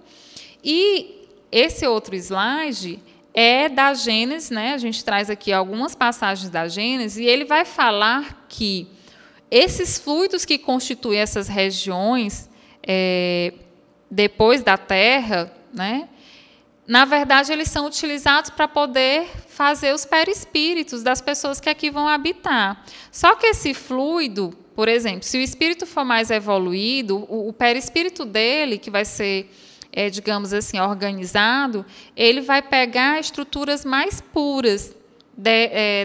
E 0.62 1.26
esse 1.50 1.86
outro 1.86 2.14
slide 2.14 3.02
é 3.32 3.68
da 3.68 3.94
Gênesis, 3.94 4.50
né? 4.50 4.74
A 4.74 4.78
gente 4.78 5.04
traz 5.04 5.30
aqui 5.30 5.52
algumas 5.52 5.94
passagens 5.94 6.50
da 6.50 6.68
Gênesis 6.68 7.18
e 7.18 7.24
ele 7.24 7.44
vai 7.44 7.64
falar 7.64 8.46
que 8.48 8.86
esses 9.50 9.98
fluidos 9.98 10.44
que 10.44 10.58
constituem 10.58 11.20
essas 11.20 11.48
regiões 11.48 12.47
é, 12.88 13.52
depois 14.10 14.62
da 14.62 14.78
terra, 14.78 15.52
né? 15.72 16.08
na 16.88 17.04
verdade, 17.04 17.52
eles 17.52 17.68
são 17.68 17.84
utilizados 17.84 18.48
para 18.48 18.66
poder 18.66 19.28
fazer 19.46 19.92
os 19.92 20.06
perispíritos 20.06 21.02
das 21.02 21.20
pessoas 21.20 21.60
que 21.60 21.68
aqui 21.68 21.90
vão 21.90 22.08
habitar. 22.08 22.82
Só 23.12 23.34
que 23.34 23.48
esse 23.48 23.74
fluido, 23.74 24.56
por 24.74 24.88
exemplo, 24.88 25.22
se 25.22 25.36
o 25.36 25.40
espírito 25.42 25.84
for 25.84 26.02
mais 26.02 26.30
evoluído, 26.30 27.26
o, 27.28 27.50
o 27.50 27.52
perispírito 27.52 28.24
dele, 28.24 28.78
que 28.78 28.90
vai 28.90 29.04
ser, 29.04 29.52
é, 29.92 30.08
digamos 30.08 30.54
assim, 30.54 30.80
organizado, 30.80 31.84
ele 32.16 32.40
vai 32.40 32.62
pegar 32.62 33.20
estruturas 33.20 33.84
mais 33.84 34.22
puras 34.22 34.96
de, 35.36 35.68
é, 35.70 36.04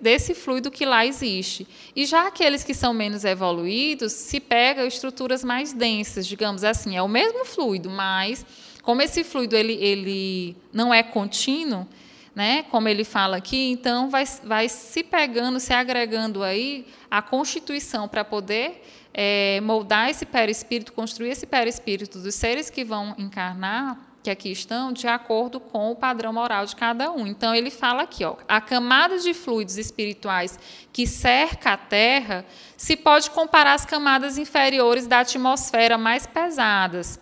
desse 0.00 0.34
fluido 0.34 0.70
que 0.70 0.84
lá 0.84 1.04
existe. 1.04 1.66
E 1.94 2.06
já 2.06 2.26
aqueles 2.26 2.64
que 2.64 2.74
são 2.74 2.94
menos 2.94 3.24
evoluídos, 3.24 4.12
se 4.12 4.40
pega 4.40 4.86
estruturas 4.86 5.44
mais 5.44 5.72
densas, 5.72 6.26
digamos 6.26 6.64
assim, 6.64 6.96
é 6.96 7.02
o 7.02 7.08
mesmo 7.08 7.44
fluido, 7.44 7.90
mas 7.90 8.44
como 8.82 9.02
esse 9.02 9.22
fluido 9.22 9.56
ele, 9.56 9.74
ele 9.74 10.56
não 10.72 10.92
é 10.92 11.02
contínuo, 11.02 11.86
né, 12.34 12.62
como 12.70 12.88
ele 12.88 13.04
fala 13.04 13.36
aqui, 13.36 13.70
então 13.72 14.08
vai, 14.08 14.24
vai 14.44 14.68
se 14.68 15.02
pegando, 15.02 15.58
se 15.60 15.72
agregando 15.72 16.42
aí 16.42 16.86
a 17.10 17.20
constituição 17.20 18.08
para 18.08 18.24
poder 18.24 18.82
é, 19.12 19.60
moldar 19.60 20.08
esse 20.08 20.24
perispírito, 20.24 20.92
construir 20.92 21.30
esse 21.30 21.46
perispírito 21.46 22.18
dos 22.20 22.34
seres 22.34 22.70
que 22.70 22.84
vão 22.84 23.14
encarnar 23.18 24.09
que 24.22 24.30
aqui 24.30 24.50
estão 24.50 24.92
de 24.92 25.06
acordo 25.06 25.58
com 25.58 25.90
o 25.90 25.96
padrão 25.96 26.32
moral 26.32 26.66
de 26.66 26.76
cada 26.76 27.10
um. 27.10 27.26
Então 27.26 27.54
ele 27.54 27.70
fala 27.70 28.02
aqui, 28.02 28.24
ó, 28.24 28.36
a 28.46 28.60
camada 28.60 29.18
de 29.18 29.32
fluidos 29.32 29.78
espirituais 29.78 30.58
que 30.92 31.06
cerca 31.06 31.72
a 31.72 31.76
Terra 31.76 32.44
se 32.76 32.96
pode 32.96 33.30
comparar 33.30 33.74
às 33.74 33.86
camadas 33.86 34.36
inferiores 34.36 35.06
da 35.06 35.20
atmosfera 35.20 35.96
mais 35.96 36.26
pesadas, 36.26 37.18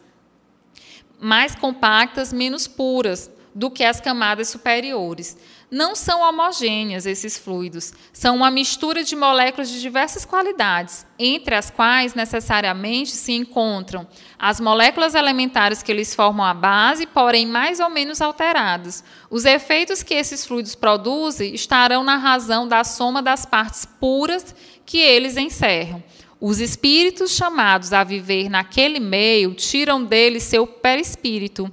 mais 1.21 1.55
compactas, 1.55 2.33
menos 2.33 2.67
puras 2.67 3.31
do 3.55 3.71
que 3.71 3.85
as 3.85 4.01
camadas 4.01 4.49
superiores. 4.49 5.37
Não 5.71 5.95
são 5.95 6.23
homogêneas 6.23 7.05
esses 7.05 7.37
fluidos, 7.37 7.93
são 8.11 8.37
uma 8.37 8.51
mistura 8.51 9.05
de 9.05 9.15
moléculas 9.15 9.69
de 9.69 9.83
diversas 9.83 10.25
qualidades, 10.25 11.05
entre 11.19 11.55
as 11.55 11.69
quais 11.69 12.15
necessariamente 12.15 13.11
se 13.11 13.33
encontram 13.33 14.09
as 14.39 14.61
moléculas 14.61 15.15
elementares 15.15 15.83
que 15.83 15.93
eles 15.93 16.15
formam 16.15 16.47
a 16.47 16.55
base, 16.55 17.07
porém 17.07 17.47
mais 17.47 17.81
ou 17.81 17.91
menos 17.91 18.23
alteradas. 18.23 19.05
Os 19.29 19.45
efeitos 19.45 20.03
que 20.03 20.15
esses 20.15 20.47
fluidos 20.47 20.75
produzem 20.75 21.55
estarão 21.55 22.03
na 22.03 22.17
razão 22.17 22.67
da 22.67 22.83
soma 22.83 23.21
das 23.21 23.45
partes 23.45 23.85
puras 23.85 24.55
que 24.87 24.99
eles 24.99 25.37
encerram. 25.37 26.03
Os 26.41 26.61
espíritos 26.61 27.33
chamados 27.33 27.93
a 27.93 28.03
viver 28.03 28.49
naquele 28.49 29.01
meio 29.01 29.53
tiram 29.53 30.03
dele 30.03 30.41
seu 30.41 30.67
perispírito 30.67 31.71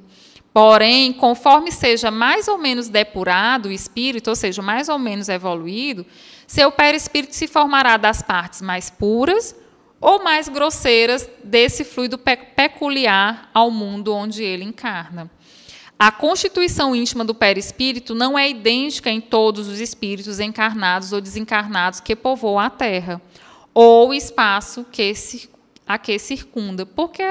Porém, 0.55 1.11
conforme 1.11 1.69
seja 1.69 2.09
mais 2.09 2.47
ou 2.47 2.57
menos 2.57 2.87
depurado 2.87 3.65
o 3.65 3.71
espírito, 3.73 4.29
ou 4.29 4.37
seja, 4.37 4.61
mais 4.61 4.87
ou 4.87 4.97
menos 4.97 5.27
evoluído, 5.27 6.05
seu 6.47 6.71
perispírito 6.71 7.35
se 7.35 7.45
formará 7.45 7.97
das 7.97 8.21
partes 8.21 8.61
mais 8.61 8.89
puras 8.89 9.53
ou 9.99 10.23
mais 10.23 10.47
grosseiras 10.47 11.29
desse 11.43 11.83
fluido 11.83 12.17
pe 12.17 12.37
peculiar 12.37 13.49
ao 13.53 13.69
mundo 13.69 14.15
onde 14.15 14.43
ele 14.43 14.63
encarna. 14.63 15.29
A 15.99 16.09
constituição 16.09 16.95
íntima 16.95 17.25
do 17.25 17.35
perispírito 17.35 18.15
não 18.15 18.39
é 18.39 18.49
idêntica 18.49 19.09
em 19.09 19.19
todos 19.19 19.67
os 19.67 19.81
espíritos 19.81 20.39
encarnados 20.39 21.11
ou 21.11 21.19
desencarnados 21.19 21.99
que 21.99 22.15
povoam 22.15 22.59
a 22.59 22.69
Terra, 22.69 23.21
ou 23.73 24.07
o 24.07 24.13
espaço 24.13 24.85
que 24.89 25.13
a 25.85 25.97
que 25.97 26.17
circunda, 26.17 26.85
porque 26.85 27.23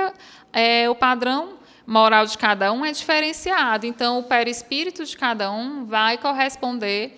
é, 0.53 0.91
o 0.91 0.95
padrão 0.95 1.64
moral 1.87 2.27
de 2.27 2.37
cada 2.39 2.73
um 2.73 2.85
é 2.85 2.93
diferenciado. 2.93 3.87
Então, 3.87 4.19
o 4.19 4.23
perispírito 4.23 5.05
de 5.05 5.17
cada 5.17 5.51
um 5.51 5.85
vai 5.85 6.19
corresponder 6.19 7.17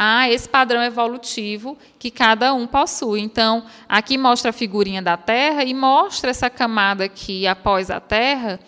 a 0.00 0.30
esse 0.30 0.48
padrão 0.48 0.80
evolutivo 0.82 1.76
que 1.98 2.10
cada 2.10 2.54
um 2.54 2.66
possui. 2.66 3.20
Então, 3.20 3.64
aqui 3.88 4.16
mostra 4.16 4.50
a 4.50 4.52
figurinha 4.52 5.02
da 5.02 5.16
Terra 5.16 5.64
e 5.64 5.74
mostra 5.74 6.30
essa 6.30 6.48
camada 6.48 7.04
aqui 7.04 7.48
após 7.48 7.90
a 7.90 7.98
Terra, 7.98 8.60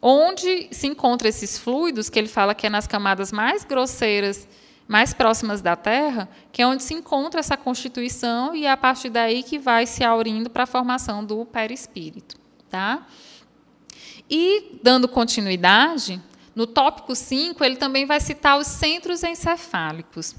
onde 0.00 0.68
se 0.70 0.86
encontram 0.86 1.28
esses 1.28 1.58
fluidos, 1.58 2.08
que 2.08 2.18
ele 2.18 2.28
fala 2.28 2.54
que 2.54 2.66
é 2.66 2.70
nas 2.70 2.86
camadas 2.86 3.30
mais 3.30 3.64
grosseiras, 3.64 4.48
mais 4.86 5.12
próximas 5.12 5.60
da 5.60 5.76
Terra, 5.76 6.26
que 6.50 6.62
é 6.62 6.66
onde 6.66 6.82
se 6.82 6.94
encontra 6.94 7.40
essa 7.40 7.58
constituição 7.58 8.56
e 8.56 8.64
é 8.64 8.70
a 8.70 8.76
partir 8.76 9.10
daí 9.10 9.42
que 9.42 9.58
vai 9.58 9.84
se 9.84 10.02
aurindo 10.02 10.48
para 10.48 10.62
a 10.62 10.66
formação 10.66 11.22
do 11.22 11.44
perispírito. 11.44 12.36
Tá? 12.70 13.06
E, 14.30 14.78
dando 14.82 15.08
continuidade, 15.08 16.20
no 16.54 16.66
tópico 16.66 17.14
5, 17.14 17.62
ele 17.64 17.76
também 17.76 18.04
vai 18.04 18.20
citar 18.20 18.58
os 18.58 18.66
centros 18.66 19.22
encefálicos. 19.22 20.34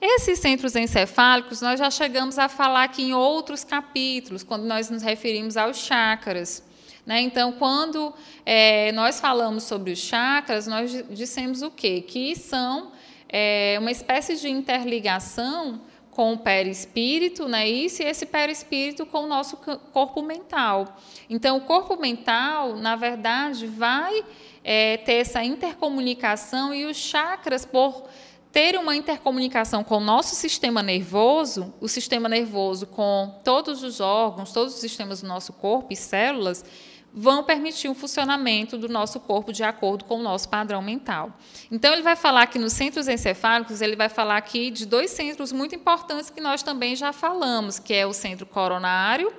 Esses 0.00 0.38
centros 0.38 0.74
encefálicos 0.76 1.60
nós 1.60 1.78
já 1.78 1.90
chegamos 1.90 2.38
a 2.38 2.48
falar 2.48 2.84
aqui 2.84 3.02
em 3.02 3.14
outros 3.14 3.64
capítulos, 3.64 4.42
quando 4.42 4.64
nós 4.64 4.90
nos 4.90 5.02
referimos 5.02 5.56
aos 5.56 5.78
chakras. 5.78 6.62
Né? 7.06 7.20
Então, 7.20 7.52
quando 7.52 8.12
é, 8.44 8.92
nós 8.92 9.20
falamos 9.20 9.64
sobre 9.64 9.92
os 9.92 9.98
chakras, 9.98 10.66
nós 10.66 11.04
dissemos 11.10 11.62
o 11.62 11.70
quê? 11.70 12.00
Que 12.00 12.36
são 12.36 12.92
é, 13.28 13.76
uma 13.80 13.90
espécie 13.90 14.36
de 14.36 14.48
interligação 14.48 15.80
com 16.18 16.32
o 16.32 16.38
perispírito, 16.38 17.46
né? 17.46 17.68
Isso 17.68 18.02
e 18.02 18.04
esse 18.04 18.26
perispírito 18.26 19.06
com 19.06 19.22
o 19.22 19.26
nosso 19.28 19.56
corpo 19.92 20.20
mental. 20.20 20.96
Então, 21.30 21.58
o 21.58 21.60
corpo 21.60 21.96
mental, 21.96 22.74
na 22.74 22.96
verdade, 22.96 23.68
vai 23.68 24.24
é, 24.64 24.96
ter 24.96 25.12
essa 25.12 25.44
intercomunicação 25.44 26.74
e 26.74 26.86
os 26.86 26.96
chakras, 26.96 27.64
por 27.64 28.02
ter 28.50 28.76
uma 28.76 28.96
intercomunicação 28.96 29.84
com 29.84 29.98
o 29.98 30.00
nosso 30.00 30.34
sistema 30.34 30.82
nervoso, 30.82 31.72
o 31.80 31.86
sistema 31.86 32.28
nervoso 32.28 32.88
com 32.88 33.38
todos 33.44 33.84
os 33.84 34.00
órgãos, 34.00 34.52
todos 34.52 34.74
os 34.74 34.80
sistemas 34.80 35.20
do 35.20 35.28
nosso 35.28 35.52
corpo 35.52 35.92
e 35.92 35.96
células, 35.96 36.64
vão 37.12 37.42
permitir 37.42 37.88
um 37.88 37.94
funcionamento 37.94 38.76
do 38.76 38.88
nosso 38.88 39.18
corpo 39.18 39.52
de 39.52 39.64
acordo 39.64 40.04
com 40.04 40.18
o 40.18 40.22
nosso 40.22 40.48
padrão 40.48 40.82
mental. 40.82 41.32
Então, 41.70 41.92
ele 41.92 42.02
vai 42.02 42.16
falar 42.16 42.46
que 42.46 42.58
nos 42.58 42.72
centros 42.72 43.08
encefálicos, 43.08 43.80
ele 43.80 43.96
vai 43.96 44.08
falar 44.08 44.36
aqui 44.36 44.70
de 44.70 44.86
dois 44.86 45.10
centros 45.10 45.50
muito 45.50 45.74
importantes 45.74 46.30
que 46.30 46.40
nós 46.40 46.62
também 46.62 46.94
já 46.94 47.12
falamos, 47.12 47.78
que 47.78 47.94
é 47.94 48.06
o 48.06 48.12
centro 48.12 48.46
coronário 48.46 49.32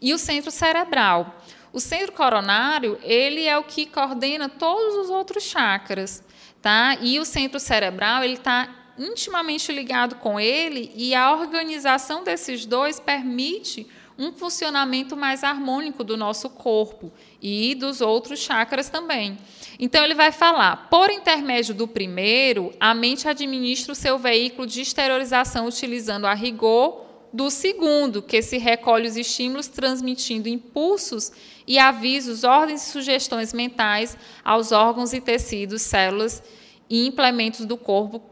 e 0.00 0.12
o 0.12 0.18
centro 0.18 0.50
cerebral. 0.50 1.36
O 1.72 1.80
centro 1.80 2.12
coronário, 2.12 2.98
ele 3.02 3.46
é 3.46 3.56
o 3.56 3.64
que 3.64 3.86
coordena 3.86 4.48
todos 4.48 4.94
os 4.96 5.10
outros 5.10 5.44
chakras, 5.44 6.22
tá? 6.60 6.96
E 7.00 7.18
o 7.18 7.24
centro 7.24 7.58
cerebral, 7.58 8.22
ele 8.22 8.34
está 8.34 8.68
intimamente 8.98 9.72
ligado 9.72 10.16
com 10.16 10.38
ele 10.38 10.92
e 10.94 11.14
a 11.14 11.32
organização 11.32 12.22
desses 12.22 12.66
dois 12.66 13.00
permite 13.00 13.88
um 14.18 14.32
funcionamento 14.32 15.16
mais 15.16 15.42
harmônico 15.42 16.04
do 16.04 16.16
nosso 16.16 16.50
corpo 16.50 17.12
e 17.40 17.74
dos 17.74 18.00
outros 18.00 18.38
chakras 18.40 18.88
também. 18.88 19.38
Então, 19.78 20.04
ele 20.04 20.14
vai 20.14 20.32
falar: 20.32 20.88
por 20.88 21.10
intermédio 21.10 21.74
do 21.74 21.88
primeiro, 21.88 22.72
a 22.78 22.94
mente 22.94 23.28
administra 23.28 23.92
o 23.92 23.96
seu 23.96 24.18
veículo 24.18 24.66
de 24.66 24.80
exteriorização 24.80 25.66
utilizando 25.66 26.26
a 26.26 26.34
rigor 26.34 27.06
do 27.32 27.50
segundo, 27.50 28.20
que 28.20 28.42
se 28.42 28.58
recolhe 28.58 29.08
os 29.08 29.16
estímulos 29.16 29.66
transmitindo 29.66 30.48
impulsos 30.48 31.32
e 31.66 31.78
avisos, 31.78 32.44
ordens 32.44 32.86
e 32.86 32.90
sugestões 32.90 33.52
mentais 33.52 34.16
aos 34.44 34.70
órgãos 34.70 35.14
e 35.14 35.20
tecidos, 35.20 35.80
células 35.82 36.42
e 36.90 37.06
implementos 37.06 37.64
do 37.64 37.76
corpo 37.78 38.22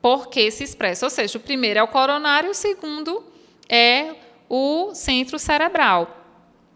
porque 0.00 0.50
se 0.50 0.64
expressa. 0.64 1.06
Ou 1.06 1.10
seja, 1.10 1.38
o 1.38 1.40
primeiro 1.40 1.78
é 1.78 1.82
o 1.82 1.88
coronário, 1.88 2.50
o 2.50 2.54
segundo 2.54 3.22
é 3.68 4.14
o 4.50 4.92
centro 4.94 5.38
cerebral. 5.38 6.24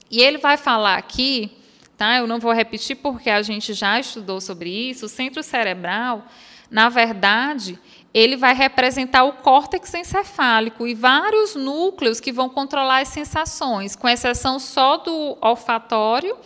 E 0.09 0.21
ele 0.21 0.39
vai 0.39 0.57
falar 0.57 0.97
aqui, 0.97 1.51
tá? 1.97 2.19
Eu 2.19 2.27
não 2.29 2.39
vou 2.39 2.53
repetir 2.53 2.97
porque 2.97 3.29
a 3.29 3.43
gente 3.43 3.75
já 3.75 3.99
estudou 3.99 4.41
sobre 4.41 4.71
isso. 4.71 5.07
O 5.07 5.09
centro 5.09 5.43
cerebral, 5.43 6.25
na 6.71 6.89
verdade, 6.89 7.77
ele 8.15 8.37
vai 8.37 8.55
representar 8.55 9.25
o 9.25 9.33
córtex 9.33 9.93
encefálico 9.93 10.87
e 10.87 10.95
vários 10.95 11.57
núcleos 11.57 12.21
que 12.21 12.31
vão 12.31 12.49
controlar 12.49 13.01
as 13.01 13.09
sensações, 13.09 13.97
com 13.97 14.09
exceção 14.09 14.61
só 14.61 14.99
do 14.99 15.37
olfatório, 15.41 16.37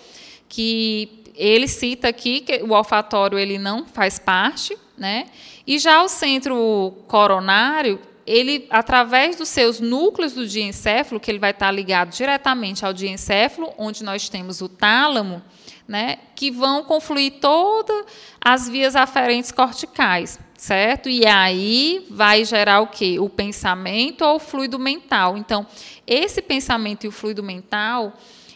que 0.49 1.24
ele 1.35 1.68
cita 1.68 2.09
aqui 2.09 2.41
que 2.41 2.62
o 2.62 2.72
olfatório 2.72 3.39
ele 3.39 3.59
não 3.59 3.87
faz 3.87 4.18
parte, 4.18 4.76
né? 4.97 5.26
E 5.66 5.79
já 5.79 6.03
o 6.03 6.09
centro 6.09 6.95
coronário, 7.07 8.01
ele, 8.29 8.66
através 8.68 9.37
dos 9.37 9.49
seus 9.49 9.81
núcleos 9.81 10.35
do 10.35 10.47
diencéfalo, 10.47 11.18
que 11.18 11.31
ele 11.31 11.39
vai 11.39 11.51
estar 11.51 11.70
ligado 11.70 12.11
diretamente 12.11 12.85
ao 12.85 12.93
diencéfalo, 12.93 13.72
onde 13.79 14.05
nós 14.05 14.29
temos 14.29 14.61
o 14.61 14.68
tálamo, 14.68 15.43
né, 15.89 16.18
que 16.37 16.51
vão 16.51 16.85
confluir 16.85 17.41
todas 17.41 18.05
as 18.39 18.68
vias 18.68 18.95
aferentes 18.95 19.51
corticais, 19.51 20.39
certo? 20.59 21.09
E 21.09 21.26
aí 21.26 22.07
vai 22.11 22.45
gerar 22.45 22.81
o 22.81 22.89
quê? 22.89 23.18
O 23.18 23.31
pensamento 23.31 24.22
ou 24.22 24.37
o 24.37 24.39
fluido 24.39 24.79
mental. 24.79 25.39
Então, 25.39 25.66
esse 26.07 26.43
pensamento 26.43 27.05
e 27.05 27.09
o 27.09 27.12
fluido 27.12 27.43
mental, 27.43 28.12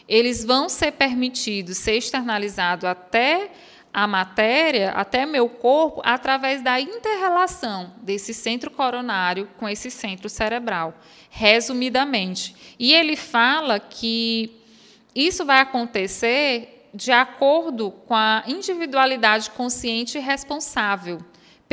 eles 0.07 0.45
vão 0.45 0.69
ser 0.69 0.91
permitidos 0.91 1.77
ser 1.77 1.97
externalizados 1.97 2.85
até 2.85 3.49
a 3.93 4.07
matéria 4.07 4.89
até 4.91 5.25
meu 5.25 5.47
corpo 5.47 6.01
através 6.03 6.61
da 6.63 6.79
interrelação 6.81 7.93
desse 8.01 8.33
centro 8.33 8.71
coronário 8.71 9.47
com 9.57 9.69
esse 9.69 9.91
centro 9.91 10.27
cerebral, 10.27 10.97
resumidamente. 11.29 12.55
E 12.79 12.93
ele 12.93 13.15
fala 13.15 13.79
que 13.79 14.51
isso 15.13 15.45
vai 15.45 15.59
acontecer 15.59 16.89
de 16.93 17.11
acordo 17.11 17.91
com 17.91 18.15
a 18.15 18.43
individualidade 18.47 19.51
consciente 19.51 20.17
e 20.17 20.21
responsável 20.21 21.19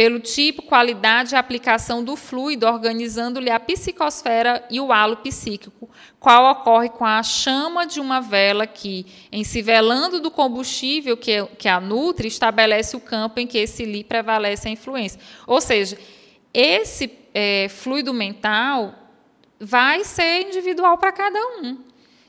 pelo 0.01 0.18
tipo, 0.18 0.62
qualidade 0.62 1.34
e 1.34 1.36
aplicação 1.36 2.03
do 2.03 2.16
fluido, 2.16 2.66
organizando-lhe 2.66 3.51
a 3.51 3.61
psicosfera 3.61 4.66
e 4.70 4.80
o 4.80 4.90
halo 4.90 5.18
psíquico, 5.18 5.90
qual 6.18 6.51
ocorre 6.51 6.88
com 6.88 7.05
a 7.05 7.22
chama 7.22 7.86
de 7.86 8.01
uma 8.01 8.18
vela 8.18 8.66
que, 8.66 9.05
em 9.30 9.44
se 9.44 9.61
velando 9.61 10.18
do 10.18 10.30
combustível 10.30 11.18
que, 11.18 11.44
que 11.59 11.68
a 11.68 11.78
nutre, 11.78 12.28
estabelece 12.28 12.96
o 12.96 13.01
campo 13.01 13.40
em 13.40 13.46
que 13.46 13.59
esse 13.59 13.84
li 13.84 14.03
prevalece 14.03 14.68
a 14.68 14.70
influência. 14.70 15.20
Ou 15.46 15.61
seja, 15.61 15.98
esse 16.55 17.12
é, 17.34 17.68
fluido 17.68 18.14
mental 18.14 18.94
vai 19.61 20.03
ser 20.03 20.46
individual 20.46 20.96
para 20.96 21.12
cada 21.12 21.38
um. 21.59 21.76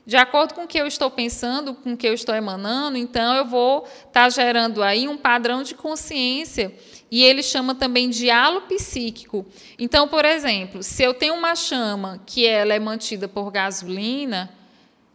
De 0.04 0.18
acordo 0.18 0.52
com 0.52 0.64
o 0.64 0.68
que 0.68 0.76
eu 0.76 0.86
estou 0.86 1.10
pensando, 1.10 1.74
com 1.74 1.94
o 1.94 1.96
que 1.96 2.06
eu 2.06 2.12
estou 2.12 2.34
emanando, 2.34 2.98
então 2.98 3.34
eu 3.34 3.46
vou 3.46 3.84
estar 3.84 4.10
tá 4.12 4.28
gerando 4.28 4.82
aí 4.82 5.08
um 5.08 5.16
padrão 5.16 5.62
de 5.62 5.74
consciência 5.74 6.74
e 7.12 7.22
ele 7.22 7.42
chama 7.42 7.74
também 7.74 8.08
de 8.08 8.30
halo 8.30 8.62
psíquico. 8.62 9.44
Então, 9.78 10.08
por 10.08 10.24
exemplo, 10.24 10.82
se 10.82 11.02
eu 11.02 11.12
tenho 11.12 11.34
uma 11.34 11.54
chama 11.54 12.22
que 12.24 12.46
ela 12.46 12.72
é 12.72 12.78
mantida 12.78 13.28
por 13.28 13.50
gasolina, 13.50 14.50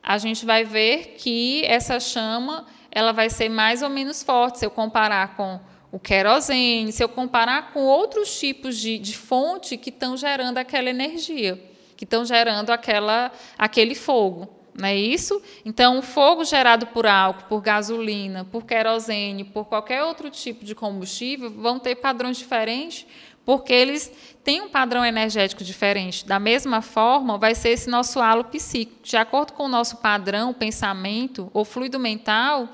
a 0.04 0.20
gente 0.20 0.46
vai 0.46 0.64
ver 0.64 1.16
que 1.18 1.66
essa 1.66 2.00
chama 2.00 2.68
ela 2.92 3.12
vai 3.12 3.32
ser 3.32 3.50
mais 3.50 3.82
ou 3.82 3.90
menos 3.90 4.22
forte 4.22 4.60
se 4.60 4.66
eu 4.68 4.70
comparar 4.70 5.36
com 5.36 5.60
o 5.92 5.98
querosene, 5.98 6.92
se 6.92 7.04
eu 7.04 7.10
comparar 7.10 7.74
com 7.74 7.80
outros 7.80 8.40
tipos 8.40 8.78
de, 8.78 9.00
de 9.00 9.18
fonte 9.18 9.76
que 9.76 9.90
estão 9.90 10.16
gerando 10.16 10.60
aquela 10.60 10.92
energia, 10.92 11.60
que 11.96 12.04
estão 12.04 12.24
gerando 12.24 12.70
aquela, 12.70 13.32
aquele 13.58 13.96
fogo. 13.96 14.57
Não 14.78 14.88
é 14.88 14.96
isso? 14.96 15.42
Então, 15.66 15.98
o 15.98 16.04
fogo 16.04 16.46
gerado 16.46 16.86
por 16.88 17.08
álcool, 17.08 17.46
por 17.50 17.62
gasolina, 17.62 18.46
por 18.46 18.64
querosene, 18.64 19.44
por 19.44 19.66
qualquer 19.66 20.04
outro 20.04 20.30
tipo 20.30 20.64
de 20.64 20.76
combustível, 20.76 21.50
vão 21.50 21.80
ter 21.80 21.96
padrões 21.96 22.38
diferentes, 22.38 23.08
porque 23.44 23.74
eles 23.74 24.12
têm 24.44 24.62
um 24.62 24.70
padrão 24.70 25.04
energético 25.04 25.64
diferente. 25.64 26.28
Da 26.28 26.40
mesma 26.40 26.84
forma, 26.84 27.40
vai 27.40 27.56
ser 27.56 27.70
esse 27.70 27.90
nosso 27.90 28.20
halo 28.20 28.44
psíquico. 28.44 29.02
De 29.02 29.18
acordo 29.18 29.54
com 29.54 29.64
o 29.64 29.68
nosso 29.68 29.98
padrão, 29.98 30.54
pensamento 30.54 31.50
ou 31.56 31.66
fluido 31.66 32.00
mental, 32.00 32.70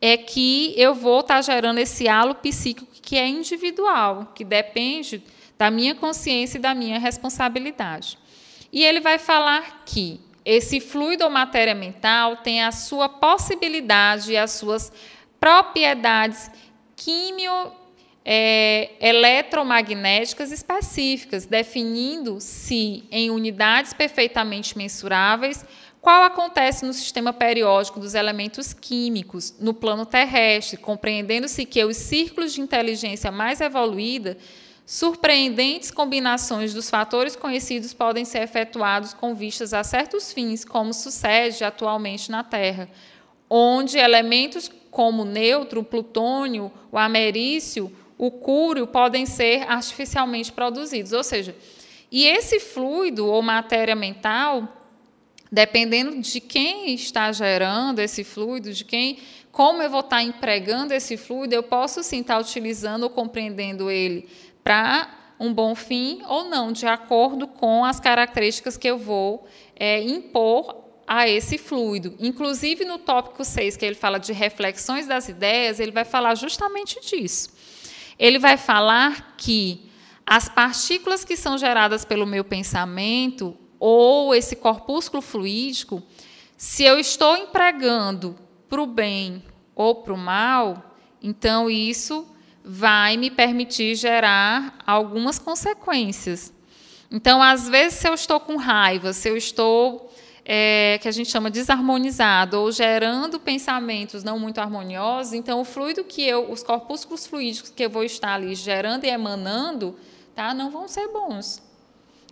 é 0.00 0.16
que 0.16 0.74
eu 0.76 0.94
vou 0.94 1.20
estar 1.20 1.42
gerando 1.42 1.78
esse 1.78 2.08
halo 2.08 2.36
psíquico 2.36 2.86
que 3.02 3.16
é 3.16 3.26
individual, 3.26 4.30
que 4.32 4.44
depende 4.44 5.24
da 5.58 5.72
minha 5.72 5.94
consciência 5.94 6.58
e 6.58 6.60
da 6.60 6.72
minha 6.72 7.00
responsabilidade. 7.00 8.16
E 8.72 8.84
ele 8.84 9.00
vai 9.00 9.18
falar 9.18 9.82
que 9.84 10.20
esse 10.44 10.80
fluido 10.80 11.24
ou 11.24 11.30
matéria 11.30 11.74
mental 11.74 12.38
tem 12.38 12.62
a 12.62 12.72
sua 12.72 13.08
possibilidade 13.08 14.32
e 14.32 14.36
as 14.36 14.52
suas 14.52 14.92
propriedades 15.38 16.50
químio 16.96 17.72
é, 18.24 18.90
eletromagnéticas 19.00 20.52
específicas, 20.52 21.46
definindo 21.46 22.40
se 22.40 23.04
em 23.10 23.30
unidades 23.30 23.92
perfeitamente 23.92 24.76
mensuráveis 24.78 25.64
qual 26.00 26.24
acontece 26.24 26.84
no 26.84 26.92
sistema 26.92 27.32
periódico 27.32 28.00
dos 28.00 28.14
elementos 28.14 28.72
químicos 28.72 29.54
no 29.60 29.72
plano 29.72 30.04
terrestre, 30.04 30.76
compreendendo-se 30.76 31.64
que 31.64 31.84
os 31.84 31.96
círculos 31.96 32.52
de 32.52 32.60
inteligência 32.60 33.30
mais 33.30 33.60
evoluída 33.60 34.36
Surpreendentes 34.92 35.90
combinações 35.90 36.74
dos 36.74 36.90
fatores 36.90 37.34
conhecidos 37.34 37.94
podem 37.94 38.26
ser 38.26 38.42
efetuados 38.42 39.14
com 39.14 39.34
vistas 39.34 39.72
a 39.72 39.82
certos 39.82 40.34
fins, 40.34 40.66
como 40.66 40.92
sucede 40.92 41.64
atualmente 41.64 42.30
na 42.30 42.44
Terra, 42.44 42.90
onde 43.48 43.96
elementos 43.96 44.70
como 44.90 45.22
o 45.22 45.24
neutro, 45.24 45.80
o 45.80 45.84
plutônio, 45.84 46.70
o 46.92 46.98
americio, 46.98 47.90
o 48.18 48.30
cúrio 48.30 48.86
podem 48.86 49.24
ser 49.24 49.62
artificialmente 49.62 50.52
produzidos. 50.52 51.14
Ou 51.14 51.24
seja, 51.24 51.56
e 52.10 52.26
esse 52.26 52.60
fluido 52.60 53.26
ou 53.26 53.40
matéria 53.40 53.96
mental, 53.96 54.68
dependendo 55.50 56.20
de 56.20 56.38
quem 56.38 56.92
está 56.92 57.32
gerando 57.32 58.00
esse 58.00 58.22
fluido, 58.24 58.70
de 58.74 58.84
quem, 58.84 59.20
como 59.50 59.82
eu 59.82 59.88
vou 59.88 60.00
estar 60.00 60.22
empregando 60.22 60.92
esse 60.92 61.16
fluido, 61.16 61.54
eu 61.54 61.62
posso 61.62 62.02
sim 62.02 62.20
estar 62.20 62.38
utilizando 62.38 63.04
ou 63.04 63.10
compreendendo 63.10 63.90
ele 63.90 64.28
para 64.62 65.08
um 65.38 65.52
bom 65.52 65.74
fim 65.74 66.22
ou 66.28 66.44
não, 66.44 66.70
de 66.70 66.86
acordo 66.86 67.48
com 67.48 67.84
as 67.84 67.98
características 67.98 68.76
que 68.76 68.88
eu 68.88 68.96
vou 68.96 69.46
é, 69.74 70.00
impor 70.00 70.82
a 71.06 71.28
esse 71.28 71.58
fluido. 71.58 72.14
Inclusive, 72.20 72.84
no 72.84 72.98
tópico 72.98 73.44
6, 73.44 73.76
que 73.76 73.84
ele 73.84 73.94
fala 73.94 74.18
de 74.18 74.32
reflexões 74.32 75.06
das 75.06 75.28
ideias, 75.28 75.80
ele 75.80 75.90
vai 75.90 76.04
falar 76.04 76.36
justamente 76.36 77.00
disso. 77.00 77.50
Ele 78.18 78.38
vai 78.38 78.56
falar 78.56 79.34
que 79.36 79.90
as 80.24 80.48
partículas 80.48 81.24
que 81.24 81.36
são 81.36 81.58
geradas 81.58 82.04
pelo 82.04 82.24
meu 82.26 82.44
pensamento, 82.44 83.56
ou 83.80 84.32
esse 84.34 84.54
corpúsculo 84.54 85.20
fluídico, 85.20 86.02
se 86.56 86.84
eu 86.84 86.98
estou 87.00 87.36
empregando 87.36 88.38
para 88.68 88.80
o 88.80 88.86
bem 88.86 89.42
ou 89.74 89.96
para 89.96 90.14
o 90.14 90.16
mal, 90.16 90.96
então 91.20 91.68
isso 91.68 92.24
vai 92.64 93.16
me 93.16 93.30
permitir 93.30 93.94
gerar 93.96 94.78
algumas 94.86 95.38
consequências. 95.38 96.52
Então, 97.10 97.42
às 97.42 97.68
vezes, 97.68 97.98
se 97.98 98.08
eu 98.08 98.14
estou 98.14 98.40
com 98.40 98.56
raiva, 98.56 99.12
se 99.12 99.28
eu 99.28 99.36
estou, 99.36 100.10
é, 100.44 100.98
que 101.02 101.08
a 101.08 101.12
gente 101.12 101.30
chama 101.30 101.50
desarmonizado, 101.50 102.58
ou 102.58 102.72
gerando 102.72 103.38
pensamentos 103.38 104.24
não 104.24 104.38
muito 104.38 104.58
harmoniosos, 104.58 105.34
então 105.34 105.60
o 105.60 105.64
fluido 105.64 106.04
que 106.04 106.22
eu, 106.22 106.50
os 106.50 106.62
corpúsculos 106.62 107.26
fluídicos 107.26 107.70
que 107.70 107.84
eu 107.84 107.90
vou 107.90 108.04
estar 108.04 108.34
ali 108.34 108.54
gerando 108.54 109.04
e 109.04 109.10
emanando, 109.10 109.94
tá, 110.34 110.54
não 110.54 110.70
vão 110.70 110.88
ser 110.88 111.08
bons. 111.08 111.62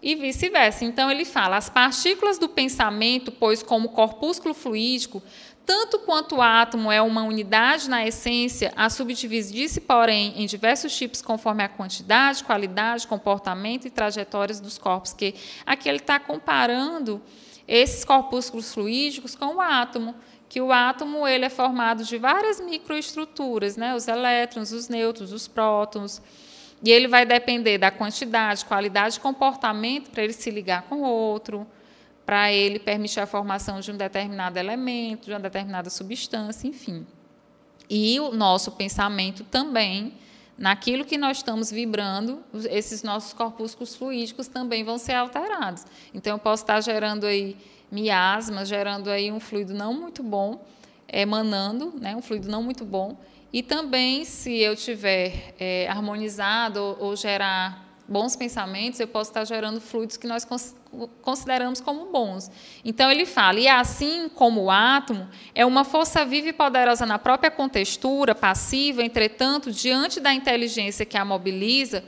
E 0.03 0.15
vice-versa. 0.15 0.85
Então, 0.85 1.11
ele 1.11 1.27
fala: 1.27 1.59
as 1.59 1.69
partículas 1.69 2.39
do 2.39 2.49
pensamento, 2.49 3.31
pois, 3.31 3.63
como 3.63 3.91
corpúsculo 3.91 4.55
fluídico, 4.55 5.23
tanto 5.71 6.01
quanto 6.01 6.35
o 6.35 6.43
átomo 6.43 6.91
é 6.91 7.01
uma 7.01 7.23
unidade 7.23 7.89
na 7.89 8.05
essência, 8.05 8.73
a 8.75 8.91
subdividir-se, 8.91 9.81
porém, 9.81 10.35
em 10.37 10.45
diversos 10.45 10.93
tipos 10.97 11.23
conforme 11.23 11.63
a 11.63 11.69
quantidade, 11.69 12.43
qualidade, 12.43 13.07
comportamento 13.07 13.87
e 13.87 13.91
trajetórias 13.91 14.59
dos 14.59 14.77
corpos, 14.77 15.13
que 15.13 15.33
aqui 15.65 15.89
ele 15.89 15.99
está 15.99 16.19
comparando 16.19 17.23
esses 17.69 18.05
corpúsculos 18.05 18.75
fluídicos 18.75 19.37
com 19.37 19.55
o 19.55 19.61
átomo, 19.61 20.17
que 20.49 20.61
o 20.61 20.73
átomo 20.73 21.25
ele 21.25 21.45
é 21.45 21.49
formado 21.49 22.03
de 22.03 22.19
várias 22.19 22.61
microestruturas, 22.61 23.77
né? 23.77 23.95
os 23.95 24.09
elétrons, 24.09 24.73
os 24.73 24.89
nêutrons, 24.89 25.31
os 25.31 25.47
prótons, 25.47 26.21
e 26.83 26.91
ele 26.91 27.07
vai 27.07 27.25
depender 27.25 27.79
da 27.79 27.93
quantidade, 27.93 28.65
qualidade 28.65 29.21
comportamento 29.21 30.11
para 30.11 30.25
ele 30.25 30.33
se 30.33 30.51
ligar 30.51 30.83
com 30.89 30.97
o 30.97 31.09
outro, 31.09 31.65
para 32.25 32.53
ele 32.53 32.79
permitir 32.79 33.21
a 33.21 33.27
formação 33.27 33.81
de 33.81 33.91
um 33.91 33.97
determinado 33.97 34.59
elemento, 34.59 35.27
de 35.27 35.33
uma 35.33 35.41
determinada 35.41 35.91
substância, 35.91 36.69
enfim. 36.69 37.07
E 37.89 38.21
o 38.21 38.31
nosso 38.31 38.73
pensamento 38.73 39.43
também, 39.43 40.15
naquilo 40.57 41.05
que 41.05 41.19
nós 41.19 41.39
estamos 41.39 41.71
vibrando, 41.71 42.45
esses 42.71 43.03
nossos 43.03 43.33
corpúsculos 43.33 43.97
fluídicos 43.97 44.47
também 44.47 44.85
vão 44.85 44.97
ser 44.97 45.15
alterados. 45.15 45.85
Então, 46.15 46.35
eu 46.35 46.39
posso 46.39 46.63
estar 46.63 46.81
gerando 46.81 47.27
aí 47.27 47.57
miasmas, 47.91 48.69
gerando 48.69 49.11
aí 49.11 49.33
um 49.33 49.41
fluido 49.41 49.75
não 49.75 49.93
muito 49.93 50.23
bom, 50.23 50.65
emanando, 51.13 51.93
né, 52.01 52.15
um 52.15 52.23
fluido 52.23 52.49
não 52.49 52.63
muito 52.63 52.85
bom. 52.85 53.19
E 53.53 53.63
também, 53.63 54.25
se 54.25 54.57
eu 54.57 54.77
tiver 54.77 55.55
é, 55.59 55.89
harmonizado 55.89 56.81
ou, 56.81 57.09
ou 57.09 57.17
gerar 57.17 57.90
bons 58.11 58.35
pensamentos, 58.35 58.99
eu 58.99 59.07
posso 59.07 59.31
estar 59.31 59.45
gerando 59.45 59.81
fluidos 59.81 60.17
que 60.17 60.27
nós 60.27 60.45
consideramos 61.23 61.81
como 61.81 62.11
bons. 62.11 62.51
Então 62.85 63.09
ele 63.09 63.25
fala, 63.25 63.61
e 63.61 63.69
assim 63.69 64.29
como 64.35 64.65
o 64.65 64.71
átomo 64.71 65.29
é 65.55 65.65
uma 65.65 65.85
força 65.85 66.25
viva 66.25 66.49
e 66.49 66.53
poderosa 66.53 67.07
na 67.07 67.21
própria 67.21 67.53
contextura, 67.53 68.35
passiva, 68.35 69.05
entretanto, 69.05 69.71
diante 69.71 70.19
da 70.19 70.35
inteligência 70.35 71.07
que 71.07 71.17
a 71.17 71.25
mobiliza, 71.25 72.03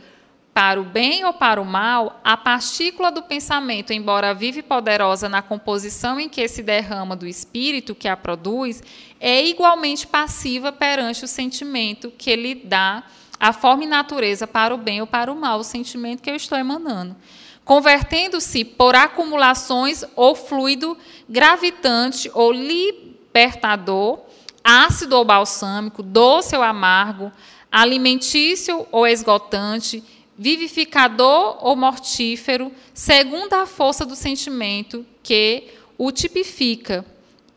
para 0.53 0.81
o 0.81 0.85
bem 0.85 1.25
ou 1.25 1.33
para 1.33 1.63
o 1.63 1.65
mal, 1.65 2.21
a 2.23 2.37
partícula 2.37 3.11
do 3.11 3.23
pensamento, 3.23 3.93
embora 3.93 4.35
viva 4.35 4.59
e 4.59 4.63
poderosa 4.63 5.29
na 5.29 5.41
composição 5.41 6.19
em 6.19 6.29
que 6.29 6.47
se 6.49 6.63
derrama 6.63 7.15
do 7.15 7.27
espírito 7.29 7.95
que 7.95 8.09
a 8.09 8.17
produz, 8.17 8.83
é 9.21 9.43
igualmente 9.47 10.07
passiva 10.07 10.73
perante 10.73 11.25
o 11.25 11.29
sentimento 11.29 12.11
que 12.11 12.35
lhe 12.35 12.57
dá 12.57 13.05
a 13.43 13.53
forma 13.53 13.83
e 13.83 13.89
natureza 13.89 14.47
para 14.47 14.73
o 14.73 14.79
bem 14.79 15.01
ou 15.01 15.07
para 15.07 15.33
o 15.33 15.35
mal, 15.35 15.59
o 15.59 15.65
sentimento 15.65 16.23
que 16.23 16.31
eu 16.31 16.37
estou 16.37 16.57
emanando. 16.57 17.17
Convertendo-se 17.65 18.65
por 18.65 18.95
acumulações 18.95 20.05
ou 20.15 20.37
fluido 20.37 20.97
gravitante 21.29 22.31
ou 22.35 22.53
libertador, 22.53 24.21
ácido 24.63 25.17
ou 25.17 25.25
balsâmico, 25.25 26.05
doce 26.05 26.55
ou 26.55 26.63
amargo, 26.63 27.33
alimentício 27.71 28.87
ou 28.93 29.09
esgotante, 29.09 30.05
vivificador 30.39 31.59
ou 31.67 31.75
mortífero, 31.75 32.71
segundo 32.95 33.55
a 33.55 33.67
força 33.67 34.07
do 34.07 34.15
sentimento 34.15 35.05
que 35.21 35.65
o 35.99 36.13
tipifica 36.13 37.05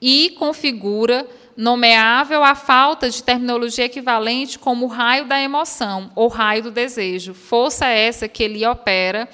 e 0.01 0.31
configura 0.31 1.27
nomeável 1.55 2.43
a 2.43 2.53
falta 2.53 3.09
de 3.09 3.23
terminologia 3.23 3.85
equivalente 3.85 4.59
como 4.59 4.87
raio 4.87 5.25
da 5.25 5.39
emoção 5.39 6.11
ou 6.15 6.27
raio 6.27 6.63
do 6.63 6.71
desejo. 6.71 7.33
Força 7.33 7.85
essa 7.85 8.27
que 8.27 8.43
ele 8.43 8.65
opera 8.65 9.29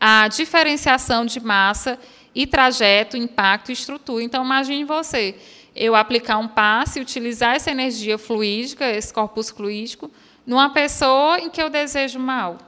a 0.00 0.28
diferenciação 0.28 1.24
de 1.26 1.40
massa 1.40 1.98
e 2.34 2.46
trajeto, 2.46 3.16
impacto 3.16 3.70
e 3.70 3.72
estrutura. 3.72 4.22
Então, 4.22 4.44
imagine 4.44 4.84
você, 4.84 5.36
eu 5.74 5.94
aplicar 5.94 6.38
um 6.38 6.48
passe, 6.48 7.00
utilizar 7.00 7.56
essa 7.56 7.70
energia 7.70 8.18
fluídica, 8.18 8.88
esse 8.88 9.12
corpus 9.12 9.50
fluídico, 9.50 10.10
numa 10.46 10.70
pessoa 10.70 11.40
em 11.40 11.50
que 11.50 11.62
eu 11.62 11.70
desejo 11.70 12.18
mal. 12.18 12.58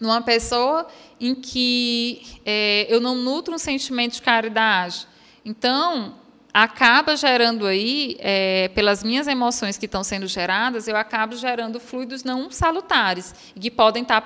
Numa 0.00 0.22
pessoa 0.22 0.86
em 1.20 1.34
que 1.34 2.22
é, 2.44 2.86
eu 2.88 3.00
não 3.00 3.14
nutro 3.14 3.54
um 3.54 3.58
sentimento 3.58 4.14
de 4.14 4.22
caridade. 4.22 5.06
Então, 5.44 6.14
acaba 6.54 7.16
gerando 7.16 7.66
aí, 7.66 8.16
é, 8.20 8.68
pelas 8.68 9.02
minhas 9.02 9.26
emoções 9.26 9.76
que 9.76 9.86
estão 9.86 10.04
sendo 10.04 10.28
geradas, 10.28 10.86
eu 10.86 10.96
acabo 10.96 11.34
gerando 11.34 11.80
fluidos 11.80 12.22
não 12.22 12.48
salutares, 12.48 13.34
que 13.58 13.68
podem 13.68 14.04
estar 14.04 14.24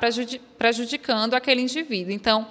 prejudicando 0.59 1.33
aquele 1.33 1.63
indivíduo. 1.63 2.13
Então, 2.13 2.47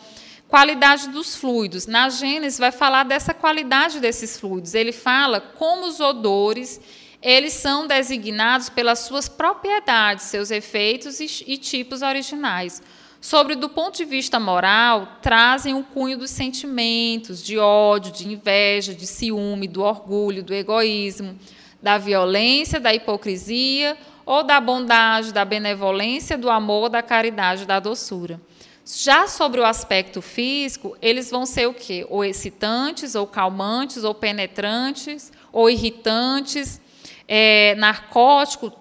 qualidade 0.48 1.10
dos 1.10 1.36
fluidos. 1.36 1.86
Na 1.86 2.10
Gênesis 2.10 2.58
vai 2.58 2.72
falar 2.72 3.04
dessa 3.04 3.36
qualidade 3.36 4.00
desses 4.00 4.40
fluidos. 4.40 4.74
Ele 4.74 4.92
fala 4.92 5.40
como 5.40 5.86
os 5.86 6.00
odores 6.00 6.82
eles 7.22 7.54
são 7.54 7.88
designados 7.88 8.70
pelas 8.70 9.00
suas 9.00 9.28
propriedades, 9.28 10.26
seus 10.26 10.52
efeitos 10.52 11.20
e, 11.20 11.44
e 11.48 11.58
tipos 11.58 12.02
originais 12.02 12.82
sobre, 13.20 13.56
do 13.56 13.70
ponto 13.70 13.98
de 13.98 14.06
vista 14.06 14.40
moral, 14.40 15.08
trazem 15.22 15.74
o 15.74 15.84
cunho 15.84 16.18
dos 16.18 16.30
sentimentos 16.30 17.44
de 17.44 17.58
ódio, 17.58 18.12
de 18.12 18.28
inveja, 18.28 18.94
de 18.94 19.08
ciúme, 19.08 19.68
do 19.68 19.82
orgulho, 19.82 20.44
do 20.44 20.54
egoísmo, 20.54 21.38
da 21.82 21.98
violência, 21.98 22.80
da 22.80 22.94
hipocrisia 22.94 23.98
ou 24.26 24.44
da 24.44 24.60
bondade, 24.60 25.32
da 25.32 25.46
benevolência, 25.46 26.38
do 26.38 26.50
amor, 26.50 26.90
da 26.90 27.02
caridade, 27.02 27.66
da 27.66 27.80
doçura. 27.80 28.42
Já 28.86 29.26
sobre 29.28 29.62
o 29.62 29.66
aspecto 29.66 30.22
físico, 30.22 30.98
eles 31.02 31.32
vão 31.32 31.46
ser 31.46 31.66
o 31.68 31.74
quê? 31.74 32.06
Ou 32.10 32.26
excitantes, 32.26 33.16
ou 33.16 33.26
calmantes, 33.26 34.04
ou 34.04 34.14
penetrantes, 34.14 35.32
ou 35.52 35.70
irritantes, 35.70 36.82
é, 37.26 37.74
narcóticos, 37.76 38.72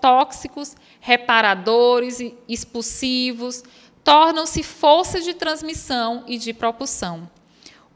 tóxicos, 0.00 0.76
reparadores, 1.00 2.18
expulsivos, 2.48 3.64
tornam-se 4.04 4.62
força 4.62 5.20
de 5.20 5.34
transmissão 5.34 6.24
e 6.26 6.38
de 6.38 6.52
propulsão. 6.52 7.28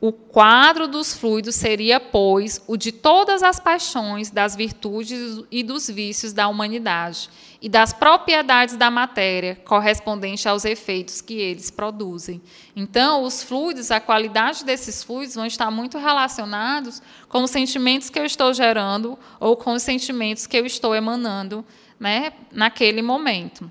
O 0.00 0.12
quadro 0.12 0.86
dos 0.86 1.14
fluidos 1.14 1.54
seria, 1.54 1.98
pois, 1.98 2.62
o 2.66 2.76
de 2.76 2.92
todas 2.92 3.42
as 3.42 3.58
paixões, 3.58 4.30
das 4.30 4.54
virtudes 4.54 5.42
e 5.50 5.62
dos 5.62 5.88
vícios 5.88 6.34
da 6.34 6.46
humanidade 6.46 7.30
e 7.62 7.70
das 7.70 7.94
propriedades 7.94 8.76
da 8.76 8.90
matéria, 8.90 9.56
correspondente 9.64 10.46
aos 10.46 10.66
efeitos 10.66 11.22
que 11.22 11.32
eles 11.32 11.70
produzem. 11.70 12.42
Então, 12.76 13.22
os 13.22 13.42
fluidos, 13.42 13.90
a 13.90 13.98
qualidade 13.98 14.62
desses 14.62 15.02
fluidos 15.02 15.36
vão 15.36 15.46
estar 15.46 15.70
muito 15.70 15.96
relacionados 15.96 17.00
com 17.26 17.42
os 17.42 17.50
sentimentos 17.50 18.10
que 18.10 18.18
eu 18.18 18.26
estou 18.26 18.52
gerando 18.52 19.18
ou 19.40 19.56
com 19.56 19.72
os 19.72 19.82
sentimentos 19.82 20.46
que 20.46 20.58
eu 20.58 20.66
estou 20.66 20.94
emanando 20.94 21.64
né, 21.98 22.32
naquele 22.52 23.02
momento. 23.02 23.70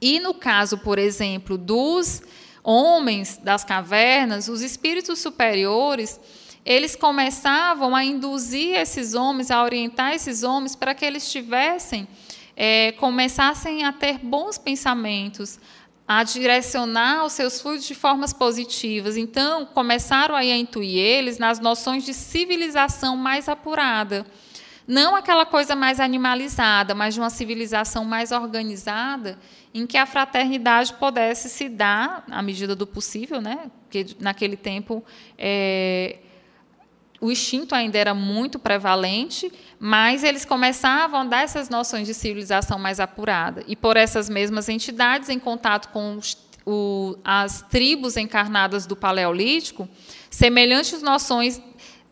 E 0.00 0.20
no 0.20 0.34
caso, 0.34 0.78
por 0.78 0.98
exemplo, 0.98 1.56
dos 1.56 2.22
homens 2.62 3.38
das 3.38 3.64
cavernas, 3.64 4.48
os 4.48 4.60
espíritos 4.60 5.18
superiores, 5.18 6.20
eles 6.64 6.96
começavam 6.96 7.94
a 7.94 8.04
induzir 8.04 8.76
esses 8.76 9.14
homens, 9.14 9.50
a 9.50 9.62
orientar 9.62 10.12
esses 10.12 10.42
homens 10.42 10.74
para 10.74 10.94
que 10.94 11.04
eles 11.04 11.30
tivessem, 11.30 12.08
é, 12.56 12.92
começassem 12.92 13.84
a 13.84 13.92
ter 13.92 14.18
bons 14.18 14.58
pensamentos, 14.58 15.60
a 16.08 16.22
direcionar 16.22 17.24
os 17.24 17.32
seus 17.32 17.60
fluidos 17.60 17.86
de 17.86 17.94
formas 17.94 18.32
positivas. 18.32 19.16
Então, 19.16 19.64
começaram 19.66 20.34
a 20.34 20.44
intuir 20.44 20.98
eles 20.98 21.38
nas 21.38 21.58
noções 21.58 22.04
de 22.04 22.12
civilização 22.12 23.16
mais 23.16 23.48
apurada 23.48 24.26
Não 24.86 25.16
aquela 25.16 25.44
coisa 25.44 25.74
mais 25.74 25.98
animalizada, 25.98 26.94
mas 26.94 27.14
de 27.14 27.20
uma 27.20 27.30
civilização 27.30 28.04
mais 28.04 28.30
organizada, 28.30 29.38
em 29.74 29.86
que 29.86 29.96
a 29.96 30.06
fraternidade 30.06 30.92
pudesse 30.94 31.48
se 31.48 31.68
dar, 31.68 32.24
à 32.30 32.40
medida 32.40 32.76
do 32.76 32.86
possível, 32.86 33.40
né? 33.40 33.70
porque 33.86 34.16
naquele 34.20 34.56
tempo 34.56 35.04
é, 35.38 36.18
o 37.20 37.30
instinto 37.30 37.74
ainda 37.74 37.96
era 37.96 38.12
muito 38.12 38.58
prevalente, 38.58 39.50
mas 39.78 40.22
eles 40.22 40.44
começavam 40.44 41.20
a 41.20 41.24
dar 41.24 41.42
essas 41.42 41.68
noções 41.68 42.06
de 42.06 42.12
civilização 42.12 42.78
mais 42.78 43.00
apurada. 43.00 43.64
E 43.66 43.74
por 43.74 43.96
essas 43.96 44.28
mesmas 44.28 44.68
entidades, 44.68 45.28
em 45.28 45.38
contato 45.38 45.88
com 45.88 46.16
os, 46.16 46.36
o, 46.66 47.16
as 47.24 47.62
tribos 47.62 48.16
encarnadas 48.16 48.86
do 48.86 48.94
Paleolítico, 48.94 49.88
semelhantes 50.30 51.00
noções 51.00 51.60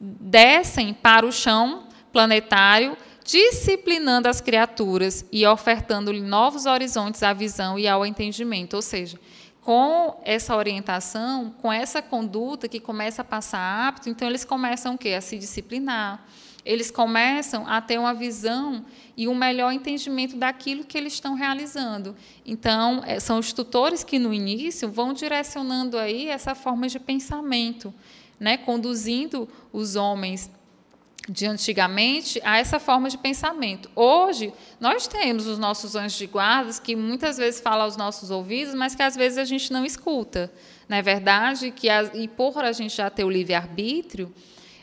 descem 0.01 0.95
para 0.95 1.27
o 1.27 1.33
chão 1.33 1.84
planetário, 2.15 2.97
disciplinando 3.25 4.29
as 4.29 4.41
criaturas 4.41 5.27
e 5.33 5.45
ofertando-lhe 5.45 6.21
novos 6.21 6.65
horizontes 6.65 7.25
à 7.25 7.33
visão 7.33 7.77
e 7.77 7.89
ao 7.89 8.07
entendimento. 8.07 8.75
Ou 8.75 8.83
seja, 8.83 9.19
com 9.61 10.21
essa 10.25 10.55
orientação, 10.55 11.53
com 11.61 11.73
essa 11.73 12.01
conduta 12.01 12.69
que 12.69 12.79
começa 12.79 13.23
a 13.23 13.25
passar 13.25 13.89
apto, 13.89 14.09
então 14.09 14.29
eles 14.29 14.45
começam 14.45 14.95
o 14.95 14.99
quê? 14.99 15.11
A 15.11 15.21
se 15.21 15.37
disciplinar. 15.37 16.25
Eles 16.65 16.91
começam 16.91 17.67
a 17.67 17.81
ter 17.81 17.99
uma 17.99 18.15
visão 18.15 18.85
e 19.17 19.27
um 19.27 19.35
melhor 19.35 19.73
entendimento 19.73 20.37
daquilo 20.37 20.85
que 20.85 20.97
eles 20.97 21.15
estão 21.15 21.35
realizando. 21.35 22.15
Então, 22.47 23.03
é, 23.05 23.19
são 23.19 23.39
os 23.39 23.53
tutores 23.53 24.05
que 24.05 24.21
no 24.21 24.33
início 24.33 24.89
vão 24.89 25.13
direcionando 25.13 25.99
aí 25.99 26.29
essa 26.29 26.55
forma 26.55 26.89
de 26.89 27.01
pensamento, 27.01 27.93
né, 28.39 28.57
conduzindo 28.57 29.49
os 29.73 29.97
homens 29.97 30.51
de 31.29 31.47
antigamente 31.47 32.41
a 32.45 32.59
essa 32.59 32.79
forma 32.79 33.09
de 33.09 33.17
pensamento. 33.17 33.91
Hoje, 33.97 34.53
nós 34.79 35.07
temos 35.07 35.47
os 35.47 35.59
nossos 35.59 35.97
anjos 35.97 36.19
de 36.19 36.27
guardas 36.27 36.79
que 36.79 36.95
muitas 36.95 37.39
vezes 37.39 37.61
falam 37.61 37.85
aos 37.85 37.97
nossos 37.97 38.31
ouvidos, 38.31 38.75
mas 38.75 38.95
que 38.95 39.03
às 39.03 39.17
vezes 39.17 39.39
a 39.39 39.45
gente 39.45 39.73
não 39.73 39.85
escuta. 39.85 40.53
Não 40.89 40.97
é 40.99 41.03
verdade 41.03 41.71
que, 41.71 41.89
e 42.15 42.29
por 42.29 42.63
a 42.63 42.73
gente 42.73 42.95
já 42.95 43.09
ter 43.09 43.25
o 43.25 43.31
livre-arbítrio, 43.31 44.33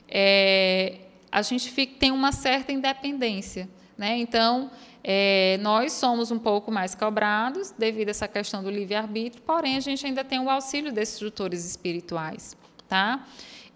é, 0.07 0.97
a 1.31 1.41
gente 1.43 1.69
fica, 1.69 1.93
tem 1.99 2.11
uma 2.11 2.31
certa 2.31 2.71
independência. 2.71 3.69
Né? 3.95 4.17
Então, 4.17 4.71
é, 5.03 5.59
nós 5.61 5.93
somos 5.93 6.31
um 6.31 6.39
pouco 6.39 6.71
mais 6.71 6.95
cobrados 6.95 7.71
devido 7.77 8.07
a 8.07 8.11
essa 8.11 8.27
questão 8.27 8.63
do 8.63 8.69
livre-arbítrio, 8.69 9.43
porém, 9.43 9.77
a 9.77 9.79
gente 9.79 10.05
ainda 10.05 10.23
tem 10.23 10.39
o 10.39 10.49
auxílio 10.49 10.91
desses 10.91 11.19
tutores 11.19 11.65
espirituais. 11.65 12.57
Tá? 12.89 13.25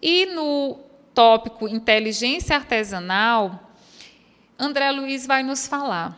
E 0.02 0.26
no 0.26 0.80
tópico 1.16 1.68
inteligência 1.68 2.58
artesanal, 2.58 3.72
André 4.60 4.92
Luiz 4.92 5.26
vai 5.26 5.42
nos 5.42 5.66
falar 5.66 6.16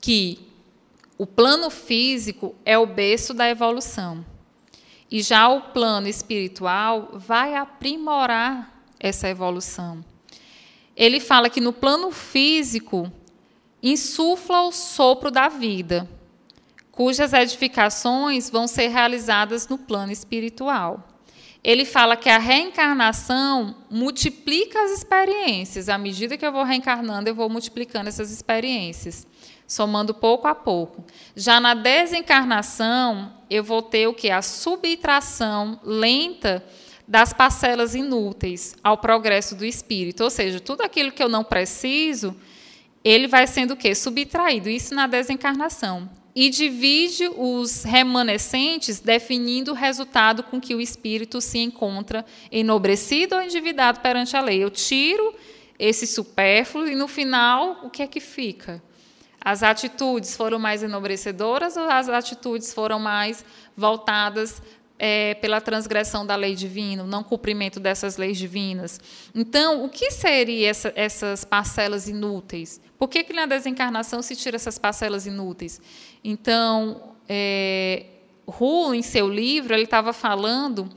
que 0.00 0.38
o 1.18 1.26
plano 1.26 1.68
físico 1.68 2.54
é 2.64 2.78
o 2.78 2.86
berço 2.86 3.34
da 3.34 3.50
evolução. 3.50 4.24
E 5.10 5.20
já 5.22 5.48
o 5.48 5.60
plano 5.72 6.06
espiritual 6.06 7.10
vai 7.14 7.56
aprimorar 7.56 8.72
essa 8.98 9.28
evolução. 9.28 10.04
Ele 10.96 11.18
fala 11.18 11.50
que 11.50 11.60
no 11.60 11.72
plano 11.72 12.12
físico 12.12 13.10
insufla 13.82 14.62
o 14.62 14.72
sopro 14.72 15.30
da 15.30 15.48
vida, 15.48 16.08
cujas 16.92 17.32
edificações 17.32 18.48
vão 18.48 18.68
ser 18.68 18.88
realizadas 18.88 19.66
no 19.66 19.76
plano 19.76 20.12
espiritual 20.12 21.09
ele 21.62 21.84
fala 21.84 22.16
que 22.16 22.28
a 22.28 22.38
reencarnação 22.38 23.76
multiplica 23.90 24.82
as 24.82 24.92
experiências. 24.92 25.88
À 25.88 25.98
medida 25.98 26.36
que 26.36 26.44
eu 26.44 26.52
vou 26.52 26.64
reencarnando, 26.64 27.28
eu 27.28 27.34
vou 27.34 27.50
multiplicando 27.50 28.08
essas 28.08 28.30
experiências, 28.30 29.26
somando 29.66 30.14
pouco 30.14 30.48
a 30.48 30.54
pouco. 30.54 31.04
Já 31.36 31.60
na 31.60 31.74
desencarnação, 31.74 33.32
eu 33.50 33.62
vou 33.62 33.82
ter 33.82 34.06
o 34.06 34.14
que? 34.14 34.30
A 34.30 34.40
subtração 34.40 35.78
lenta 35.84 36.64
das 37.06 37.32
parcelas 37.32 37.94
inúteis 37.94 38.74
ao 38.82 38.96
progresso 38.96 39.54
do 39.54 39.64
espírito. 39.64 40.24
Ou 40.24 40.30
seja, 40.30 40.60
tudo 40.60 40.82
aquilo 40.82 41.12
que 41.12 41.22
eu 41.22 41.28
não 41.28 41.44
preciso, 41.44 42.34
ele 43.04 43.26
vai 43.26 43.46
sendo 43.46 43.74
o 43.74 43.76
quê? 43.76 43.94
Subtraído. 43.94 44.70
Isso 44.70 44.94
na 44.94 45.06
desencarnação 45.06 46.08
e 46.34 46.48
divide 46.48 47.28
os 47.36 47.82
remanescentes, 47.82 49.00
definindo 49.00 49.72
o 49.72 49.74
resultado 49.74 50.42
com 50.42 50.60
que 50.60 50.74
o 50.74 50.80
espírito 50.80 51.40
se 51.40 51.58
encontra 51.58 52.24
enobrecido 52.50 53.34
ou 53.34 53.42
endividado 53.42 54.00
perante 54.00 54.36
a 54.36 54.40
lei. 54.40 54.62
Eu 54.62 54.70
tiro 54.70 55.34
esse 55.78 56.06
supérfluo 56.06 56.86
e, 56.86 56.94
no 56.94 57.08
final, 57.08 57.80
o 57.82 57.90
que 57.90 58.02
é 58.02 58.06
que 58.06 58.20
fica? 58.20 58.82
As 59.40 59.62
atitudes 59.62 60.36
foram 60.36 60.58
mais 60.58 60.82
enobrecedoras 60.82 61.76
ou 61.76 61.84
as 61.84 62.08
atitudes 62.08 62.74
foram 62.74 62.98
mais 62.98 63.44
voltadas 63.74 64.62
é, 65.02 65.32
pela 65.36 65.62
transgressão 65.62 66.26
da 66.26 66.36
lei 66.36 66.54
divina, 66.54 67.02
o 67.02 67.06
não 67.06 67.22
cumprimento 67.24 67.80
dessas 67.80 68.18
leis 68.18 68.36
divinas. 68.36 69.00
Então, 69.34 69.82
o 69.82 69.88
que 69.88 70.10
seriam 70.10 70.68
essa, 70.68 70.92
essas 70.94 71.42
parcelas 71.42 72.06
inúteis? 72.06 72.78
Por 72.98 73.08
que, 73.08 73.24
que 73.24 73.32
na 73.32 73.46
desencarnação 73.46 74.20
se 74.20 74.36
tira 74.36 74.56
essas 74.56 74.76
parcelas 74.76 75.24
inúteis? 75.24 75.80
Então, 76.22 77.14
é, 77.28 78.06
Hu, 78.46 78.92
em 78.92 79.02
seu 79.02 79.28
livro, 79.28 79.74
ele 79.74 79.84
estava 79.84 80.12
falando 80.12 80.88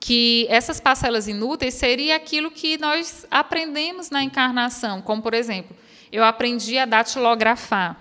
que 0.00 0.46
essas 0.48 0.80
parcelas 0.80 1.28
inúteis 1.28 1.74
seria 1.74 2.16
aquilo 2.16 2.50
que 2.50 2.78
nós 2.78 3.26
aprendemos 3.30 4.10
na 4.10 4.22
encarnação, 4.22 5.02
como, 5.02 5.20
por 5.20 5.34
exemplo, 5.34 5.76
eu 6.10 6.24
aprendi 6.24 6.78
a 6.78 6.86
datilografar, 6.86 7.96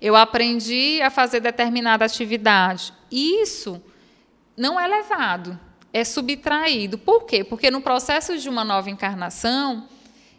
eu 0.00 0.16
aprendi 0.16 1.00
a 1.02 1.10
fazer 1.10 1.40
determinada 1.40 2.04
atividade. 2.04 2.92
Isso 3.10 3.80
não 4.56 4.80
é 4.80 4.88
levado, 4.88 5.58
é 5.92 6.04
subtraído. 6.04 6.98
Por 6.98 7.24
quê? 7.24 7.44
Porque 7.44 7.70
no 7.70 7.80
processo 7.80 8.38
de 8.38 8.48
uma 8.48 8.64
nova 8.64 8.90
encarnação, 8.90 9.86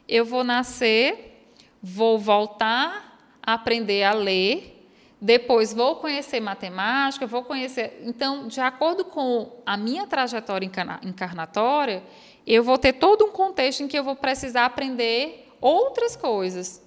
eu 0.08 0.26
vou 0.26 0.44
nascer, 0.44 1.48
vou 1.82 2.18
voltar 2.18 3.18
a 3.42 3.54
aprender 3.54 4.04
a 4.04 4.14
ler, 4.14 4.81
depois 5.22 5.72
vou 5.72 5.98
conhecer 5.98 6.40
matemática, 6.40 7.28
vou 7.28 7.44
conhecer. 7.44 8.02
Então, 8.06 8.48
de 8.48 8.60
acordo 8.60 9.06
com 9.06 9.62
a 9.64 9.78
minha 9.78 10.08
trajetória 10.08 10.66
encarnatória, 11.04 12.04
eu 12.46 12.64
vou 12.64 12.76
ter 12.76 12.94
todo 12.94 13.26
um 13.26 13.32
contexto 13.32 13.84
em 13.84 13.88
que 13.88 13.98
eu 13.98 14.04
vou 14.04 14.16
precisar 14.16 14.66
aprender 14.66 15.48
outras 15.62 16.16
coisas. 16.16 16.84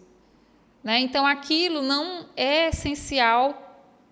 Né? 0.82 0.98
Então, 0.98 1.24
aquilo 1.24 1.80
não 1.80 2.26
é 2.36 2.70
essencial 2.70 3.60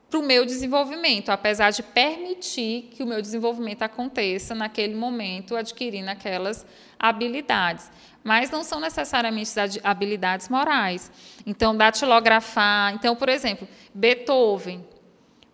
para 0.08 0.20
o 0.20 0.22
meu 0.22 0.44
desenvolvimento, 0.46 1.30
apesar 1.30 1.70
de 1.70 1.82
permitir 1.82 2.90
que 2.92 3.02
o 3.02 3.06
meu 3.06 3.20
desenvolvimento 3.20 3.82
aconteça 3.82 4.54
naquele 4.54 4.94
momento, 4.94 5.56
adquirindo 5.56 6.10
aquelas 6.10 6.64
habilidades. 6.98 7.90
Mas 8.24 8.50
não 8.50 8.62
são 8.62 8.78
necessariamente 8.78 9.50
habilidades 9.82 10.48
morais. 10.48 11.10
Então, 11.44 11.76
datilografar. 11.76 12.94
Então, 12.94 13.16
por 13.16 13.28
exemplo, 13.28 13.66
Beethoven, 13.92 14.86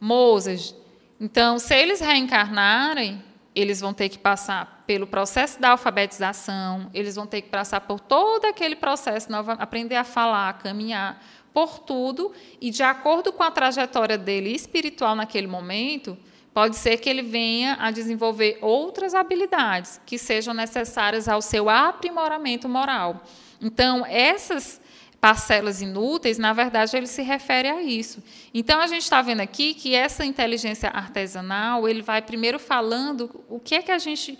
Mozart. 0.00 0.74
Então, 1.20 1.58
se 1.58 1.74
eles 1.74 2.00
reencarnarem, 2.00 3.22
eles 3.54 3.80
vão 3.80 3.92
ter 3.92 4.08
que 4.08 4.18
passar 4.18 4.84
pelo 4.86 5.06
processo 5.06 5.60
da 5.60 5.70
alfabetização, 5.70 6.88
eles 6.94 7.16
vão 7.16 7.26
ter 7.26 7.42
que 7.42 7.48
passar 7.48 7.80
por 7.80 7.98
todo 7.98 8.44
aquele 8.44 8.76
processo, 8.76 9.28
aprender 9.58 9.96
a 9.96 10.04
falar, 10.04 10.48
a 10.48 10.52
caminhar 10.52 11.20
por 11.52 11.80
tudo 11.80 12.32
e 12.60 12.70
de 12.70 12.82
acordo 12.82 13.32
com 13.32 13.42
a 13.42 13.50
trajetória 13.50 14.16
dele 14.16 14.50
espiritual 14.50 15.16
naquele 15.16 15.48
momento, 15.48 16.16
pode 16.52 16.76
ser 16.76 16.98
que 16.98 17.08
ele 17.08 17.22
venha 17.22 17.76
a 17.80 17.90
desenvolver 17.90 18.58
outras 18.60 19.14
habilidades 19.14 20.00
que 20.04 20.18
sejam 20.18 20.52
necessárias 20.52 21.28
ao 21.28 21.40
seu 21.40 21.68
aprimoramento 21.68 22.68
moral. 22.68 23.22
Então, 23.60 24.04
essas 24.06 24.80
parcelas 25.20 25.82
inúteis, 25.82 26.38
na 26.38 26.52
verdade, 26.52 26.96
ele 26.96 27.06
se 27.06 27.22
refere 27.22 27.68
a 27.68 27.82
isso. 27.82 28.22
Então, 28.54 28.80
a 28.80 28.86
gente 28.86 29.02
está 29.02 29.20
vendo 29.20 29.40
aqui 29.40 29.74
que 29.74 29.94
essa 29.94 30.24
inteligência 30.24 30.88
artesanal, 30.90 31.88
ele 31.88 32.02
vai 32.02 32.22
primeiro 32.22 32.58
falando 32.58 33.44
o 33.48 33.58
que 33.58 33.74
é 33.74 33.82
que 33.82 33.90
a 33.90 33.98
gente 33.98 34.38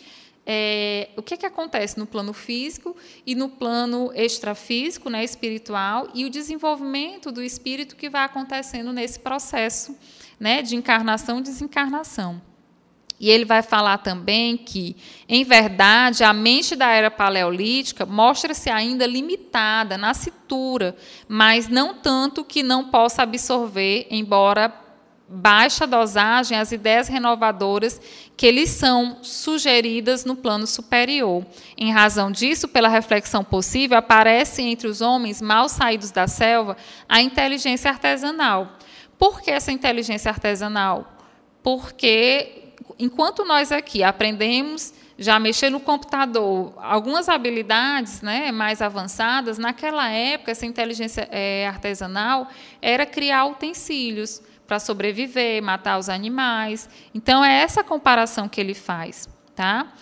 é, 0.50 1.10
o 1.14 1.22
que, 1.22 1.34
é 1.34 1.36
que 1.36 1.44
acontece 1.44 1.98
no 1.98 2.06
plano 2.06 2.32
físico 2.32 2.96
e 3.26 3.34
no 3.34 3.50
plano 3.50 4.10
extrafísico, 4.14 5.10
né, 5.10 5.22
espiritual, 5.22 6.08
e 6.14 6.24
o 6.24 6.30
desenvolvimento 6.30 7.30
do 7.30 7.42
espírito 7.42 7.94
que 7.94 8.08
vai 8.08 8.24
acontecendo 8.24 8.90
nesse 8.90 9.20
processo 9.20 9.94
né, 10.38 10.62
de 10.62 10.76
encarnação 10.76 11.38
e 11.38 11.42
desencarnação. 11.42 12.40
E 13.20 13.28
ele 13.30 13.44
vai 13.44 13.62
falar 13.62 13.98
também 13.98 14.56
que, 14.56 14.96
em 15.28 15.42
verdade, 15.42 16.22
a 16.22 16.32
mente 16.32 16.76
da 16.76 16.88
era 16.90 17.10
paleolítica 17.10 18.06
mostra-se 18.06 18.70
ainda 18.70 19.06
limitada 19.06 19.98
na 19.98 20.14
cintura, 20.14 20.94
mas 21.26 21.66
não 21.68 21.94
tanto 21.94 22.44
que 22.44 22.62
não 22.62 22.84
possa 22.84 23.22
absorver, 23.22 24.06
embora 24.08 24.72
baixa 25.28 25.86
dosagem 25.86 26.56
as 26.56 26.72
ideias 26.72 27.06
renovadoras 27.06 28.00
que 28.36 28.50
lhes 28.50 28.70
são 28.70 29.18
sugeridas 29.20 30.24
no 30.24 30.36
plano 30.36 30.66
superior. 30.66 31.44
Em 31.76 31.92
razão 31.92 32.30
disso, 32.30 32.68
pela 32.68 32.88
reflexão 32.88 33.44
possível, 33.44 33.98
aparece 33.98 34.62
entre 34.62 34.86
os 34.86 35.00
homens 35.00 35.42
mal 35.42 35.68
saídos 35.68 36.12
da 36.12 36.26
selva 36.26 36.76
a 37.08 37.20
inteligência 37.20 37.90
artesanal. 37.90 38.78
Por 39.18 39.40
que 39.42 39.50
essa 39.50 39.72
inteligência 39.72 40.30
artesanal? 40.30 41.12
Porque 41.62 42.72
enquanto 42.98 43.44
nós 43.44 43.72
aqui 43.72 44.02
aprendemos 44.02 44.94
já 45.18 45.38
mexer 45.40 45.68
no 45.68 45.80
computador, 45.80 46.72
algumas 46.76 47.28
habilidades 47.28 48.22
né, 48.22 48.52
mais 48.52 48.80
avançadas, 48.80 49.58
naquela 49.58 50.08
época, 50.08 50.52
essa 50.52 50.64
inteligência 50.64 51.28
é, 51.32 51.66
artesanal 51.66 52.46
era 52.80 53.04
criar 53.04 53.44
utensílios 53.46 54.40
para 54.64 54.78
sobreviver, 54.78 55.60
matar 55.60 55.98
os 55.98 56.08
animais. 56.08 56.88
Então, 57.12 57.44
é 57.44 57.62
essa 57.62 57.82
comparação 57.82 58.48
que 58.48 58.60
ele 58.60 58.74
faz. 58.74 59.28
Tá? 59.56 59.92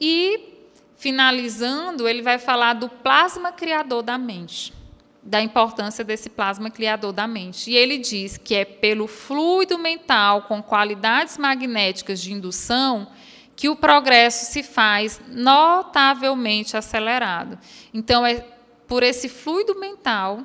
E, 0.00 0.54
finalizando, 0.96 2.08
ele 2.08 2.22
vai 2.22 2.38
falar 2.38 2.72
do 2.72 2.88
plasma 2.88 3.52
criador 3.52 4.02
da 4.02 4.16
mente 4.16 4.72
da 5.22 5.40
importância 5.40 6.02
desse 6.02 6.28
plasma 6.28 6.70
criador 6.70 7.12
da 7.12 7.26
mente. 7.26 7.70
E 7.70 7.76
ele 7.76 7.98
diz 7.98 8.36
que 8.36 8.54
é 8.54 8.64
pelo 8.64 9.06
fluido 9.06 9.78
mental 9.78 10.42
com 10.42 10.62
qualidades 10.62 11.38
magnéticas 11.38 12.20
de 12.20 12.32
indução 12.32 13.06
que 13.54 13.68
o 13.68 13.76
progresso 13.76 14.50
se 14.50 14.62
faz 14.62 15.20
notavelmente 15.28 16.76
acelerado. 16.76 17.58
Então, 17.94 18.26
é 18.26 18.44
por 18.88 19.02
esse 19.02 19.28
fluido 19.28 19.78
mental, 19.78 20.40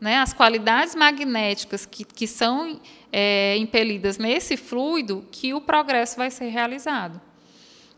né, 0.00 0.18
as 0.18 0.32
qualidades 0.32 0.94
magnéticas 0.94 1.84
que, 1.84 2.04
que 2.04 2.26
são 2.26 2.80
é, 3.10 3.56
impelidas 3.56 4.18
nesse 4.18 4.56
fluido, 4.56 5.26
que 5.32 5.52
o 5.52 5.60
progresso 5.60 6.16
vai 6.16 6.30
ser 6.30 6.48
realizado. 6.48 7.20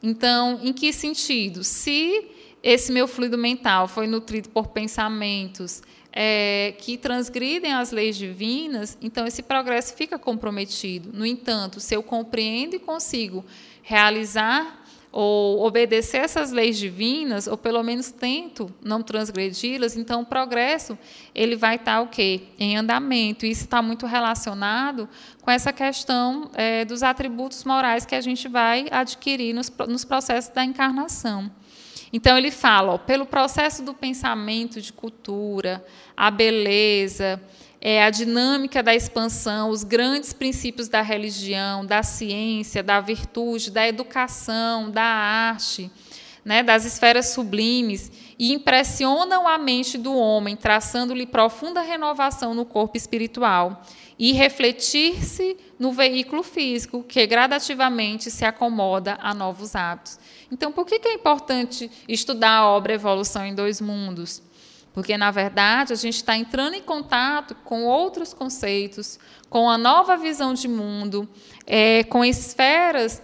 Então, 0.03 0.61
em 0.63 0.73
que 0.73 0.93
sentido? 0.93 1.63
Se 1.63 2.31
esse 2.63 2.91
meu 2.91 3.07
fluido 3.07 3.37
mental 3.37 3.87
foi 3.87 4.07
nutrido 4.07 4.49
por 4.49 4.69
pensamentos 4.69 5.83
é, 6.19 6.73
que 6.79 6.97
transgridem 6.97 7.75
as 7.75 7.91
leis 7.91 8.17
divinas, 8.17 8.97
então 9.03 9.27
esse 9.27 9.43
progresso 9.43 9.95
fica 9.95 10.19
comprometido. 10.19 11.11
No 11.13 11.27
entanto, 11.27 11.79
se 11.79 11.95
eu 11.95 12.03
compreendo 12.03 12.75
e 12.75 12.79
consigo 12.79 13.45
realizar 13.83 14.83
ou 15.13 15.63
obedecer 15.67 16.19
essas 16.19 16.53
leis 16.53 16.79
divinas, 16.79 17.47
ou 17.47 17.59
pelo 17.59 17.83
menos 17.83 18.11
tento 18.11 18.75
não 18.83 19.03
transgredi-las, 19.03 19.95
então 19.95 20.23
o 20.23 20.27
progresso 20.27 20.99
ele 21.35 21.55
vai 21.55 21.77
estar 21.77 22.01
o 22.01 22.07
quê? 22.07 22.45
Em 22.59 22.79
andamento. 22.79 23.45
E 23.45 23.51
isso 23.51 23.65
está 23.65 23.83
muito 23.83 24.07
relacionado 24.07 25.07
com 25.43 25.51
essa 25.51 25.71
questão 25.71 26.51
é, 26.55 26.87
dos 26.87 27.03
atributos 27.03 27.63
morais 27.65 28.07
que 28.07 28.15
a 28.15 28.23
gente 28.23 28.49
vai 28.49 28.87
adquirir 28.91 29.53
nos, 29.53 29.71
nos 29.87 30.05
processos 30.05 30.51
da 30.51 30.65
encarnação. 30.65 31.51
Então 32.13 32.39
ele 32.39 32.51
fala, 32.51 32.95
ó, 32.95 32.99
pelo 32.99 33.27
processo 33.27 33.83
do 33.83 33.93
pensamento 33.93 34.81
de 34.81 34.93
cultura, 34.93 35.85
a 36.17 36.31
beleza, 36.31 37.41
é, 37.81 38.03
a 38.03 38.11
dinâmica 38.11 38.83
da 38.83 38.95
expansão, 38.95 39.71
os 39.71 39.85
grandes 39.85 40.33
princípios 40.33 40.89
da 40.89 41.03
religião, 41.03 41.85
da 41.85 42.03
ciência, 42.03 42.83
da 42.83 43.01
virtude, 43.01 43.71
da 43.71 43.87
educação, 43.87 44.91
da 44.91 45.03
arte, 45.03 45.91
né, 46.45 46.63
das 46.63 46.85
esferas 46.85 47.29
sublimes, 47.29 48.11
e 48.39 48.53
impressionam 48.53 49.47
a 49.49 49.59
mente 49.59 49.99
do 49.99 50.15
homem, 50.17 50.57
traçando-lhe 50.57 51.27
profunda 51.27 51.81
renovação 51.81 52.55
no 52.55 52.65
corpo 52.65 52.97
espiritual, 52.97 53.83
e 54.19 54.33
refletir-se 54.33 55.57
no 55.79 55.93
veículo 55.93 56.43
físico, 56.43 57.03
que 57.03 57.27
gradativamente 57.27 58.31
se 58.31 58.45
acomoda 58.45 59.19
a 59.21 59.35
novos 59.35 59.75
hábitos. 59.77 60.19
Então, 60.51 60.73
por 60.73 60.87
que 60.87 61.01
é 61.07 61.15
importante 61.15 61.91
estudar 62.09 62.59
a 62.59 62.67
obra 62.67 62.95
Evolução 62.95 63.45
em 63.45 63.55
Dois 63.55 63.81
Mundos? 63.81 64.43
Porque, 64.97 65.15
na 65.19 65.31
verdade, 65.31 65.93
a 65.93 65.97
gente 65.97 66.15
está 66.15 66.39
entrando 66.39 66.73
em 66.73 66.81
contato 66.81 67.55
com 67.57 67.85
outros 67.85 68.33
conceitos, 68.33 69.19
com 69.51 69.69
a 69.69 69.77
nova 69.77 70.17
visão 70.17 70.55
de 70.55 70.67
mundo, 70.67 71.29
é, 71.67 72.03
com 72.05 72.25
esferas, 72.25 73.23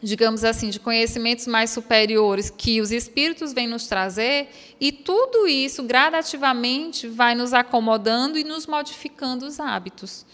digamos 0.00 0.44
assim, 0.44 0.70
de 0.70 0.78
conhecimentos 0.78 1.48
mais 1.48 1.70
superiores 1.70 2.50
que 2.50 2.80
os 2.80 2.92
espíritos 2.92 3.52
vêm 3.52 3.66
nos 3.66 3.88
trazer, 3.88 4.48
e 4.80 4.92
tudo 4.92 5.48
isso 5.48 5.82
gradativamente 5.82 7.08
vai 7.08 7.34
nos 7.34 7.52
acomodando 7.52 8.38
e 8.38 8.44
nos 8.44 8.68
modificando 8.68 9.44
os 9.44 9.58
hábitos. 9.58 10.24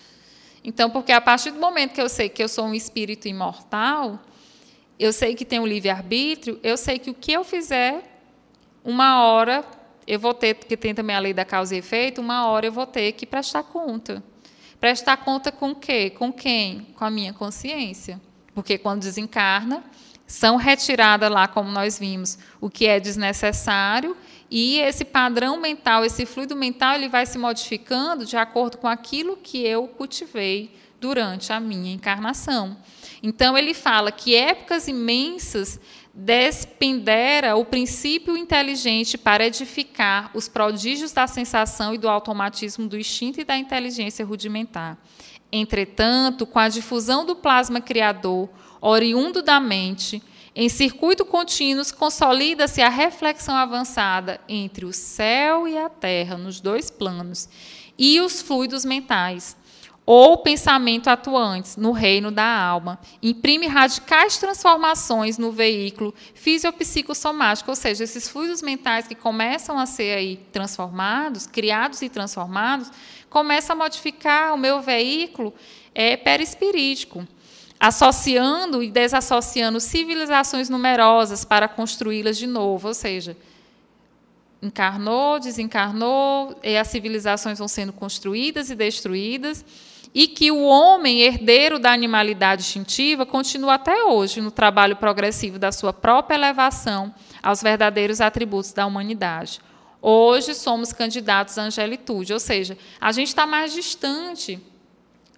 Então, 0.63 0.91
porque 0.91 1.13
a 1.13 1.21
partir 1.23 1.51
do 1.51 1.59
momento 1.59 1.95
que 1.95 2.03
eu 2.03 2.11
sei 2.11 2.29
que 2.29 2.43
eu 2.43 2.49
sou 2.49 2.67
um 2.67 2.75
espírito 2.75 3.27
imortal, 3.27 4.21
eu 4.99 5.15
sei 5.15 5.35
que 5.35 5.47
tem 5.47 5.65
livre-arbítrio, 5.65 6.61
eu 6.63 6.77
sei 6.77 6.99
que 6.99 7.09
o 7.09 7.15
que 7.15 7.33
eu 7.33 7.43
fizer, 7.43 8.21
uma 8.85 9.23
hora 9.25 9.65
eu 10.09 10.19
vou 10.19 10.33
ter, 10.33 10.55
que 10.55 10.77
tem 10.77 10.95
também 10.95 11.15
a 11.15 11.19
lei 11.19 11.35
da 11.35 11.45
causa 11.45 11.75
e 11.75 11.79
efeito, 11.79 12.23
uma 12.23 12.47
hora 12.47 12.65
eu 12.65 12.73
vou 12.73 12.87
ter 12.87 13.13
que 13.13 13.27
prestar 13.27 13.63
conta. 13.63 14.25
Prestar 14.81 15.19
conta 15.19 15.53
com 15.53 15.75
quê? 15.75 16.09
Com 16.09 16.33
quem? 16.33 16.87
Com 16.97 17.05
a 17.05 17.11
minha 17.11 17.35
consciência. 17.35 18.19
Porque 18.55 18.79
quando 18.79 19.03
desencarna, 19.03 19.85
são 20.27 20.57
retiradas 20.57 21.31
lá, 21.31 21.47
como 21.47 21.71
nós 21.71 21.99
vimos, 21.99 22.39
o 22.59 22.71
que 22.71 22.87
é 22.87 22.99
desnecessário 22.99 24.17
e 24.51 24.79
esse 24.79 25.05
padrão 25.05 25.61
mental, 25.61 26.05
esse 26.05 26.25
fluido 26.25 26.57
mental, 26.57 26.95
ele 26.95 27.09
vai 27.09 27.27
se 27.27 27.37
modificando 27.37 28.25
de 28.25 28.37
acordo 28.37 28.79
com 28.79 28.89
aquilo 28.89 29.37
que 29.37 29.63
eu 29.63 29.87
cultivei 29.89 30.75
durante 30.99 31.53
a 31.53 31.61
minha 31.61 31.93
encarnação. 31.93 32.77
Então 33.23 33.57
ele 33.57 33.75
fala 33.75 34.13
que 34.13 34.35
épocas 34.35 34.89
imensas 34.89 35.81
despendera 36.15 37.57
o 37.57 37.65
princípio 37.65 38.37
inteligente 38.37 39.17
para 39.17 39.47
edificar 39.47 40.31
os 40.35 40.49
prodígios 40.49 41.13
da 41.13 41.27
sensação 41.27 41.95
e 41.95 41.99
do 41.99 42.09
automatismo 42.09 42.89
do 42.89 42.99
instinto 42.99 43.41
e 43.41 43.45
da 43.45 43.57
inteligência 43.57 44.25
rudimentar. 44.25 44.99
Entretanto, 45.51 46.45
com 46.45 46.59
a 46.59 46.69
difusão 46.69 47.25
do 47.25 47.37
plasma 47.37 47.81
criador, 47.81 48.49
oriundo 48.81 49.43
da 49.43 49.61
mente, 49.61 50.23
em 50.55 50.69
circuito 50.69 51.25
contínuo 51.25 51.85
consolida-se 51.97 52.83
a 52.83 52.89
reflexão 52.89 53.55
avançada 53.55 54.41
entre 54.49 54.85
o 54.85 54.93
céu 54.93 55.69
e 55.69 55.79
a 55.79 55.89
terra, 55.89 56.37
nos 56.37 56.61
dois 56.61 56.91
planos, 56.91 57.49
e 57.97 58.21
os 58.21 58.43
fluidos 58.43 58.85
mentais, 58.85 59.57
ou 60.11 60.39
pensamento 60.39 61.09
atuantes 61.09 61.77
no 61.77 61.93
reino 61.93 62.31
da 62.31 62.43
alma. 62.43 62.99
Imprime 63.23 63.67
radicais 63.67 64.39
transformações 64.39 65.37
no 65.37 65.53
veículo 65.53 66.15
fisiopsicossomático, 66.33 67.71
ou 67.71 67.77
seja, 67.77 68.05
esses 68.05 68.27
fluidos 68.27 68.63
mentais 68.63 69.07
que 69.07 69.15
começam 69.15 69.79
a 69.79 69.85
ser 69.85 70.17
aí 70.17 70.37
transformados, 70.51 71.47
criados 71.47 72.01
e 72.01 72.09
transformados, 72.09 72.91
começam 73.29 73.77
a 73.77 73.79
modificar 73.79 74.55
o 74.55 74.57
meu 74.57 74.81
veículo 74.81 75.53
é, 75.95 76.17
perispirítico, 76.17 77.29
associando 77.79 78.83
e 78.83 78.91
desassociando 78.91 79.79
civilizações 79.79 80.71
numerosas 80.71 81.45
para 81.45 81.69
construí-las 81.69 82.39
de 82.39 82.47
novo, 82.47 82.89
ou 82.89 82.95
seja, 82.95 83.37
encarnou, 84.63 85.39
desencarnou, 85.39 86.59
e 86.63 86.79
as 86.79 86.89
civilizações 86.89 87.59
vão 87.59 87.69
sendo 87.69 87.93
construídas 87.93 88.71
e 88.71 88.75
destruídas 88.75 89.63
e 90.15 90.27
que 90.27 90.51
o 90.51 90.63
homem, 90.63 91.21
herdeiro 91.21 91.79
da 91.79 91.93
animalidade 91.93 92.63
instintiva, 92.63 93.27
continua 93.27 93.75
até 93.75 94.05
hoje 94.05 94.41
no 94.41 94.51
trabalho 94.51 94.97
progressivo 94.97 95.59
da 95.59 95.71
sua 95.71 95.93
própria 95.93 96.37
elevação 96.37 97.15
aos 97.43 97.63
verdadeiros 97.63 98.21
atributos 98.21 98.73
da 98.73 98.87
humanidade. 98.87 99.61
Hoje 100.01 100.55
somos 100.55 100.93
candidatos 100.93 101.59
à 101.59 101.63
angelitude, 101.63 102.33
ou 102.33 102.41
seja, 102.41 102.79
a 103.01 103.11
gente 103.13 103.29
está 103.29 103.47
mais 103.47 103.73
distante 103.73 104.61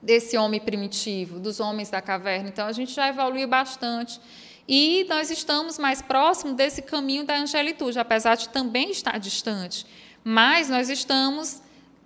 desse 0.03 0.37
homem 0.37 0.61
primitivo, 0.61 1.39
dos 1.39 1.61
homens 1.61 1.91
da 1.91 2.01
caverna. 2.01 2.49
Então, 2.49 2.67
a 2.67 2.73
gente 2.73 2.93
já 2.93 3.09
evoluiu 3.09 3.49
bastante. 3.49 4.21
E 4.69 5.05
nós 5.09 5.31
estamos 5.31 5.79
mais 5.79 6.01
próximos 6.01 6.55
desse 6.55 6.83
caminho 6.83 7.25
da 7.25 7.37
angelitude, 7.37 7.99
apesar 7.99 8.37
de 8.37 8.49
também 8.49 8.91
estar 8.91 9.19
distante. 9.19 9.85
Mas 10.23 10.69
nós 10.69 10.89
estamos 10.89 11.61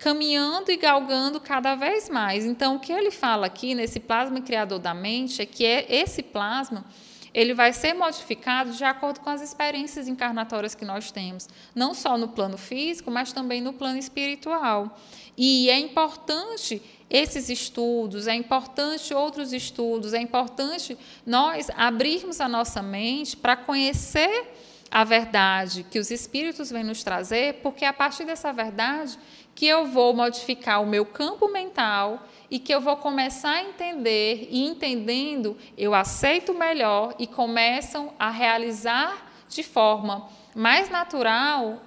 caminhando 0.04 0.70
e 0.70 0.76
galgando 0.76 1.40
cada 1.40 1.74
vez 1.74 2.10
mais. 2.10 2.44
Então, 2.44 2.76
o 2.76 2.78
que 2.78 2.92
ele 2.92 3.10
fala 3.10 3.46
aqui 3.46 3.74
nesse 3.74 3.98
plasma 3.98 4.38
criador 4.42 4.78
da 4.78 4.92
mente 4.92 5.40
é 5.40 5.46
que 5.46 5.64
é 5.64 5.86
esse 5.88 6.22
plasma 6.22 6.84
ele 7.32 7.54
vai 7.54 7.72
ser 7.72 7.94
modificado 7.94 8.70
de 8.72 8.84
acordo 8.84 9.20
com 9.20 9.30
as 9.30 9.40
experiências 9.40 10.06
encarnatórias 10.06 10.74
que 10.74 10.84
nós 10.84 11.10
temos, 11.10 11.48
não 11.74 11.94
só 11.94 12.18
no 12.18 12.28
plano 12.28 12.58
físico, 12.58 13.10
mas 13.10 13.32
também 13.32 13.62
no 13.62 13.72
plano 13.72 13.98
espiritual. 13.98 14.96
E 15.36 15.70
é 15.70 15.78
importante 15.78 16.82
esses 17.08 17.48
estudos, 17.48 18.28
é 18.28 18.34
importante 18.34 19.12
outros 19.14 19.54
estudos, 19.54 20.12
é 20.12 20.20
importante 20.20 20.98
nós 21.26 21.70
abrirmos 21.76 22.42
a 22.42 22.48
nossa 22.48 22.82
mente 22.82 23.36
para 23.36 23.56
conhecer 23.56 24.52
a 24.94 25.02
verdade 25.02 25.84
que 25.90 25.98
os 25.98 26.12
espíritos 26.12 26.70
vêm 26.70 26.84
nos 26.84 27.02
trazer, 27.02 27.54
porque 27.54 27.84
a 27.84 27.92
partir 27.92 28.24
dessa 28.24 28.52
verdade 28.52 29.18
que 29.54 29.66
eu 29.66 29.86
vou 29.86 30.14
modificar 30.14 30.82
o 30.82 30.86
meu 30.86 31.06
campo 31.06 31.48
mental 31.48 32.26
e 32.50 32.58
que 32.58 32.74
eu 32.74 32.80
vou 32.80 32.96
começar 32.96 33.52
a 33.52 33.62
entender 33.62 34.48
e 34.50 34.64
entendendo 34.64 35.56
eu 35.78 35.94
aceito 35.94 36.52
melhor 36.52 37.14
e 37.18 37.26
começam 37.26 38.12
a 38.18 38.30
realizar 38.30 39.32
de 39.48 39.62
forma 39.62 40.28
mais 40.54 40.90
natural 40.90 41.80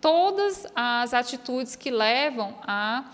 todas 0.00 0.66
as 0.74 1.14
atitudes 1.14 1.74
que 1.74 1.90
levam 1.90 2.54
a 2.62 3.04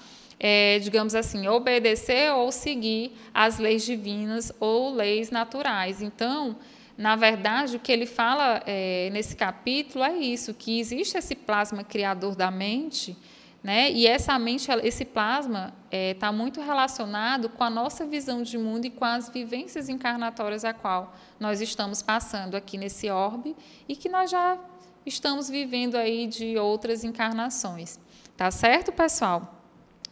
é, 0.44 0.80
digamos 0.80 1.14
assim, 1.14 1.46
obedecer 1.46 2.32
ou 2.32 2.50
seguir 2.50 3.12
as 3.32 3.60
leis 3.60 3.84
divinas 3.84 4.52
ou 4.58 4.92
leis 4.92 5.30
naturais. 5.30 6.02
Então, 6.02 6.56
na 6.98 7.14
verdade, 7.14 7.76
o 7.76 7.78
que 7.78 7.92
ele 7.92 8.06
fala 8.06 8.60
é, 8.66 9.08
nesse 9.12 9.36
capítulo 9.36 10.02
é 10.02 10.16
isso, 10.16 10.52
que 10.52 10.80
existe 10.80 11.16
esse 11.16 11.36
plasma 11.36 11.84
criador 11.84 12.34
da 12.34 12.50
mente, 12.50 13.16
né? 13.62 13.90
E 13.92 14.06
essa 14.06 14.36
mente, 14.38 14.68
esse 14.82 15.04
plasma 15.04 15.72
está 15.84 15.96
é, 15.96 16.14
tá 16.14 16.32
muito 16.32 16.60
relacionado 16.60 17.48
com 17.48 17.62
a 17.62 17.70
nossa 17.70 18.04
visão 18.04 18.42
de 18.42 18.58
mundo 18.58 18.86
e 18.86 18.90
com 18.90 19.04
as 19.04 19.28
vivências 19.28 19.88
encarnatórias 19.88 20.64
a 20.64 20.72
qual 20.72 21.14
nós 21.38 21.60
estamos 21.60 22.02
passando 22.02 22.56
aqui 22.56 22.76
nesse 22.76 23.08
orbe 23.08 23.54
e 23.88 23.94
que 23.94 24.08
nós 24.08 24.30
já 24.30 24.58
estamos 25.06 25.48
vivendo 25.48 25.96
aí 25.96 26.26
de 26.26 26.58
outras 26.58 27.04
encarnações. 27.04 28.00
Tá 28.36 28.50
certo, 28.50 28.90
pessoal? 28.90 29.60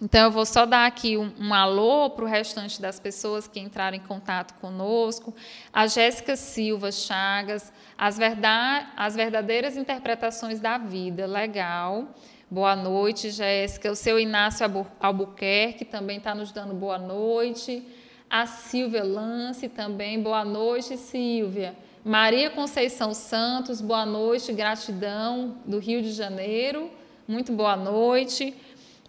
Então, 0.03 0.23
eu 0.23 0.31
vou 0.31 0.47
só 0.47 0.65
dar 0.65 0.87
aqui 0.87 1.19
um, 1.19 1.31
um 1.39 1.53
alô 1.53 2.09
para 2.09 2.25
o 2.25 2.29
restante 2.29 2.81
das 2.81 2.99
pessoas 2.99 3.47
que 3.47 3.61
entraram 3.61 3.97
em 3.97 4.01
contato 4.01 4.55
conosco. 4.55 5.35
A 5.71 5.87
Jéssica 5.87 6.37
Silva 6.37 6.91
Chagas, 6.91 7.71
as, 7.99 8.17
verdade, 8.17 8.87
as 8.97 9.15
verdadeiras 9.15 9.77
interpretações 9.77 10.59
da 10.59 10.79
vida. 10.79 11.27
Legal. 11.27 12.09
Boa 12.53 12.75
noite, 12.75 13.31
Jéssica. 13.31 13.93
O 13.93 13.95
seu 13.95 14.19
Inácio 14.19 14.67
Albuquerque 14.99 15.85
também 15.85 16.19
está 16.19 16.35
nos 16.35 16.51
dando 16.51 16.75
boa 16.75 16.99
noite. 16.99 17.81
A 18.29 18.45
Silvia 18.45 19.05
Lance 19.05 19.69
também, 19.69 20.21
boa 20.21 20.45
noite, 20.45 20.97
Silvia. 20.97 21.77
Maria 22.05 22.51
Conceição 22.51 23.15
Santos, 23.15 23.81
boa 23.81 24.05
noite, 24.05 24.53
gratidão, 24.53 25.59
do 25.65 25.79
Rio 25.79 26.03
de 26.03 26.11
Janeiro. 26.11 26.91
Muito 27.29 27.53
boa 27.53 27.77
noite. 27.77 28.53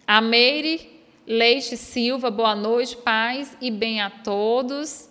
A 0.06 0.20
Meire 0.20 1.02
Leite 1.26 1.76
Silva, 1.76 2.30
boa 2.30 2.54
noite, 2.54 2.96
paz 2.96 3.56
e 3.60 3.72
bem 3.72 4.00
a 4.00 4.08
todos. 4.08 5.10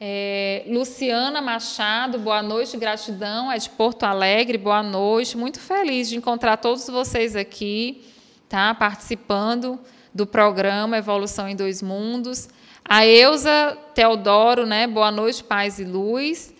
É, 0.00 0.62
Luciana 0.68 1.42
Machado, 1.42 2.20
boa 2.20 2.40
noite, 2.40 2.76
gratidão, 2.76 3.50
é 3.50 3.58
de 3.58 3.68
Porto 3.68 4.04
Alegre, 4.04 4.56
boa 4.56 4.80
noite. 4.80 5.36
Muito 5.36 5.58
feliz 5.58 6.08
de 6.08 6.16
encontrar 6.16 6.56
todos 6.58 6.86
vocês 6.86 7.34
aqui, 7.34 8.04
tá? 8.48 8.72
Participando 8.74 9.76
do 10.14 10.24
programa 10.24 10.96
Evolução 10.96 11.48
em 11.48 11.56
Dois 11.56 11.82
Mundos. 11.82 12.48
A 12.84 13.04
Eusa 13.04 13.76
Teodoro, 13.92 14.64
né? 14.66 14.86
Boa 14.86 15.10
noite, 15.10 15.42
paz 15.42 15.80
e 15.80 15.84
luz. 15.84 16.54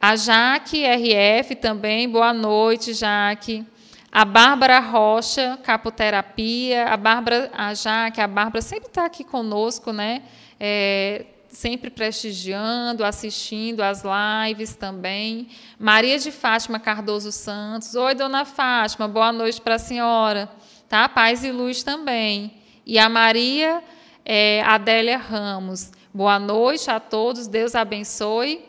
A 0.00 0.16
Jaque 0.16 0.82
RF 0.86 1.56
também, 1.56 2.08
boa 2.08 2.32
noite, 2.32 2.94
Jaque. 2.94 3.62
A 4.10 4.24
Bárbara 4.24 4.80
Rocha, 4.80 5.58
capoterapia, 5.62 6.86
a 6.86 6.96
Bárbara, 6.96 7.50
a 7.52 7.74
Jaque, 7.74 8.22
a 8.22 8.26
Bárbara 8.26 8.62
sempre 8.62 8.88
está 8.88 9.04
aqui 9.04 9.22
conosco, 9.22 9.92
né? 9.92 10.22
É, 10.58 11.26
sempre 11.50 11.90
prestigiando, 11.90 13.04
assistindo 13.04 13.80
as 13.80 14.02
lives 14.02 14.74
também. 14.74 15.48
Maria 15.78 16.18
de 16.18 16.30
Fátima 16.30 16.78
Cardoso 16.78 17.32
Santos. 17.32 17.94
Oi, 17.94 18.14
dona 18.14 18.44
Fátima, 18.44 19.08
boa 19.08 19.32
noite 19.32 19.60
para 19.60 19.74
a 19.74 19.78
senhora. 19.78 20.48
Tá? 20.88 21.08
Paz 21.08 21.44
e 21.44 21.50
luz 21.50 21.82
também. 21.82 22.54
E 22.86 22.98
a 22.98 23.08
Maria 23.08 23.82
é, 24.24 24.62
Adélia 24.62 25.18
Ramos. 25.18 25.90
Boa 26.12 26.38
noite 26.38 26.90
a 26.90 26.98
todos, 26.98 27.46
Deus 27.46 27.74
abençoe. 27.74 28.64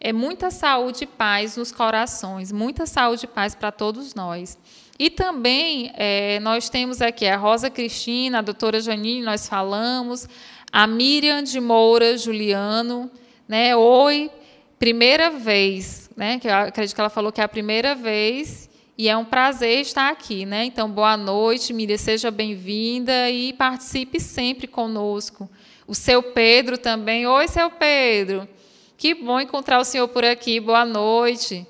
É 0.00 0.12
muita 0.12 0.50
saúde 0.50 1.04
e 1.04 1.06
paz 1.06 1.56
nos 1.56 1.70
corações, 1.70 2.50
muita 2.50 2.86
saúde 2.86 3.24
e 3.24 3.28
paz 3.28 3.54
para 3.54 3.70
todos 3.70 4.14
nós. 4.14 4.58
E 4.98 5.08
também 5.08 5.92
é, 5.94 6.38
nós 6.40 6.68
temos 6.68 7.00
aqui 7.00 7.26
a 7.26 7.36
Rosa 7.36 7.70
Cristina, 7.70 8.38
a 8.38 8.42
doutora 8.42 8.80
Janine, 8.80 9.22
nós 9.22 9.48
falamos, 9.48 10.28
a 10.72 10.86
Miriam 10.86 11.42
de 11.42 11.60
Moura 11.60 12.16
Juliano, 12.16 13.10
né? 13.46 13.76
Oi, 13.76 14.30
primeira 14.78 15.30
vez, 15.30 16.10
né? 16.16 16.38
Que 16.38 16.48
eu 16.48 16.54
acredito 16.54 16.94
que 16.94 17.00
ela 17.00 17.10
falou 17.10 17.30
que 17.30 17.42
é 17.42 17.44
a 17.44 17.48
primeira 17.48 17.94
vez 17.94 18.70
e 18.96 19.06
é 19.06 19.16
um 19.16 19.24
prazer 19.24 19.80
estar 19.80 20.10
aqui, 20.10 20.46
né? 20.46 20.64
Então, 20.64 20.90
boa 20.90 21.14
noite, 21.14 21.74
Miriam, 21.74 21.98
seja 21.98 22.30
bem-vinda 22.30 23.30
e 23.30 23.52
participe 23.52 24.18
sempre 24.18 24.66
conosco. 24.66 25.50
O 25.86 25.94
seu 25.94 26.22
Pedro 26.22 26.78
também. 26.78 27.26
Oi, 27.26 27.48
seu 27.48 27.70
Pedro. 27.70 28.48
Que 28.96 29.14
bom 29.14 29.40
encontrar 29.40 29.78
o 29.78 29.84
senhor 29.84 30.08
por 30.08 30.24
aqui. 30.24 30.58
Boa 30.58 30.86
noite. 30.86 31.66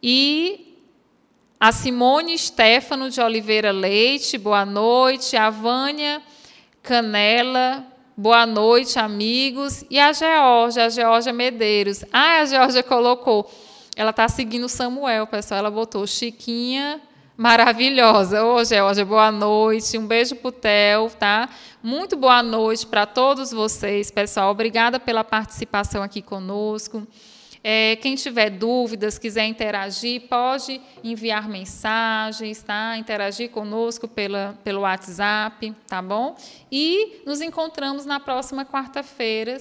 E 0.00 0.78
a 1.58 1.72
Simone 1.72 2.38
Stefano 2.38 3.10
de 3.10 3.20
Oliveira 3.20 3.72
Leite, 3.72 4.38
boa 4.38 4.64
noite. 4.64 5.36
A 5.36 5.50
Vânia 5.50 6.22
Canela, 6.82 7.84
boa 8.16 8.46
noite, 8.46 8.98
amigos. 8.98 9.84
E 9.90 9.98
a 9.98 10.12
Georgia, 10.12 10.86
a 10.86 10.88
Georgia 10.88 11.32
Medeiros. 11.32 12.04
Ah, 12.12 12.40
a 12.40 12.44
Georgia 12.44 12.82
colocou. 12.82 13.50
Ela 13.96 14.10
está 14.10 14.28
seguindo 14.28 14.64
o 14.64 14.68
Samuel, 14.68 15.26
pessoal. 15.26 15.58
Ela 15.58 15.70
botou 15.70 16.06
Chiquinha 16.06 17.00
maravilhosa. 17.36 18.44
Ô, 18.44 18.64
Georgia, 18.64 19.04
boa 19.04 19.32
noite. 19.32 19.98
Um 19.98 20.06
beijo 20.06 20.36
pro 20.36 20.52
Theo, 20.52 21.10
tá? 21.18 21.48
Muito 21.82 22.16
boa 22.16 22.42
noite 22.42 22.86
para 22.86 23.06
todos 23.06 23.50
vocês, 23.50 24.10
pessoal. 24.10 24.50
Obrigada 24.50 25.00
pela 25.00 25.24
participação 25.24 26.02
aqui 26.02 26.22
conosco. 26.22 27.06
É, 27.66 27.96
quem 27.96 28.14
tiver 28.14 28.50
dúvidas, 28.50 29.16
quiser 29.16 29.46
interagir, 29.46 30.28
pode 30.28 30.78
enviar 31.02 31.48
mensagens, 31.48 32.62
tá? 32.62 32.94
Interagir 32.98 33.48
conosco 33.48 34.06
pela, 34.06 34.54
pelo 34.62 34.82
WhatsApp, 34.82 35.74
tá 35.86 36.02
bom? 36.02 36.36
E 36.70 37.22
nos 37.24 37.40
encontramos 37.40 38.04
na 38.04 38.20
próxima 38.20 38.66
quarta-feira. 38.66 39.56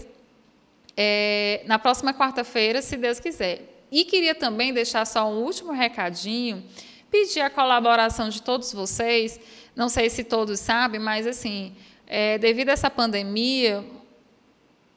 É, 0.98 1.64
na 1.66 1.80
próxima 1.80 2.14
quarta-feira, 2.14 2.82
se 2.82 2.98
Deus 2.98 3.22
quiser. 3.22 3.86
E 3.90 4.04
queria 4.04 4.36
também 4.36 4.74
deixar 4.74 5.06
só 5.06 5.26
um 5.30 5.42
último 5.42 5.72
recadinho, 5.72 6.62
pedir 7.10 7.40
a 7.40 7.50
colaboração 7.50 8.28
de 8.28 8.42
todos 8.42 8.74
vocês. 8.74 9.40
Não 9.74 9.88
sei 9.88 10.10
se 10.10 10.26
todos 10.26 10.60
sabem, 10.60 11.00
mas 11.00 11.26
assim, 11.26 11.74
é, 12.06 12.38
devido 12.38 12.68
a 12.68 12.74
essa 12.74 12.90
pandemia, 12.90 13.82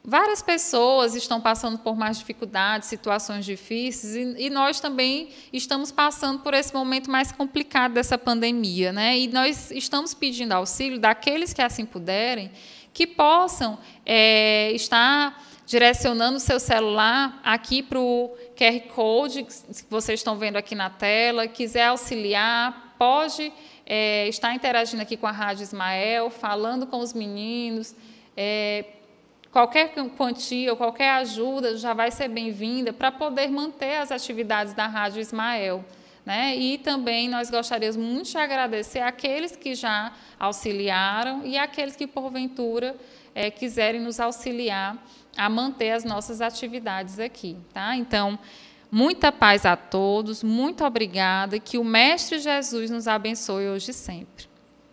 Várias 0.03 0.41
pessoas 0.41 1.15
estão 1.15 1.41
passando 1.41 1.77
por 1.79 1.97
mais 1.97 2.17
dificuldades, 2.17 2.87
situações 2.87 3.43
difíceis, 3.43 4.15
e, 4.15 4.45
e, 4.45 4.49
nós 4.49 4.79
também 4.79 5.29
estamos 5.51 5.91
passando 5.91 6.39
por 6.39 6.53
esse 6.53 6.73
momento 6.73 7.11
mais 7.11 7.31
complicado 7.31 7.93
dessa 7.93 8.17
pandemia. 8.17 8.93
Né? 8.93 9.19
E 9.19 9.27
nós 9.27 9.69
estamos 9.71 10.13
pedindo 10.13 10.53
auxílio 10.53 10.97
daqueles 10.97 11.51
que 11.51 11.61
assim 11.61 11.85
puderem, 11.85 12.51
que 12.93 13.05
possam 13.05 13.77
é, 14.05 14.71
estar 14.71 15.43
direcionando 15.67 16.37
o 16.37 16.39
seu 16.39 16.61
celular 16.61 17.41
aqui 17.43 17.83
para 17.83 17.99
o 17.99 18.33
QR 18.55 18.79
Code 18.95 19.43
que 19.43 19.53
vocês 19.89 20.21
estão 20.21 20.37
vendo 20.37 20.55
aqui 20.55 20.73
na 20.73 20.89
tela, 20.89 21.45
quiser 21.45 21.87
auxiliar, 21.87 22.95
pode 22.97 23.51
é, 23.85 24.27
estar 24.29 24.53
interagindo 24.53 25.01
aqui 25.01 25.17
com 25.17 25.27
a 25.27 25.31
Rádio 25.31 25.63
Ismael, 25.63 26.29
falando 26.29 26.87
com 26.87 26.99
os 26.99 27.13
meninos, 27.13 27.93
é, 28.35 28.85
Qualquer 29.57 29.91
quantia 30.15 30.69
ou 30.69 30.77
qualquer 30.77 31.09
ajuda 31.13 31.75
já 31.77 31.91
vai 31.91 32.11
ser 32.11 32.27
bem-vinda 32.27 32.93
para 32.93 33.11
poder 33.11 33.49
manter 33.49 33.95
as 33.97 34.11
atividades 34.11 34.75
da 34.75 34.85
Rádio 34.85 35.19
Ismael. 35.19 35.83
Né? 36.23 36.55
E 36.55 36.77
também 36.77 37.27
nós 37.27 37.49
gostaríamos 37.49 37.97
muito 37.97 38.29
de 38.29 38.37
agradecer 38.37 38.99
aqueles 38.99 39.55
que 39.55 39.73
já 39.73 40.13
auxiliaram 40.39 41.43
e 41.43 41.57
aqueles 41.57 41.95
que, 41.95 42.05
porventura, 42.05 42.95
é, 43.33 43.49
quiserem 43.49 43.99
nos 43.99 44.19
auxiliar 44.19 44.95
a 45.35 45.49
manter 45.49 45.89
as 45.89 46.03
nossas 46.03 46.39
atividades 46.39 47.17
aqui. 47.17 47.57
Tá? 47.73 47.95
Então, 47.95 48.37
muita 48.91 49.31
paz 49.31 49.65
a 49.65 49.75
todos, 49.75 50.43
muito 50.43 50.85
obrigada 50.85 51.57
que 51.57 51.79
o 51.79 51.83
Mestre 51.83 52.37
Jesus 52.37 52.91
nos 52.91 53.07
abençoe 53.07 53.69
hoje 53.69 53.89
e 53.89 53.93
sempre. 53.95 54.46